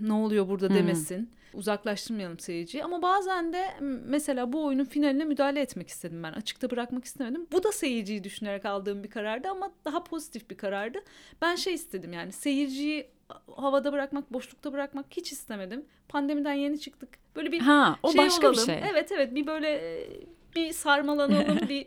ne 0.01 0.13
oluyor 0.13 0.49
burada 0.49 0.75
demesin. 0.75 1.19
Hmm. 1.19 1.38
Uzaklaştırmayalım 1.55 2.39
seyirciyi 2.39 2.85
ama 2.85 3.03
bazen 3.03 3.53
de 3.53 3.75
mesela 4.05 4.53
bu 4.53 4.65
oyunun 4.65 4.85
finaline 4.85 5.25
müdahale 5.25 5.61
etmek 5.61 5.89
istedim 5.89 6.23
ben. 6.23 6.33
Açıkta 6.33 6.71
bırakmak 6.71 7.05
istemedim. 7.05 7.47
Bu 7.53 7.63
da 7.63 7.73
seyirciyi 7.73 8.25
düşünerek 8.25 8.65
aldığım 8.65 9.05
bir 9.05 9.11
karardı 9.11 9.49
ama 9.49 9.71
daha 9.85 10.05
pozitif 10.05 10.51
bir 10.51 10.57
karardı. 10.57 10.99
Ben 11.43 11.55
şey 11.55 11.75
istedim 11.75 12.13
yani 12.13 12.33
seyirciyi 12.33 13.09
havada 13.57 13.93
bırakmak, 13.93 14.33
boşlukta 14.33 14.73
bırakmak 14.73 15.07
hiç 15.11 15.33
istemedim. 15.33 15.85
Pandemiden 16.09 16.53
yeni 16.53 16.81
çıktık. 16.81 17.09
Böyle 17.37 17.53
bir 17.53 17.61
ha, 17.61 17.99
o 18.03 18.13
şey 18.13 18.19
başka 18.19 18.49
olalım. 18.49 18.59
bir 18.61 18.73
şey. 18.73 18.81
Evet 18.91 19.13
evet 19.13 19.35
bir 19.35 19.47
böyle 19.47 20.01
bir 20.57 20.73
sarmalanalım, 20.73 21.59
bir 21.69 21.87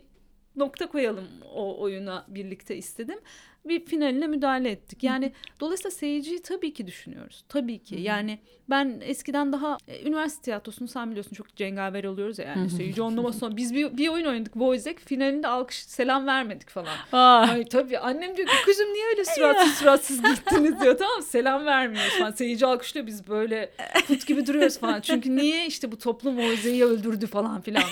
nokta 0.56 0.86
koyalım 0.86 1.28
o 1.54 1.80
oyuna 1.80 2.24
birlikte 2.28 2.76
istedim 2.76 3.18
bir 3.64 3.86
finaline 3.86 4.26
müdahale 4.26 4.70
ettik. 4.70 5.02
Yani 5.02 5.24
Hı-hı. 5.24 5.60
dolayısıyla 5.60 5.90
seyirciyi 5.90 6.42
tabii 6.42 6.72
ki 6.72 6.86
düşünüyoruz. 6.86 7.44
Tabii 7.48 7.78
ki. 7.78 7.96
Hı-hı. 7.96 8.02
Yani 8.04 8.38
ben 8.70 9.00
eskiden 9.04 9.52
daha 9.52 9.78
e, 9.88 10.08
üniversite 10.08 10.42
tiyatrosunu 10.42 10.88
sen 10.88 11.10
biliyorsun 11.10 11.34
çok 11.34 11.56
cengaver 11.56 12.04
oluyoruz 12.04 12.38
ya 12.38 12.44
yani 12.44 12.60
Hı-hı. 12.60 12.70
seyirci 12.70 13.02
onlama 13.02 13.32
sonra 13.32 13.56
biz 13.56 13.74
bir, 13.74 13.96
bir 13.96 14.08
oyun 14.08 14.26
oynadık 14.26 14.54
Boyzek 14.54 15.00
finalinde 15.00 15.48
alkış 15.48 15.76
selam 15.76 16.26
vermedik 16.26 16.70
falan. 16.70 16.96
Ah. 17.12 17.52
Ay 17.52 17.64
tabii 17.64 17.98
annem 17.98 18.36
diyor 18.36 18.48
ki 18.48 18.54
kızım 18.64 18.92
niye 18.92 19.06
öyle 19.06 19.24
suratsız 19.24 19.74
suratsız 19.74 20.22
gittiniz 20.22 20.80
diyor 20.80 20.98
tamam 20.98 21.22
Selam 21.22 21.66
vermiyoruz 21.66 22.18
falan. 22.18 22.30
Seyirci 22.30 22.66
alkışlıyor 22.66 23.06
biz 23.06 23.28
böyle 23.28 23.70
put 24.06 24.26
gibi 24.26 24.46
duruyoruz 24.46 24.78
falan. 24.78 25.00
Çünkü 25.00 25.36
niye 25.36 25.66
işte 25.66 25.92
bu 25.92 25.98
toplum 25.98 26.36
Boyzek'i 26.36 26.84
öldürdü 26.84 27.26
falan 27.26 27.60
filan. 27.60 27.84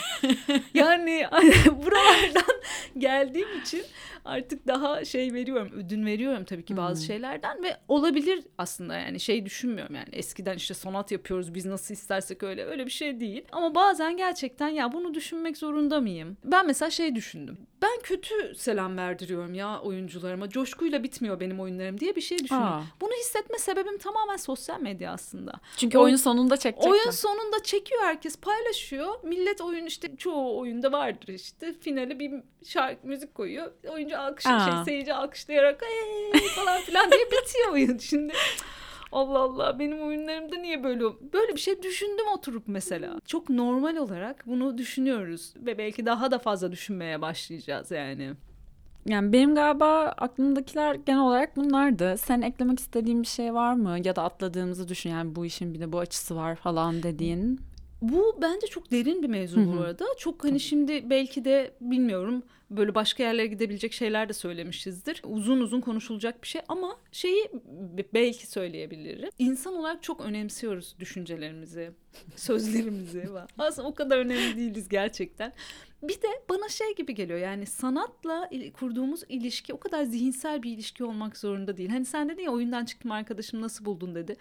Yani 0.74 1.26
buralardan 1.66 2.61
geldiğim 2.98 3.61
için 3.62 3.83
artık 4.31 4.66
daha 4.66 5.05
şey 5.05 5.35
veriyorum 5.35 5.71
ödün 5.75 6.07
veriyorum 6.07 6.45
tabii 6.45 6.64
ki 6.64 6.77
bazı 6.77 7.01
hmm. 7.01 7.07
şeylerden 7.07 7.62
ve 7.62 7.77
olabilir 7.88 8.45
aslında 8.59 8.97
yani 8.97 9.21
şey 9.21 9.47
düşünmüyorum 9.47 9.95
yani 9.95 10.09
eskiden 10.12 10.57
işte 10.57 10.75
sanat 10.75 11.12
yapıyoruz 11.12 11.55
biz 11.55 11.66
nasıl 11.66 11.95
istersek 11.95 12.43
öyle 12.43 12.64
öyle 12.64 12.87
bir 12.87 12.90
şey 12.90 13.21
değil. 13.21 13.45
Ama 13.53 13.75
bazen 13.75 14.16
gerçekten 14.16 14.69
ya 14.69 14.93
bunu 14.93 15.14
düşünmek 15.14 15.57
zorunda 15.57 16.01
mıyım? 16.01 16.37
Ben 16.45 16.66
mesela 16.66 16.90
şey 16.90 17.14
düşündüm. 17.14 17.59
Ben 17.83 18.01
kötü 18.03 18.55
selam 18.55 18.97
verdiriyorum 18.97 19.55
ya 19.55 19.81
oyuncularıma 19.81 20.49
coşkuyla 20.49 21.03
bitmiyor 21.03 21.40
benim 21.40 21.61
oyunlarım 21.61 22.01
diye 22.01 22.16
bir 22.16 22.21
şey 22.21 22.38
düşünüyorum 22.38 22.73
Aa. 22.73 22.83
bunu 23.01 23.11
hissetme 23.21 23.59
sebebim 23.59 23.99
tamamen 23.99 24.37
sosyal 24.37 24.81
medya 24.81 25.12
aslında. 25.12 25.53
Çünkü 25.77 25.99
o, 25.99 26.03
oyun 26.03 26.16
sonunda 26.16 26.57
çekecekler 26.57 26.90
oyun 26.90 27.11
sonunda 27.11 27.62
çekiyor 27.62 28.03
herkes 28.03 28.37
paylaşıyor. 28.37 29.14
Millet 29.23 29.61
oyun 29.61 29.87
işte 29.87 30.16
çoğu 30.16 30.59
oyunda 30.59 30.93
vardır 30.93 31.29
işte. 31.29 31.75
Finale 31.81 32.19
bir 32.19 32.33
şarkı 32.64 33.07
müzik 33.07 33.35
koyuyor. 33.35 33.73
Oyuncu 33.88 34.19
alkış 34.20 34.44
şey 34.44 34.85
seyirci 34.85 35.14
alkışlayarak 35.14 35.80
falan 36.56 36.80
filan 36.80 37.11
diye 37.11 37.26
bitiyor 37.26 37.72
oyun. 37.72 37.98
Şimdi 38.11 38.33
Allah 39.12 39.38
Allah 39.38 39.78
benim 39.78 40.02
oyunlarımda 40.02 40.56
niye 40.56 40.85
böyle 40.85 41.04
böyle 41.33 41.54
bir 41.54 41.61
şey 41.61 41.83
düşündüm 41.83 42.26
oturup 42.35 42.62
mesela. 42.66 43.20
Çok 43.26 43.50
normal 43.50 43.96
olarak 43.96 44.46
bunu 44.46 44.78
düşünüyoruz 44.78 45.54
ve 45.56 45.78
belki 45.78 46.06
daha 46.06 46.30
da 46.30 46.38
fazla 46.38 46.72
düşünmeye 46.72 47.20
başlayacağız 47.20 47.90
yani. 47.90 48.33
Yani 49.06 49.33
benim 49.33 49.54
galiba 49.54 50.14
aklımdakiler 50.18 50.94
genel 50.94 51.20
olarak 51.20 51.56
bunlardı. 51.56 52.18
Sen 52.18 52.42
eklemek 52.42 52.80
istediğin 52.80 53.22
bir 53.22 53.26
şey 53.26 53.54
var 53.54 53.74
mı? 53.74 53.96
Ya 54.04 54.16
da 54.16 54.22
atladığımızı 54.22 54.88
düşün 54.88 55.11
yani 55.11 55.35
bu 55.35 55.46
işin 55.46 55.74
bir 55.74 55.80
de 55.80 55.92
bu 55.92 55.98
açısı 55.98 56.37
var 56.37 56.56
falan 56.56 57.02
dediğin. 57.02 57.61
Bu 58.03 58.39
bence 58.43 58.67
çok 58.67 58.91
derin 58.91 59.23
bir 59.23 59.29
mevzu 59.29 59.73
bu 59.77 59.81
arada. 59.81 60.05
Çok 60.19 60.45
hani 60.45 60.61
şimdi 60.61 61.11
belki 61.11 61.44
de 61.44 61.75
bilmiyorum 61.81 62.42
böyle 62.71 62.94
başka 62.94 63.23
yerlere 63.23 63.46
gidebilecek 63.46 63.92
şeyler 63.92 64.29
de 64.29 64.33
söylemişizdir. 64.33 65.23
Uzun 65.25 65.61
uzun 65.61 65.81
konuşulacak 65.81 66.42
bir 66.42 66.48
şey 66.48 66.63
ama 66.69 66.96
şeyi 67.13 67.51
belki 68.15 68.46
söyleyebilirim. 68.46 69.31
İnsan 69.38 69.77
olarak 69.77 70.03
çok 70.03 70.21
önemsiyoruz 70.21 70.94
düşüncelerimizi, 71.01 71.90
sözlerimizi. 72.37 73.29
Aslında 73.59 73.88
o 73.88 73.94
kadar 73.94 74.19
önemli 74.19 74.57
değiliz 74.57 74.88
gerçekten. 74.88 75.53
Bir 76.03 76.15
de 76.15 76.29
bana 76.48 76.69
şey 76.69 76.94
gibi 76.94 77.15
geliyor 77.15 77.38
yani 77.38 77.67
sanatla 77.67 78.51
kurduğumuz 78.81 79.23
ilişki 79.29 79.75
o 79.75 79.81
kadar 79.81 80.05
zihinsel 80.05 80.63
bir 80.63 80.71
ilişki 80.71 81.05
olmak 81.05 81.37
zorunda 81.37 81.77
değil. 81.77 81.90
Hani 81.90 82.05
sen 82.05 82.29
dedin 82.29 82.42
ya 82.42 82.51
oyundan 82.51 82.85
çıktım 82.85 83.11
arkadaşım 83.13 83.61
nasıl 83.61 83.85
buldun 83.85 84.15
dedi. 84.15 84.37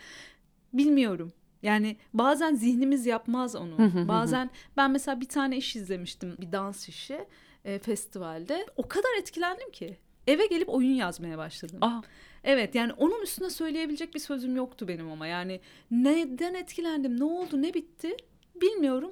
Bilmiyorum. 0.73 1.33
Yani 1.63 1.97
bazen 2.13 2.55
zihnimiz 2.55 3.05
yapmaz 3.05 3.55
onu. 3.55 4.07
bazen 4.07 4.49
ben 4.77 4.91
mesela 4.91 5.21
bir 5.21 5.29
tane 5.29 5.57
iş 5.57 5.75
izlemiştim 5.75 6.35
bir 6.41 6.51
dans 6.51 6.89
işi 6.89 7.25
e, 7.65 7.79
festivalde. 7.79 8.65
O 8.77 8.87
kadar 8.87 9.19
etkilendim 9.19 9.71
ki 9.71 9.97
eve 10.27 10.45
gelip 10.45 10.69
oyun 10.69 10.93
yazmaya 10.93 11.37
başladım. 11.37 11.77
Aa. 11.81 12.01
Evet 12.43 12.75
yani 12.75 12.93
onun 12.93 13.21
üstüne 13.21 13.49
söyleyebilecek 13.49 14.15
bir 14.15 14.19
sözüm 14.19 14.55
yoktu 14.55 14.87
benim 14.87 15.11
ama 15.11 15.27
yani 15.27 15.59
neden 15.91 16.53
etkilendim 16.53 17.19
ne 17.19 17.23
oldu 17.23 17.61
ne 17.61 17.73
bitti 17.73 18.17
bilmiyorum 18.55 19.11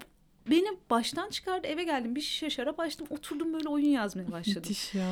Beni 0.49 0.67
baştan 0.89 1.29
çıkardı 1.29 1.67
eve 1.67 1.83
geldim 1.83 2.15
bir 2.15 2.21
şişe 2.21 2.49
şarap 2.49 2.79
açtım 2.79 3.07
oturdum 3.09 3.53
böyle 3.53 3.69
oyun 3.69 3.89
yazmaya 3.89 4.31
başladım. 4.31 4.61
Müthiş 4.61 4.93
ya. 4.95 5.11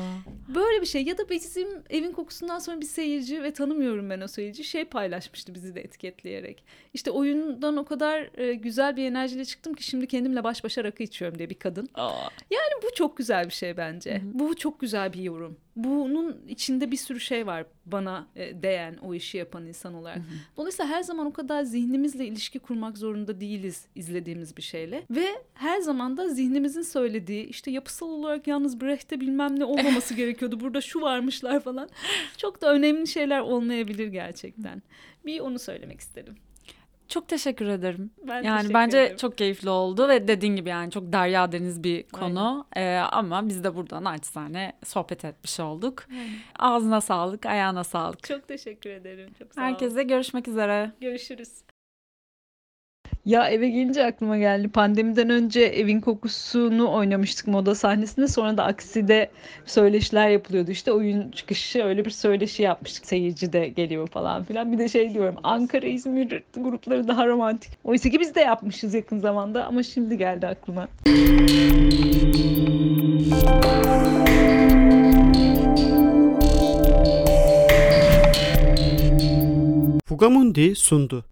Böyle 0.54 0.80
bir 0.80 0.86
şey 0.86 1.02
ya 1.02 1.18
da 1.18 1.28
bizim 1.28 1.68
evin 1.90 2.12
kokusundan 2.12 2.58
sonra 2.58 2.80
bir 2.80 2.86
seyirci 2.86 3.42
ve 3.42 3.52
tanımıyorum 3.52 4.10
ben 4.10 4.20
o 4.20 4.28
seyirci 4.28 4.64
şey 4.64 4.84
paylaşmıştı 4.84 5.54
bizi 5.54 5.74
de 5.74 5.80
etiketleyerek. 5.80 6.64
İşte 6.94 7.10
oyundan 7.10 7.76
o 7.76 7.84
kadar 7.84 8.38
e, 8.38 8.54
güzel 8.54 8.96
bir 8.96 9.04
enerjiyle 9.04 9.44
çıktım 9.44 9.74
ki 9.74 9.84
şimdi 9.84 10.06
kendimle 10.06 10.44
baş 10.44 10.64
başa 10.64 10.84
rakı 10.84 11.02
içiyorum 11.02 11.38
diye 11.38 11.50
bir 11.50 11.58
kadın. 11.58 11.88
Aa. 11.94 12.28
Yani 12.50 12.82
bu 12.82 12.94
çok 12.94 13.16
güzel 13.16 13.44
bir 13.44 13.54
şey 13.54 13.76
bence. 13.76 14.14
Hı-hı. 14.14 14.38
Bu 14.38 14.56
çok 14.56 14.80
güzel 14.80 15.12
bir 15.12 15.22
yorum. 15.22 15.56
Bunun 15.76 16.36
içinde 16.48 16.90
bir 16.90 16.96
sürü 16.96 17.20
şey 17.20 17.46
var 17.46 17.66
bana 17.86 18.26
e, 18.36 18.62
değen 18.62 18.96
o 18.96 19.14
işi 19.14 19.38
yapan 19.38 19.66
insan 19.66 19.94
olarak. 19.94 20.16
Hı 20.16 20.20
hı. 20.20 20.34
Dolayısıyla 20.56 20.90
her 20.90 21.02
zaman 21.02 21.26
o 21.26 21.32
kadar 21.32 21.62
zihnimizle 21.62 22.26
ilişki 22.26 22.58
kurmak 22.58 22.98
zorunda 22.98 23.40
değiliz 23.40 23.86
izlediğimiz 23.94 24.56
bir 24.56 24.62
şeyle. 24.62 25.02
Ve 25.10 25.26
her 25.54 25.80
zaman 25.80 26.16
da 26.16 26.28
zihnimizin 26.28 26.82
söylediği 26.82 27.46
işte 27.46 27.70
yapısal 27.70 28.08
olarak 28.08 28.46
yalnız 28.46 28.80
Brecht'te 28.80 29.20
bilmem 29.20 29.60
ne 29.60 29.64
olmaması 29.64 30.14
gerekiyordu. 30.16 30.60
Burada 30.60 30.80
şu 30.80 31.00
varmışlar 31.00 31.60
falan. 31.60 31.88
Çok 32.36 32.62
da 32.62 32.72
önemli 32.72 33.06
şeyler 33.06 33.40
olmayabilir 33.40 34.06
gerçekten. 34.06 34.82
Bir 35.26 35.40
onu 35.40 35.58
söylemek 35.58 36.00
istedim. 36.00 36.36
Çok 37.08 37.28
teşekkür 37.28 37.66
ederim. 37.66 38.10
Ben 38.28 38.42
yani 38.42 38.56
teşekkür 38.56 38.74
bence 38.74 38.98
ederim. 38.98 39.16
çok 39.16 39.38
keyifli 39.38 39.70
oldu 39.70 40.08
ve 40.08 40.28
dediğin 40.28 40.56
gibi 40.56 40.68
yani 40.68 40.90
çok 40.90 41.12
derya 41.12 41.52
deniz 41.52 41.84
bir 41.84 42.02
konu. 42.08 42.66
Ee, 42.76 42.96
ama 42.96 43.48
biz 43.48 43.64
de 43.64 43.76
buradan 43.76 44.04
naçizane 44.04 44.72
sohbet 44.84 45.24
etmiş 45.24 45.60
olduk. 45.60 46.04
Aynen. 46.10 46.28
Ağzına 46.58 47.00
sağlık, 47.00 47.46
ayağına 47.46 47.84
sağlık. 47.84 48.22
Çok 48.22 48.48
teşekkür 48.48 48.90
ederim. 48.90 49.30
Çok 49.38 49.54
sağ 49.54 49.62
Herkese 49.62 50.02
görüşmek 50.02 50.48
üzere. 50.48 50.92
Görüşürüz. 51.00 51.66
Ya 53.26 53.48
eve 53.48 53.68
gelince 53.68 54.06
aklıma 54.06 54.38
geldi. 54.38 54.68
Pandemiden 54.68 55.30
önce 55.30 55.60
evin 55.60 56.00
kokusunu 56.00 56.92
oynamıştık 56.92 57.46
moda 57.46 57.74
sahnesinde. 57.74 58.28
Sonra 58.28 58.56
da 58.56 58.64
akside 58.64 59.30
söyleşiler 59.64 60.28
yapılıyordu. 60.28 60.70
İşte 60.70 60.92
oyun 60.92 61.30
çıkışı 61.30 61.84
öyle 61.84 62.04
bir 62.04 62.10
söyleşi 62.10 62.62
yapmıştık. 62.62 63.06
Seyirci 63.06 63.52
de 63.52 63.68
geliyor 63.68 64.08
falan 64.08 64.44
filan. 64.44 64.72
Bir 64.72 64.78
de 64.78 64.88
şey 64.88 65.14
diyorum 65.14 65.34
Ankara, 65.42 65.86
İzmir 65.86 66.42
grupları 66.56 67.08
daha 67.08 67.26
romantik. 67.26 67.72
Oysa 67.84 68.10
ki 68.10 68.20
biz 68.20 68.34
de 68.34 68.40
yapmışız 68.40 68.94
yakın 68.94 69.18
zamanda 69.18 69.64
ama 69.64 69.82
şimdi 69.82 70.18
geldi 70.18 70.46
aklıma. 70.46 70.88
Fugamundi 80.06 80.74
sundu. 80.76 81.24